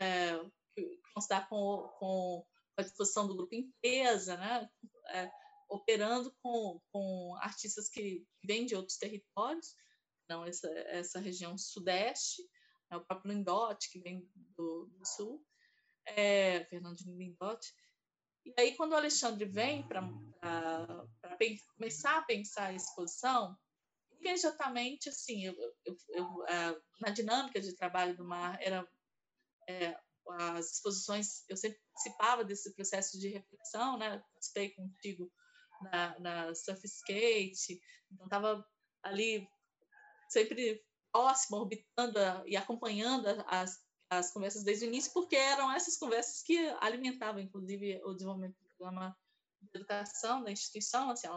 [0.00, 0.38] é,
[0.74, 2.44] que vão se dar com, com
[2.78, 4.68] a disposição do grupo Empresa, né?
[5.08, 5.30] É,
[5.68, 9.74] operando com, com artistas que vêm de outros territórios,
[10.28, 12.42] não essa, essa região sudeste,
[12.90, 12.96] né?
[12.96, 14.26] o próprio Lindote, que vem
[14.56, 15.44] do, do sul,
[16.06, 17.74] é, Fernandinho Lindote.
[18.44, 20.00] E aí, quando o Alexandre vem para
[21.76, 23.56] começar a pensar a exposição,
[24.12, 28.88] imediatamente, assim, eu, eu, eu, é, na dinâmica de trabalho do Mar, era
[29.68, 29.98] é,
[30.32, 34.22] as exposições, eu sempre participava desse processo de reflexão, né?
[34.32, 35.30] Participei contigo
[35.82, 37.80] na, na Surf Skate,
[38.10, 38.64] então estava
[39.02, 39.48] ali
[40.28, 43.78] sempre próximo, orbitando e acompanhando as,
[44.10, 48.68] as conversas desde o início, porque eram essas conversas que alimentavam, inclusive, o desenvolvimento do
[48.76, 49.16] programa
[49.60, 51.10] de educação da instituição.
[51.10, 51.28] Assim,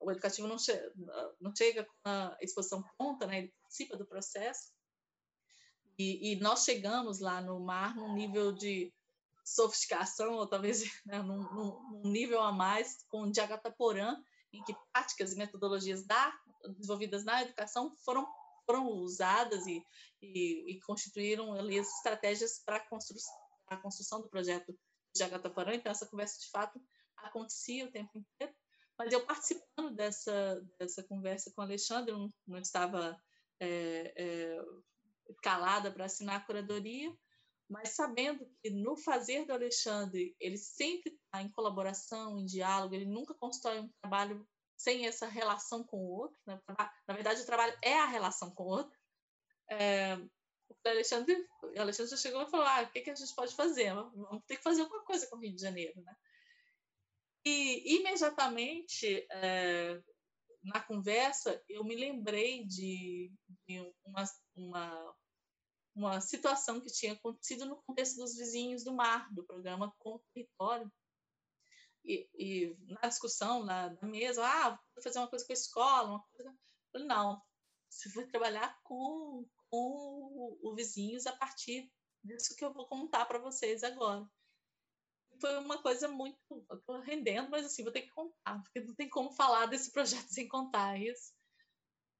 [0.00, 0.72] o educativo não, che
[1.40, 3.38] não chega com a exposição pronta, né?
[3.38, 4.72] ele participa do processo,
[5.98, 8.92] e, e, nós chegamos lá no mar num nível de
[9.44, 14.16] sofisticação, ou talvez né, num, num, nível a mais, com o Jagataporã,
[14.52, 16.32] em que práticas e metodologias da,
[16.76, 18.26] desenvolvidas na educação foram,
[18.66, 19.84] foram usadas e,
[20.20, 23.16] e, e constituíram ali as estratégias para a constru,
[23.82, 24.78] construção do projeto
[25.16, 25.74] Jagataporã.
[25.74, 26.80] Então, essa conversa, de fato,
[27.16, 28.54] acontecia o tempo inteiro.
[28.98, 33.20] Mas eu participando dessa, dessa conversa com o Alexandre, não, não estava
[33.58, 34.64] é, é,
[35.42, 37.14] calada para assinar a curadoria,
[37.68, 43.06] mas sabendo que no fazer do Alexandre ele sempre está em colaboração, em diálogo, ele
[43.06, 44.46] nunca constrói um trabalho
[44.76, 46.38] sem essa relação com o outro.
[46.46, 46.60] Né?
[47.06, 48.98] Na verdade, o trabalho é a relação com o outro.
[49.70, 53.34] É, o Alexandre, o Alexandre já chegou e falou: ah, o que, que a gente
[53.34, 53.94] pode fazer?
[53.94, 56.00] Vamos ter que fazer alguma coisa com o Rio de Janeiro.
[56.02, 56.14] Né?
[57.44, 60.00] E imediatamente, é,
[60.64, 63.32] na conversa, eu me lembrei de,
[63.66, 64.24] de uma,
[64.54, 65.14] uma,
[65.94, 70.90] uma situação que tinha acontecido no contexto dos vizinhos do mar, do programa Com Território.
[72.04, 76.08] E, e na discussão na, na mesa, ah, vou fazer uma coisa com a escola,
[76.08, 76.54] uma coisa.
[76.90, 77.40] Falei, não,
[77.88, 81.92] você vai trabalhar com, com o vizinhos a partir
[82.24, 84.28] disso que eu vou contar para vocês agora.
[85.40, 86.38] Foi uma coisa muito.
[86.72, 90.28] Estou rendendo, mas assim, vou ter que contar, porque não tem como falar desse projeto
[90.32, 91.32] sem contar isso.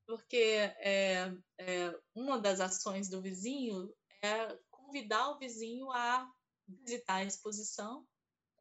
[0.07, 3.93] Porque é, é, uma das ações do vizinho
[4.23, 6.31] é convidar o vizinho a
[6.67, 8.07] visitar a exposição,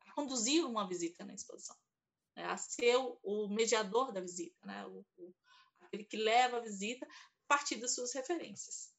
[0.05, 1.75] a conduzir uma visita na exposição,
[2.35, 2.45] né?
[2.45, 4.85] a ser o, o, mediador da visita, né?
[4.87, 5.35] O, o,
[5.81, 8.91] aquele que leva a visita a partir das suas referências.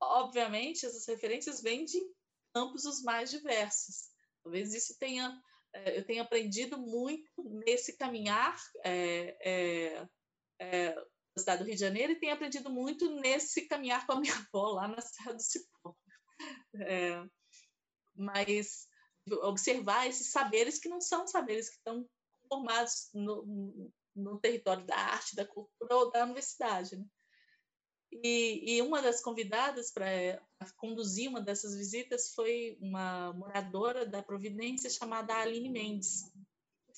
[0.00, 2.00] Obviamente, essas referências vêm de
[2.54, 4.10] campos os mais diversos.
[4.42, 5.42] Talvez isso tenha
[5.72, 7.30] é, eu tenha aprendido muito
[7.64, 10.08] nesse caminhar é, é,
[10.58, 11.06] é,
[11.38, 14.72] cidade do Rio de Janeiro e tenho aprendido muito nesse caminhar com a minha avó
[14.72, 15.94] lá na Serra do Cipó.
[16.76, 17.24] É,
[18.14, 18.86] mas
[19.42, 22.08] observar esses saberes que não são saberes que estão
[22.48, 26.96] formados no, no território da arte, da cultura ou da universidade.
[26.96, 27.04] Né?
[28.10, 30.40] E, e, uma das convidadas para
[30.76, 36.22] conduzir uma dessas visitas foi uma moradora da Providência chamada Aline Mendes.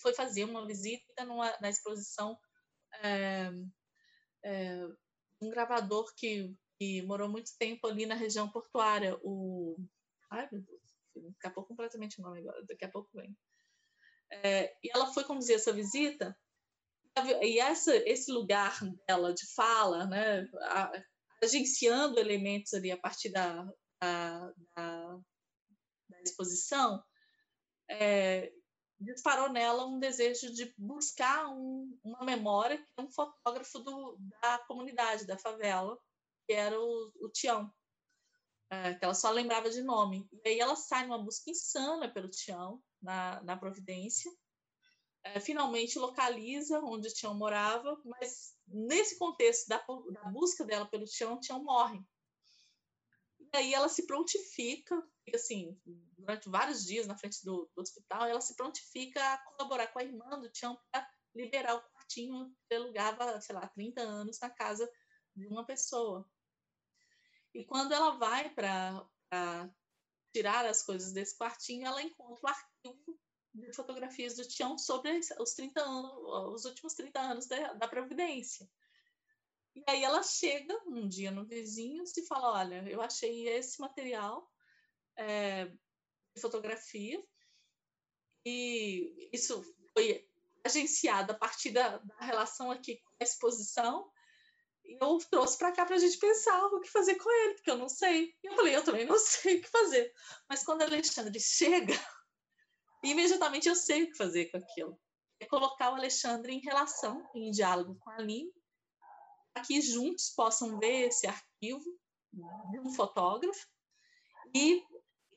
[0.01, 2.39] Foi fazer uma visita numa, na exposição
[3.03, 3.51] é,
[4.45, 4.87] é,
[5.41, 9.77] um gravador que, que morou muito tempo ali na região portuária, o.
[10.31, 10.81] Ai, meu Deus,
[11.33, 13.37] escapou completamente o nome agora, daqui a pouco vem.
[14.33, 16.37] É, e ela foi conduzir essa visita,
[17.43, 20.47] e essa, esse lugar dela de fala, né,
[21.43, 23.65] agenciando elementos ali a partir da,
[24.01, 25.19] da, da,
[26.09, 27.03] da exposição,
[27.91, 28.53] é,
[29.01, 34.59] disparou nela um desejo de buscar um, uma memória que é um fotógrafo do, da
[34.66, 35.98] comunidade, da favela,
[36.47, 37.72] que era o, o Tião,
[38.70, 40.28] é, que ela só lembrava de nome.
[40.44, 44.31] E aí ela sai numa busca insana pelo Tião, na, na Providência,
[45.22, 49.78] é, finalmente localiza onde o Tião morava, mas nesse contexto da,
[50.12, 52.02] da busca dela pelo Tião, o Tião morre.
[53.39, 54.97] E aí ela se prontifica,
[55.36, 55.81] assim,
[56.19, 60.05] durante vários dias na frente do, do hospital, ela se prontifica a colaborar com a
[60.05, 64.90] irmã do Tião para liberar o quartinho que alugava, sei lá, 30 anos na casa
[65.35, 66.28] de uma pessoa.
[67.55, 69.09] E quando ela vai para
[70.32, 73.20] tirar as coisas desse quartinho, ela encontra o arquivo
[73.52, 76.12] de fotografias do Tião sobre os 30 anos,
[76.55, 78.69] os últimos 30 anos da, da Previdência.
[79.74, 84.51] E aí ela chega um dia no Vizinhos e fala: Olha, eu achei esse material
[85.20, 85.66] é,
[86.34, 87.22] de fotografia
[88.44, 90.26] e isso foi
[90.64, 94.10] agenciado a partir da, da relação aqui com a exposição.
[94.84, 97.70] E eu trouxe para cá para a gente pensar o que fazer com ele, porque
[97.70, 98.34] eu não sei.
[98.42, 100.12] E eu falei: Eu também não sei o que fazer.
[100.48, 101.92] Mas quando Alexandre chega,
[103.05, 104.98] imediatamente eu sei o que fazer com aquilo.
[105.38, 108.52] É colocar o Alexandre em relação, em diálogo com a Aline,
[109.52, 111.98] para que juntos possam ver esse arquivo
[112.70, 113.66] de um fotógrafo
[114.55, 114.84] e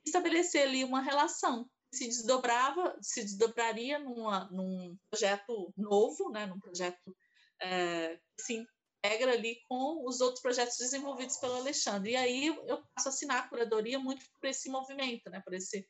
[0.06, 7.16] estabelecer ali uma relação se desdobrava, se desdobraria numa, num projeto novo, né, num projeto
[7.62, 8.66] é, que se
[9.06, 12.12] integra ali com os outros projetos desenvolvidos pelo Alexandre.
[12.12, 15.88] E aí eu passo a assinar a curadoria muito por esse movimento, né, por esse,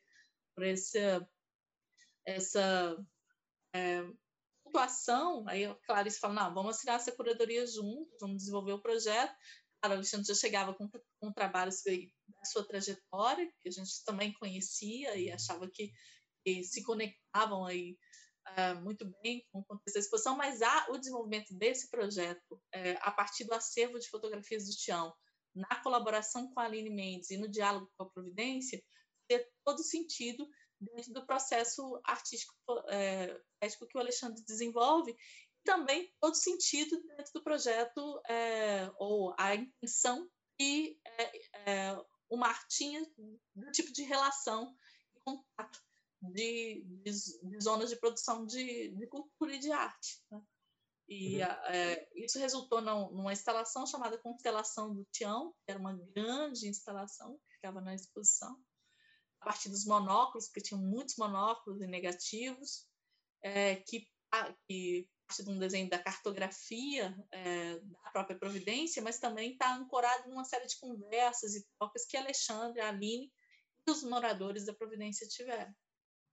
[0.54, 0.98] por esse,
[2.26, 2.96] essa
[3.74, 4.04] é,
[4.62, 5.48] pontuação.
[5.48, 9.34] Aí a Clarice fala, não, vamos assinar essa curadoria juntos, vamos desenvolver o projeto.
[9.82, 11.92] o Alexandre já chegava com, com trabalhos da
[12.44, 15.90] sua trajetória, que a gente também conhecia e achava que,
[16.44, 17.96] que se conectavam aí
[18.48, 22.98] uh, muito bem com o contexto da exposição, mas há o desenvolvimento desse projeto uh,
[23.00, 25.14] a partir do acervo de fotografias do Tião,
[25.54, 28.82] na colaboração com a Aline Mendes e no diálogo com a Providência,
[29.28, 30.46] ter todo sentido
[30.80, 32.54] dentro do processo artístico
[32.88, 35.16] é, que o Alexandre desenvolve, e
[35.64, 42.04] também todo sentido dentro do projeto é, ou a intenção que é, é,
[42.34, 43.04] o Mar tinha
[43.54, 44.76] do tipo de relação
[45.16, 45.80] e contato
[46.20, 47.12] de, de,
[47.42, 50.22] de, zonas de produção de, de, cultura e de arte.
[50.30, 50.42] Né?
[51.08, 51.42] E uhum.
[51.42, 57.38] é, isso resultou num, numa instalação chamada Constelação do Tião, que era uma grande instalação
[57.46, 58.58] que ficava na exposição,
[59.40, 62.88] a partir dos monóculos, porque tinham muitos monóculos e negativos,
[63.42, 64.08] é, que,
[64.66, 70.28] que parte de um desenho da cartografia é, da própria Providência, mas também está ancorado
[70.28, 73.32] numa série de conversas e trocas que Alexandre, Aline
[73.86, 75.74] e os moradores da Providência tiveram.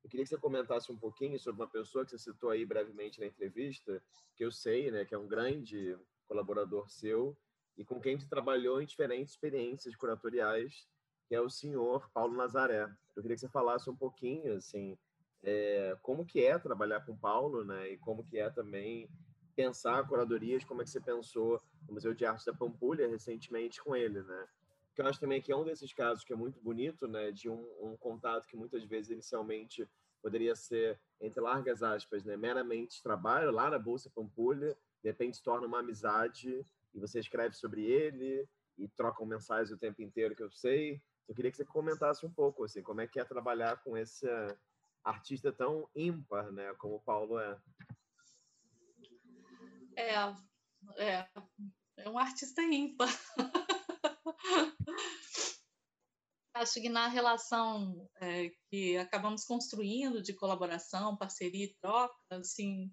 [0.03, 3.19] Eu queria que você comentasse um pouquinho sobre uma pessoa que você citou aí brevemente
[3.19, 4.03] na entrevista,
[4.35, 5.97] que eu sei, né, que é um grande
[6.27, 7.37] colaborador seu
[7.77, 10.87] e com quem você trabalhou em diferentes experiências curatoriais,
[11.27, 12.89] que é o senhor Paulo Nazaré.
[13.15, 14.97] Eu queria que você falasse um pouquinho, assim,
[15.43, 17.91] é, como que é trabalhar com o Paulo, né?
[17.91, 19.09] E como que é também
[19.55, 23.95] pensar curadorias, como é que você pensou no Museu de Arte da Pampulha recentemente com
[23.95, 24.47] ele, né?
[24.95, 27.31] Que eu acho também que é um desses casos que é muito bonito, né?
[27.31, 29.87] De um, um contato que muitas vezes inicialmente
[30.21, 32.37] poderia ser, entre largas aspas, né?
[32.37, 36.63] meramente trabalho lá na Bolsa Pampulha, de repente se torna uma amizade
[36.93, 38.47] e você escreve sobre ele
[38.77, 41.01] e trocam mensagens o tempo inteiro, que eu sei.
[41.27, 44.27] Eu queria que você comentasse um pouco, assim, como é que é trabalhar com esse
[45.03, 47.59] artista tão ímpar, né, como o Paulo é.
[49.95, 50.13] É,
[50.97, 51.27] é,
[51.97, 53.09] é um artista ímpar.
[56.53, 62.91] Acho que na relação é, que acabamos construindo de colaboração, parceria e troca, assim,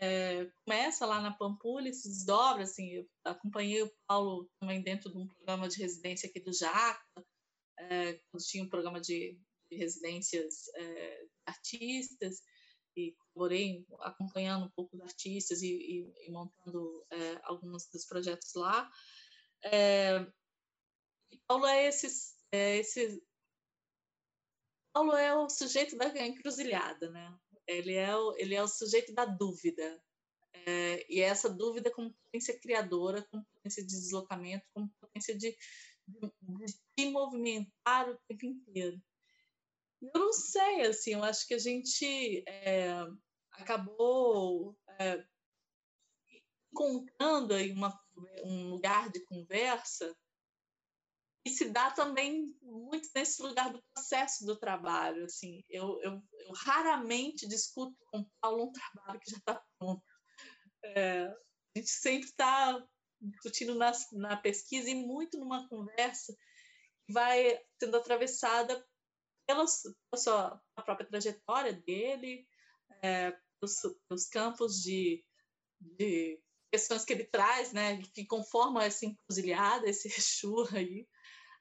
[0.00, 5.10] é, começa lá na Pampulha e se desdobra, assim, eu acompanhei o Paulo também dentro
[5.10, 7.24] de um programa de residência aqui do Jaca,
[7.78, 9.38] é, quando tinha um programa de,
[9.70, 12.42] de residências é, artistas,
[12.96, 18.54] e colaborei acompanhando um pouco dos artistas e, e, e montando é, alguns dos projetos
[18.54, 18.90] lá.
[19.64, 20.24] É,
[21.46, 21.90] Paulo é
[22.52, 23.22] é esse
[24.92, 27.36] Paulo é o sujeito da encruzilhada, né?
[27.66, 30.00] Ele é o, ele é o sujeito da dúvida.
[30.66, 35.56] É, e essa dúvida como potência criadora, como potência de deslocamento, como potência de,
[36.06, 36.32] de,
[36.96, 39.02] de movimentar o tempo inteiro.
[40.12, 43.06] Eu não sei, assim, eu acho que a gente é,
[43.52, 45.24] acabou é,
[46.72, 47.98] encontrando aí uma,
[48.44, 50.14] um lugar de conversa
[51.46, 55.24] e se dá também muito nesse lugar do processo do trabalho.
[55.24, 60.02] Assim, eu, eu, eu raramente discuto com o Paulo um trabalho que já está pronto.
[60.82, 62.82] É, a gente sempre está
[63.20, 66.34] discutindo na, na pesquisa e muito numa conversa
[67.06, 68.82] que vai sendo atravessada
[69.46, 72.46] pela, sua própria trajetória dele,
[73.02, 73.36] é,
[74.10, 75.24] os campos de,
[75.80, 76.40] de
[76.70, 81.06] questões que ele traz, né, que conformam essa encruzilhada, esse Exu aí,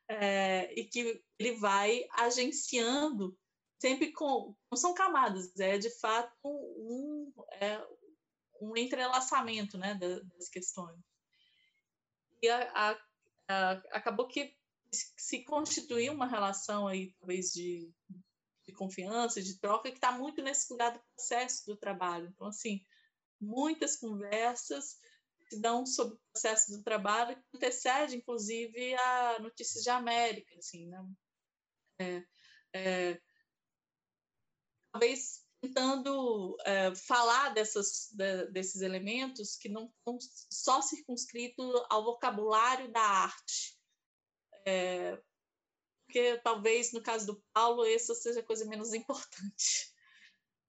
[0.10, 3.38] é, e que ele vai agenciando
[3.80, 7.86] sempre com não são camadas é de fato um é,
[8.62, 10.98] um entrelaçamento né das questões.
[12.42, 13.00] E a, a,
[13.50, 14.56] a, acabou que
[14.94, 17.92] se constituiu uma relação aí talvez de,
[18.66, 22.82] de confiança de troca que está muito nesse lugar do processo do trabalho então assim
[23.40, 24.98] muitas conversas
[25.50, 30.88] que dão sobre o processo do trabalho, que antecede, inclusive, a Notícias de América, assim,
[30.88, 31.06] né?
[32.00, 32.24] É,
[32.74, 33.22] é,
[34.92, 40.18] talvez tentando é, falar dessas, de, desses elementos que não estão
[40.50, 43.78] só circunscritos ao vocabulário da arte.
[44.66, 45.22] É,
[46.06, 49.92] porque talvez, no caso do Paulo, essa seja a coisa menos importante.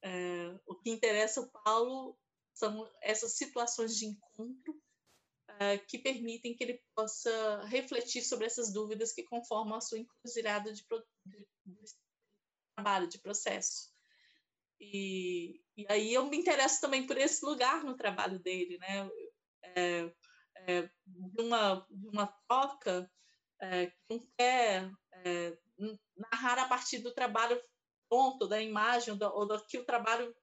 [0.02, 2.18] É, o que interessa ao Paulo
[2.54, 4.72] são essas situações de encontro
[5.50, 10.72] uh, que permitem que ele possa refletir sobre essas dúvidas que conformam a sua encruzilhada
[10.72, 10.86] de,
[11.26, 11.94] de, de
[12.76, 13.92] trabalho, de processo.
[14.80, 19.10] E, e, aí eu me interesso também por esse lugar no trabalho dele, né?
[19.62, 20.12] É,
[20.56, 23.10] é, de, uma, de uma troca
[23.60, 25.58] é, que não quer é,
[26.32, 27.60] narrar a partir do trabalho
[28.08, 30.34] pronto, da imagem ou ou do que o trabalho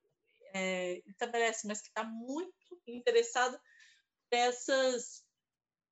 [0.54, 3.60] é, estabelece, mas que está muito interessado
[4.32, 5.24] nessas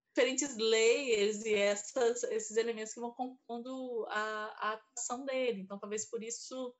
[0.08, 5.60] diferentes layers e essas, esses elementos que vão compondo a, a atuação dele.
[5.60, 6.74] Então, talvez por isso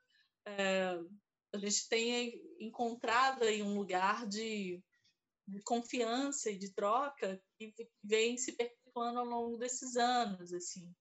[0.45, 0.99] é,
[1.53, 4.83] a gente tenha encontrado aí um lugar de,
[5.47, 7.73] de confiança e de troca que
[8.03, 10.95] vem se perpetuando ao longo desses anos, assim.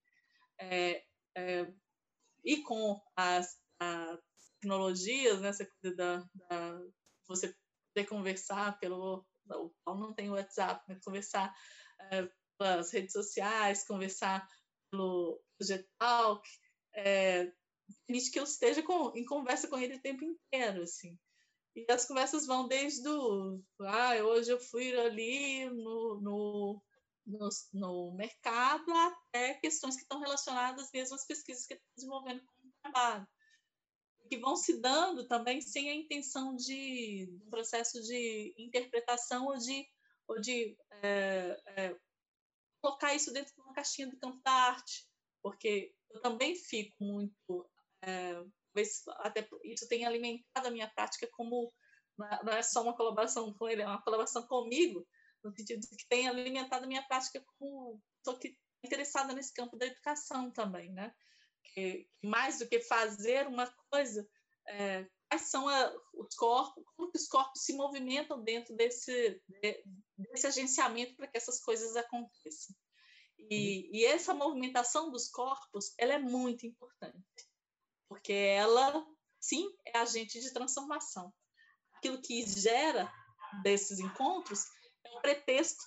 [0.60, 1.04] É,
[1.36, 1.74] é,
[2.44, 4.20] e com as, as
[4.60, 6.82] tecnologias, né, essa coisa da, da
[7.28, 7.56] você
[7.94, 11.54] poder conversar pelo o Paulo não tem WhatsApp, mas conversar
[12.12, 14.48] é, pelas redes sociais, conversar
[14.92, 16.48] pelo Getalk,
[16.94, 17.52] é,
[18.06, 21.18] permite que eu esteja com, em conversa com ele o tempo inteiro, assim.
[21.76, 26.84] E as conversas vão desde o, ah, hoje eu fui ali no, no,
[27.30, 32.74] no, no mercado até questões que estão relacionadas mesmo às pesquisas que está desenvolvendo como
[32.82, 33.28] trabalho
[34.30, 39.88] que vão se dando também sem a intenção de um processo de interpretação ou de,
[40.28, 41.96] ou de é, é,
[42.80, 45.08] colocar isso dentro de uma caixinha do campo da arte,
[45.42, 47.70] porque eu também fico muito,
[48.04, 48.36] é,
[49.18, 51.74] até isso tenha alimentado a minha prática como
[52.44, 55.08] não é só uma colaboração com ele, é uma colaboração comigo,
[55.44, 58.40] no sentido de que tem alimentado a minha prática como estou
[58.84, 61.14] interessada nesse campo da educação também, né?
[61.74, 64.28] que mais do que fazer uma coisa,
[64.68, 69.84] é, quais são a, os corpos, como que os corpos se movimentam dentro desse, de,
[70.18, 72.76] desse agenciamento para que essas coisas aconteçam.
[73.50, 77.48] E, e, essa movimentação dos corpos, ela é muito importante,
[78.10, 79.06] porque ela,
[79.40, 81.34] sim, é agente de transformação.
[81.94, 83.12] Aquilo que gera
[83.64, 84.66] desses encontros
[85.16, 85.84] um pretexto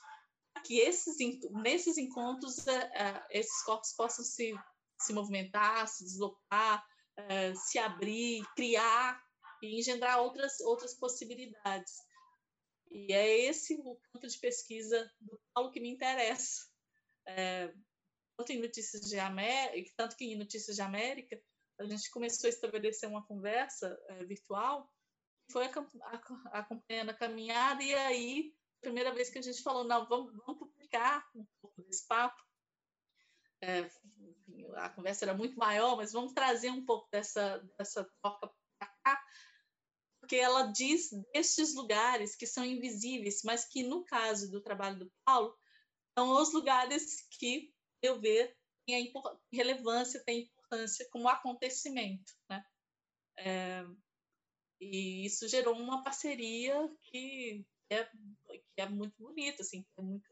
[0.65, 1.17] que esses,
[1.51, 4.55] nesses encontros é, é, esses corpos possam se,
[5.01, 6.85] se movimentar, se deslocar,
[7.17, 9.21] é, se abrir, criar
[9.63, 11.95] e engendrar outras, outras possibilidades.
[12.91, 16.67] E é esse o campo de pesquisa do Paulo que me interessa.
[17.27, 17.73] É,
[18.37, 21.41] tanto, em Notícias de América, tanto que em Notícias de América,
[21.79, 24.91] a gente começou a estabelecer uma conversa é, virtual,
[25.51, 25.67] foi
[26.53, 31.27] acompanhando a caminhada, e aí, primeira vez que a gente falou, não, vamos, vamos publicar
[31.35, 32.43] um pouco desse papo.
[33.63, 33.89] É,
[34.75, 39.25] a conversa era muito maior, mas vamos trazer um pouco dessa, dessa troca para cá,
[40.21, 45.13] porque ela diz destes lugares que são invisíveis, mas que no caso do trabalho do
[45.25, 45.57] Paulo,
[46.19, 47.73] são os lugares que,
[48.03, 48.55] eu ver,
[48.85, 49.13] têm
[49.53, 52.33] relevância, têm importância como acontecimento.
[52.51, 52.65] Né?
[53.39, 53.85] É,
[54.81, 58.09] e isso gerou uma parceria que é,
[58.49, 60.27] que é muito bonita, assim, é muito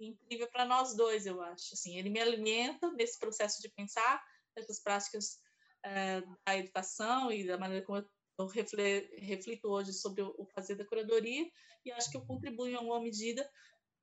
[0.00, 1.74] incrível para nós dois, eu acho.
[1.74, 4.22] Assim, ele me alimenta nesse processo de pensar
[4.56, 5.38] essas práticas
[5.84, 8.04] é, da educação e da maneira como
[8.38, 11.48] eu reflito hoje sobre o fazer da curadoria
[11.84, 13.48] e acho que eu contribuo em alguma medida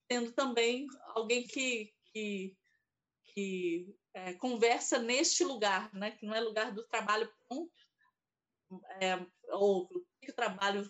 [0.07, 2.57] tendo também alguém que, que,
[3.23, 6.11] que é, conversa neste lugar, né?
[6.11, 7.71] que não é lugar do trabalho ponto,
[8.99, 9.87] é, ou
[10.21, 10.89] que o trabalho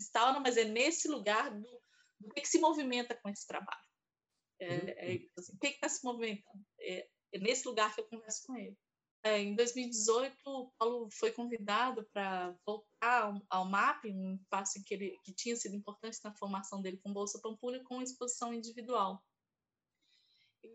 [0.00, 1.82] instaura, mas é nesse lugar do,
[2.20, 3.86] do que, que se movimenta com esse trabalho.
[4.58, 4.88] É, uhum.
[4.88, 6.64] é, assim, o que está se movimentando?
[6.80, 8.76] É, é, nesse lugar que eu converso com ele.
[9.22, 14.94] É, em 2018, o Paulo foi convidado para voltar ao, ao, MAP, um espaço que,
[14.94, 19.20] ele, que tinha sido importante na formação dele com Bolsa Pampulha, com exposição individual.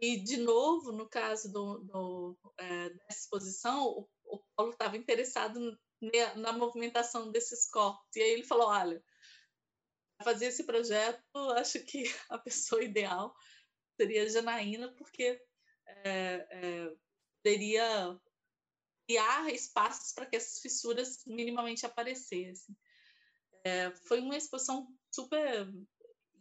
[0.02, 5.78] E, de novo, no caso do, do é, dessa exposição, o, o Paulo estava interessado
[6.36, 8.16] na movimentação desses corpos.
[8.16, 9.04] E aí ele falou: olha,
[10.22, 11.22] fazer esse projeto,
[11.56, 13.36] acho que a pessoa ideal
[14.00, 15.42] seria a Janaína, porque
[15.86, 16.92] é, é,
[17.44, 18.20] poderia
[19.08, 22.76] criar espaços para que essas fissuras minimamente aparecessem.
[23.64, 25.68] É, foi uma exposição super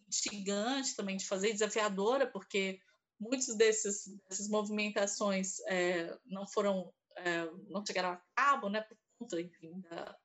[0.09, 2.81] instigante também de fazer, desafiadora, porque
[3.19, 4.07] muitas dessas
[4.49, 10.17] movimentações é, não foram, é, não chegaram a cabo, né, por conta, enfim, da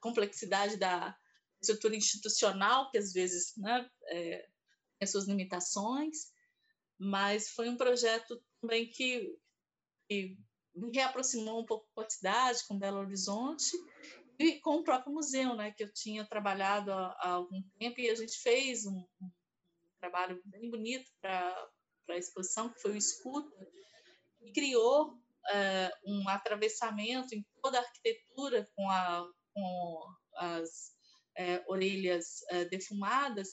[0.00, 1.16] complexidade da
[1.62, 4.48] estrutura institucional, que às vezes né, é,
[4.98, 6.32] tem suas limitações,
[6.98, 9.34] mas foi um projeto também que,
[10.08, 10.36] que
[10.74, 13.72] me reaproximou um pouco com a cidade, com Belo Horizonte,
[14.38, 18.10] e com o próprio museu, né, que eu tinha trabalhado há, há algum tempo, e
[18.10, 19.30] a gente fez um, um
[20.00, 21.68] trabalho bem bonito para
[22.10, 23.50] a exposição, que foi o Escuta,
[24.40, 30.92] e criou uh, um atravessamento em toda a arquitetura com, a, com as
[31.38, 33.48] uh, orelhas uh, defumadas,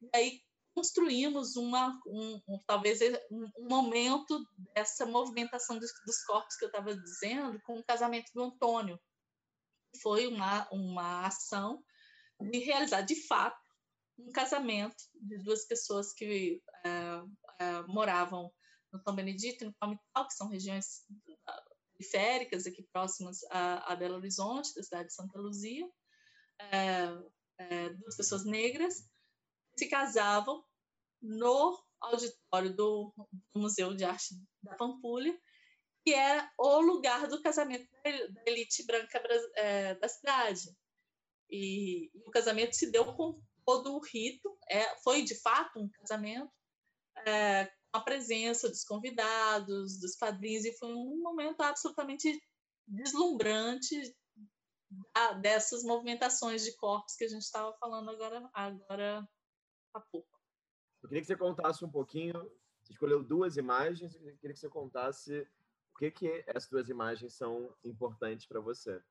[0.00, 0.40] e aí
[0.74, 3.00] construímos uma, um, um talvez
[3.30, 4.40] um, um, momento
[4.74, 8.98] dessa movimentação dos, dos corpos que eu estava dizendo com o casamento do Antônio.
[10.00, 11.82] Foi uma, uma ação
[12.40, 13.58] de realizar, de fato,
[14.18, 18.52] um casamento de duas pessoas que uh, uh, moravam
[18.92, 21.04] no São Benedito e no Palmital, que são regiões
[21.96, 25.88] periféricas aqui próximas a, a Belo Horizonte, da cidade de Santa Luzia,
[26.60, 29.08] é, duas pessoas negras
[29.76, 30.64] se casavam
[31.20, 33.12] no auditório do,
[33.54, 35.36] do, Museu de Arte da Pampulha,
[36.04, 39.22] que é o lugar do casamento da elite branca
[39.56, 40.70] é, da cidade.
[41.50, 45.88] E, e, o casamento se deu com todo o rito, é, foi de fato um
[45.90, 46.50] casamento,
[47.26, 52.40] é, com a presença dos convidados, dos padrinhos, e foi um momento absolutamente
[52.86, 54.14] deslumbrante
[55.40, 59.28] dessas movimentações de corpos que a gente estava falando agora, agora
[59.94, 60.38] há pouco.
[61.02, 62.50] Eu queria que você contasse um pouquinho.
[62.82, 64.14] Você escolheu duas imagens.
[64.14, 65.46] Eu queria que você contasse
[65.94, 69.02] o que que essas duas imagens são importantes para você.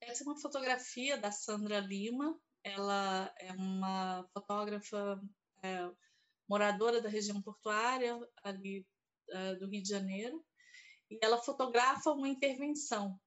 [0.00, 2.38] Essa é uma fotografia da Sandra Lima.
[2.62, 5.20] Ela é uma fotógrafa
[5.62, 5.90] é,
[6.48, 8.86] moradora da região portuária ali
[9.30, 10.44] é, do Rio de Janeiro.
[11.10, 13.18] E ela fotografa uma intervenção.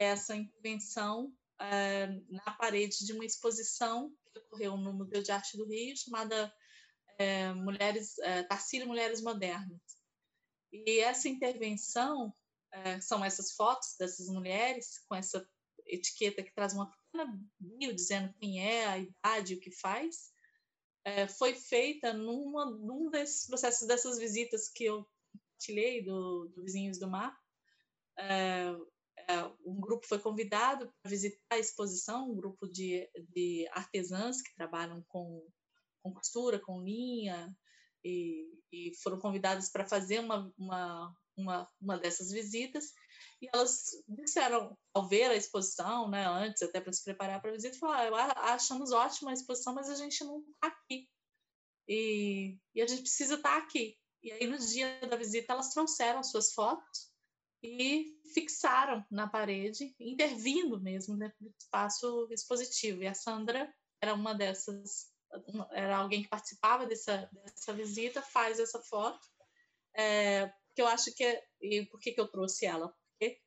[0.00, 5.66] Essa intervenção é, na parede de uma exposição que ocorreu no Museu de Arte do
[5.66, 6.50] Rio, chamada
[7.18, 9.78] é, Mulheres, é, Tarsila Mulheres Modernas.
[10.72, 12.32] E essa intervenção
[13.02, 15.44] são essas fotos dessas mulheres com essa
[15.88, 20.32] etiqueta que traz uma pequena bio dizendo quem é, a idade, o que faz,
[21.36, 27.10] foi feita numa, num desses processos dessas visitas que eu compartilhei do, do Vizinhos do
[27.10, 27.36] Mar.
[28.16, 28.72] É,
[29.64, 35.02] um grupo foi convidado para visitar a exposição, um grupo de, de artesãs que trabalham
[35.08, 35.46] com,
[36.02, 37.54] com costura, com linha,
[38.04, 42.92] e, e foram convidadas para fazer uma, uma, uma, uma dessas visitas.
[43.42, 47.54] E elas disseram, ao ver a exposição, né, antes, até para se preparar para a
[47.54, 51.08] visita, falaram: ah, achamos ótima a exposição, mas a gente não está aqui.
[51.88, 53.96] E, e a gente precisa estar tá aqui.
[54.22, 57.09] E aí, no dia da visita, elas trouxeram suas fotos
[57.62, 63.02] e fixaram na parede, intervindo mesmo no espaço expositivo.
[63.02, 65.12] E a Sandra era uma dessas,
[65.72, 69.20] era alguém que participava dessa, dessa visita, faz essa foto,
[69.94, 72.88] é, que eu acho que é, e por que, que eu trouxe ela?
[72.88, 73.38] Porque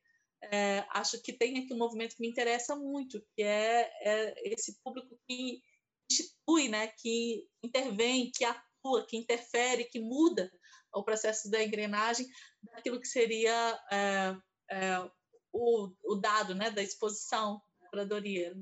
[0.42, 4.80] é, acho que tem aqui um movimento que me interessa muito, que é, é esse
[4.82, 5.62] público que
[6.10, 10.52] institui, né, que intervém, que atua, que interfere, que muda
[10.94, 12.28] o processo da engrenagem
[12.62, 14.36] daquilo que seria é,
[14.70, 15.10] é,
[15.52, 18.56] o, o, dado né, da exposição da curadoria.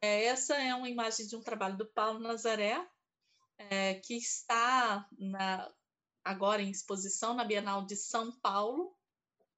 [0.00, 2.86] É, essa é uma imagem de um trabalho do Paulo Nazaré,
[3.58, 5.72] é, que está na,
[6.22, 8.96] agora em exposição na Bienal de São Paulo,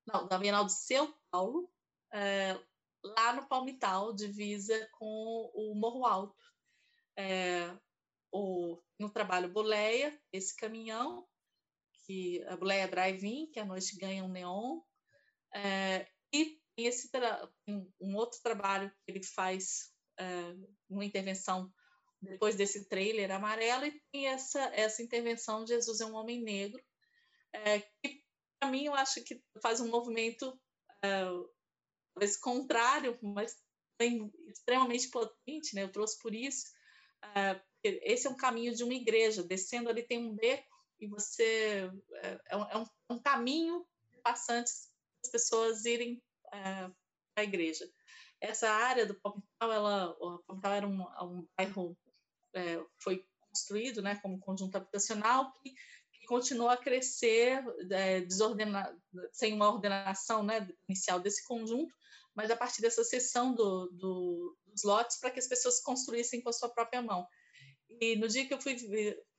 [0.06, 1.68] não, na Bienal de São Paulo,
[2.12, 2.58] é,
[3.02, 6.44] lá no Palmital, divisa com o Morro Alto.
[7.16, 7.74] É,
[8.32, 11.26] o, no trabalho Boleia, esse caminhão,
[12.06, 14.80] que a Boleia Drive-In, que à noite ganha um neon,
[15.54, 17.10] é, e esse
[18.00, 20.54] um outro trabalho que ele faz, é,
[20.88, 21.72] uma intervenção
[22.20, 26.82] depois desse trailer amarelo, e tem essa, essa intervenção de Jesus é um homem negro,
[27.52, 28.22] é, que
[28.58, 30.58] para mim eu acho que faz um movimento
[31.04, 31.24] é,
[32.14, 33.56] talvez contrário, mas
[34.48, 35.84] extremamente potente, né?
[35.84, 36.66] eu trouxe por isso,
[37.34, 41.90] é, esse é um caminho de uma igreja, descendo ali tem um beco, e você
[42.22, 43.86] é, é, um, é um, caminho
[44.22, 44.90] passantes
[45.24, 46.88] as pessoas irem é,
[47.34, 47.88] para a igreja.
[48.40, 51.96] Essa área do Palmital, ela, o Palmital era um, um bairro
[52.54, 55.70] é, foi construído, né, como conjunto habitacional que,
[56.12, 58.26] que continuou a crescer é,
[59.32, 61.94] sem uma ordenação, né, inicial desse conjunto,
[62.34, 66.50] mas a partir dessa seção do, do, dos lotes para que as pessoas construíssem com
[66.50, 67.26] a sua própria mão.
[68.00, 68.76] E no dia que eu fui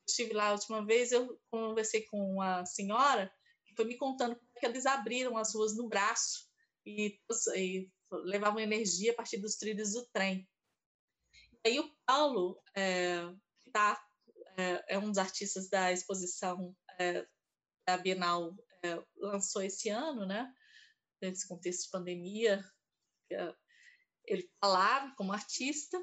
[0.08, 3.32] estive lá a última vez, eu conversei com uma senhora
[3.66, 6.48] que foi me contando que eles abriram as ruas no braço
[6.86, 7.20] e,
[7.56, 10.48] e levavam energia a partir dos trilhos do trem.
[11.66, 13.22] E aí o Paulo, é,
[13.74, 14.02] tá,
[14.58, 17.28] é, é, um dos artistas da exposição é,
[17.86, 20.54] da Bienal, é, lançou esse ano, né?
[21.22, 22.64] Nesse contexto de pandemia,
[23.32, 23.56] é,
[24.26, 25.98] ele falava como artista,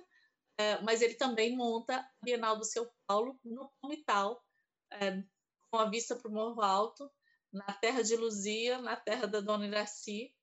[0.59, 4.45] é, mas ele também monta a Bienal do São Paulo no Palmital,
[4.93, 5.23] é,
[5.71, 7.11] com a vista para o Morro Alto,
[7.53, 10.35] na terra de Luzia, na terra da Dona Iraci,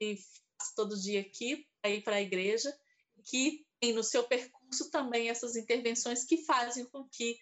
[0.00, 2.76] e faz todo dia aqui para para a igreja,
[3.24, 7.38] que tem no seu percurso também essas intervenções que fazem com que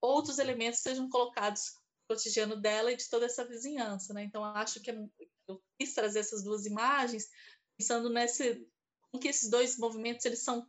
[0.00, 1.74] outros elementos sejam colocados
[2.08, 4.12] no cotidiano dela e de toda essa vizinhança.
[4.12, 4.24] Né?
[4.24, 4.94] Então, acho que é
[5.46, 7.28] eu quis trazer essas duas imagens,
[7.76, 8.66] pensando nesse,
[9.12, 10.68] com que esses dois movimentos eles são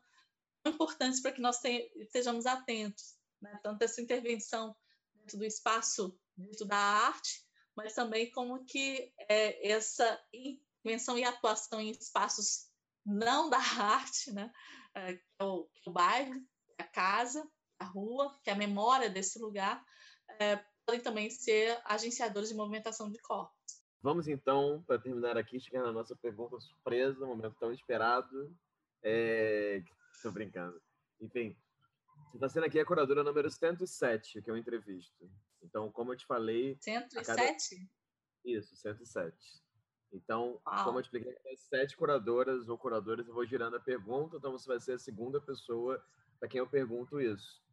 [0.66, 3.60] importantes para que nós estejamos atentos, né?
[3.64, 4.76] tanto essa intervenção
[5.14, 11.80] dentro do espaço, dentro da arte, mas também como que é, essa intervenção e atuação
[11.82, 12.70] em espaços
[13.06, 14.52] não da arte, né?
[14.94, 16.42] É, que, é o, que é o bairro,
[16.78, 17.46] a casa,
[17.80, 19.84] a rua, que é a memória desse lugar,
[20.40, 23.56] é, podem também ser agenciadores de movimentação de corpos.
[24.02, 28.56] Vamos então, para terminar aqui, chegar na nossa pergunta surpresa, um momento tão esperado,
[29.04, 29.84] é,
[30.22, 30.82] Tô brincando.
[31.22, 31.56] Enfim,
[32.32, 35.30] você está sendo aqui a curadora número 107, que eu entrevisto.
[35.62, 36.78] Então, como eu te falei.
[36.82, 37.26] 107?
[37.26, 37.90] Cada...
[38.44, 39.36] Isso, 107.
[40.12, 40.86] Então, Uau.
[40.86, 44.68] como eu te expliquei, sete curadoras ou curadores, eu vou girando a pergunta, então você
[44.68, 46.02] vai ser a segunda pessoa
[46.40, 47.64] para quem eu pergunto isso.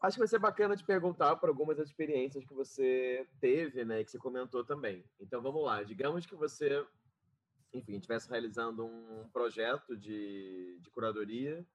[0.00, 4.04] Acho que vai ser bacana te perguntar por algumas das experiências que você teve, né,
[4.04, 5.04] que você comentou também.
[5.20, 5.82] Então, vamos lá.
[5.82, 6.86] Digamos que você
[7.72, 11.66] enfim, estivesse realizando um projeto de, de curadoria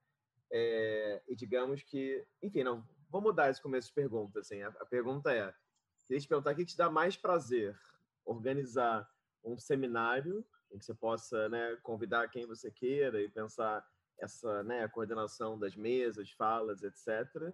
[0.50, 4.86] é, e digamos que, enfim, não, vou mudar esse começo de pergunta, assim, a, a
[4.86, 5.54] pergunta é,
[6.06, 7.78] queria te perguntar o que te dá mais prazer,
[8.24, 9.08] organizar
[9.42, 13.86] um seminário em que você possa né, convidar quem você queira e pensar
[14.18, 17.52] essa né, coordenação das mesas, falas, etc.,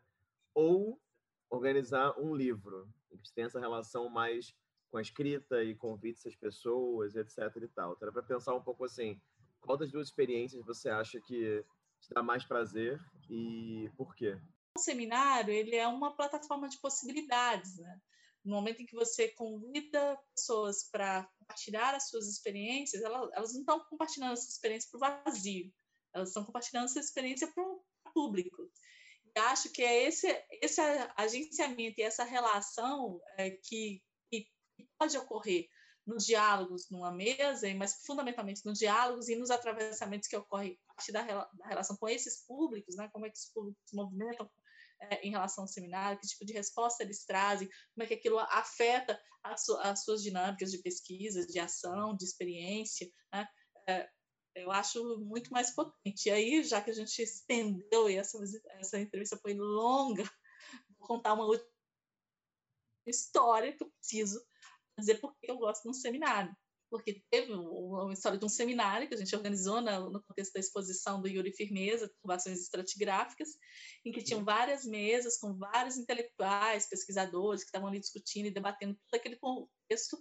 [0.55, 1.01] ou
[1.49, 4.55] organizar um livro, em que você tem essa relação mais
[4.91, 7.39] com a escrita e convites às pessoas, etc.
[7.63, 7.93] e tal.
[7.93, 9.21] Então, era para pensar um pouco assim,
[9.61, 11.65] qual das duas experiências você acha que
[12.01, 14.39] te dá mais prazer e por quê?
[14.77, 18.01] O seminário ele é uma plataforma de possibilidades, né?
[18.45, 23.61] No momento em que você convida pessoas para compartilhar as suas experiências, elas, elas não
[23.61, 25.73] estão compartilhando essa experiência para o vazio,
[26.15, 27.85] elas estão compartilhando essa experiência para o
[28.15, 28.71] público.
[29.37, 30.27] Acho que é esse,
[30.63, 30.81] esse
[31.17, 34.03] agenciamento e essa relação é, que,
[35.01, 35.67] pode ocorrer
[36.07, 41.13] nos diálogos numa mesa, mas fundamentalmente nos diálogos e nos atravessamentos que ocorrem a partir
[41.13, 43.09] da, relação com esses públicos, né?
[43.13, 44.51] como é que os públicos se movimentam
[45.01, 48.39] é, em relação ao seminário, que tipo de resposta eles trazem, como é que aquilo
[48.39, 53.49] afeta as, su as suas dinâmicas de pesquisa, de ação, de experiência, né?
[53.89, 54.11] é,
[54.55, 56.29] eu acho muito mais potente.
[56.29, 58.39] E aí, já que a gente estendeu e essa,
[58.79, 60.25] essa entrevista foi longa,
[60.99, 61.71] vou contar uma última
[63.07, 64.45] história que eu preciso
[65.01, 66.55] dizer por que eu gosto de um seminário.
[66.91, 71.23] Porque teve uma história de um seminário que a gente organizou no contexto da exposição
[71.23, 73.51] do Yuri Firmeza, Turbações Estratigráficas,
[74.05, 78.99] em que tinham várias mesas com vários intelectuais, pesquisadores que estavam ali discutindo e debatendo
[79.09, 80.21] todo aquele contexto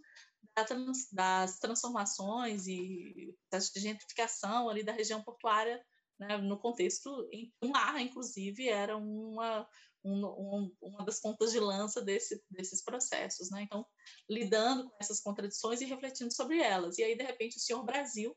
[1.12, 5.84] das transformações e da gentrificação ali da região portuária,
[6.20, 9.68] né, no contexto em que o mar, inclusive, era uma
[10.04, 13.64] um, um, uma das pontas de lança desse, desses processos, né?
[13.64, 13.86] Então,
[14.30, 16.98] lidando com essas contradições e refletindo sobre elas.
[16.98, 18.36] E aí, de repente, o senhor Brasil,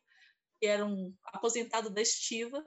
[0.60, 2.64] que era um aposentado da estiva,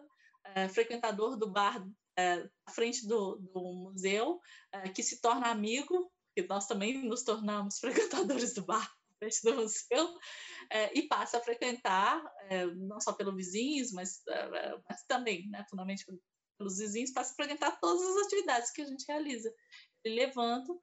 [0.53, 1.85] é, frequentador do bar
[2.17, 4.39] é, à frente do, do museu,
[4.71, 9.41] é, que se torna amigo, que nós também nos tornamos frequentadores do bar à frente
[9.43, 10.19] do museu,
[10.93, 12.21] e passa a frequentar,
[12.75, 14.21] não só pelo vizinhos, mas,
[14.89, 16.03] mas também, né, fundamentalmente
[16.57, 19.53] pelos vizinhos para se apresentar todas as atividades que a gente realiza.
[20.03, 20.73] Ele levanta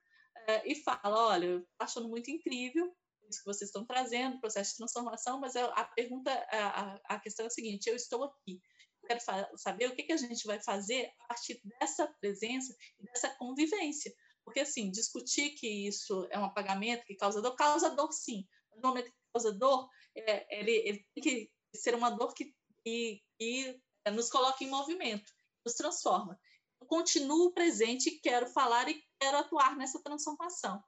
[0.48, 2.94] é, e fala: Olha, eu achando muito incrível
[3.32, 7.46] isso que vocês estão trazendo, processo de transformação, mas a pergunta, a, a questão é
[7.46, 8.60] a seguinte: eu estou aqui,
[9.06, 9.20] quero
[9.56, 14.12] saber o que, a gente vai fazer a partir dessa presença e dessa convivência.
[14.44, 18.46] Porque, assim, discutir que isso é um apagamento que causa dor, causa dor sim.
[18.74, 22.52] No momento que causa dor, é, ele, ele, tem que ser uma dor que,
[22.84, 23.80] que, que
[24.10, 25.32] nos coloca em movimento
[25.64, 26.39] nos transforma.
[26.80, 30.82] Eu continuo presente quero falar e quero atuar nessa transformação.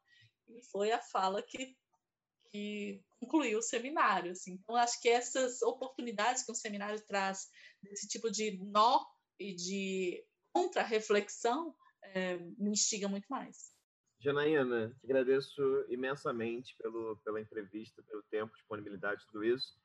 [0.48, 1.76] E foi a fala que,
[2.50, 4.32] que concluiu o seminário.
[4.32, 4.54] Assim.
[4.54, 7.48] Então, acho que essas oportunidades que um seminário traz,
[7.82, 9.04] desse tipo de nó
[9.38, 13.72] e de contra-reflexão, é, me instiga muito mais.
[14.20, 19.78] Janaína, agradeço imensamente pelo, pela entrevista, pelo tempo, disponibilidade, tudo isso.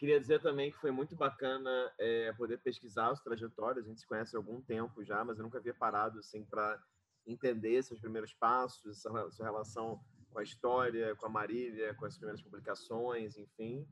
[0.00, 3.84] Queria dizer também que foi muito bacana é, poder pesquisar as trajetórias.
[3.84, 6.82] A gente se conhece há algum tempo já, mas eu nunca havia parado assim para
[7.26, 12.16] entender seus primeiros passos, sua, sua relação com a história, com a Marília, com as
[12.16, 13.86] primeiras publicações, enfim.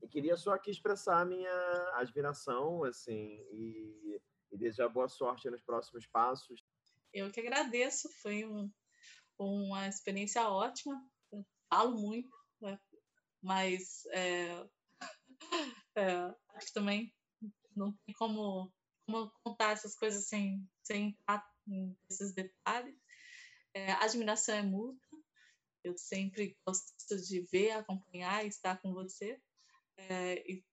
[0.00, 4.20] E queria só aqui expressar a minha admiração, assim, e,
[4.52, 6.64] e desejar boa sorte nos próximos passos.
[7.12, 8.70] Eu que agradeço, foi um,
[9.36, 11.04] uma experiência ótima.
[11.32, 12.30] Eu falo muito,
[12.60, 12.78] né?
[13.42, 14.64] mas é,
[15.94, 17.14] é, acho que também
[17.74, 18.72] não tem como,
[19.06, 22.96] como contar essas coisas sem, sem entrar nesses detalhes.
[23.74, 25.18] É, a admiração é mútua.
[25.84, 29.40] Eu sempre gosto de ver, acompanhar e estar com você.
[29.96, 30.64] É, e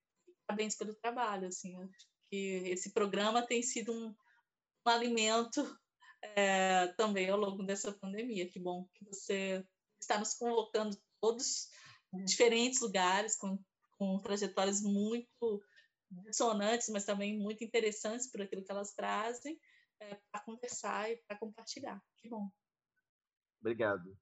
[0.47, 1.47] parabéns pelo trabalho.
[1.47, 4.15] Assim, acho que esse programa tem sido um,
[4.85, 5.61] um alimento
[6.21, 8.49] é, também ao longo dessa pandemia.
[8.49, 9.63] Que bom que você
[10.01, 11.69] está nos convocando todos
[12.13, 13.59] em diferentes lugares, com
[13.97, 15.63] com trajetórias muito
[16.09, 19.59] dissonantes, mas também muito interessantes por aquilo que elas trazem,
[19.99, 22.01] é, para conversar e para compartilhar.
[22.17, 22.49] Que bom.
[23.59, 24.15] Obrigado.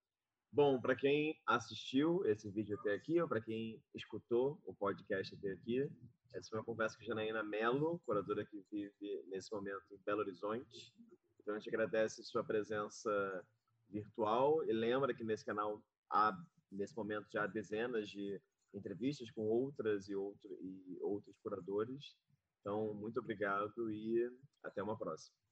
[0.52, 5.52] Bom, para quem assistiu esse vídeo até aqui, ou para quem escutou o podcast até
[5.52, 5.90] aqui,
[6.34, 10.94] essa foi uma conversa com Janaína Mello, curadora que vive nesse momento em Belo Horizonte.
[11.40, 13.46] Então, a gente agradece sua presença
[13.90, 16.36] virtual e lembra que nesse canal há,
[16.72, 18.42] nesse momento, já há dezenas de
[18.74, 22.16] entrevistas com outras e, outro, e outros curadores.
[22.62, 24.32] Então, muito obrigado e
[24.64, 25.43] até uma próxima.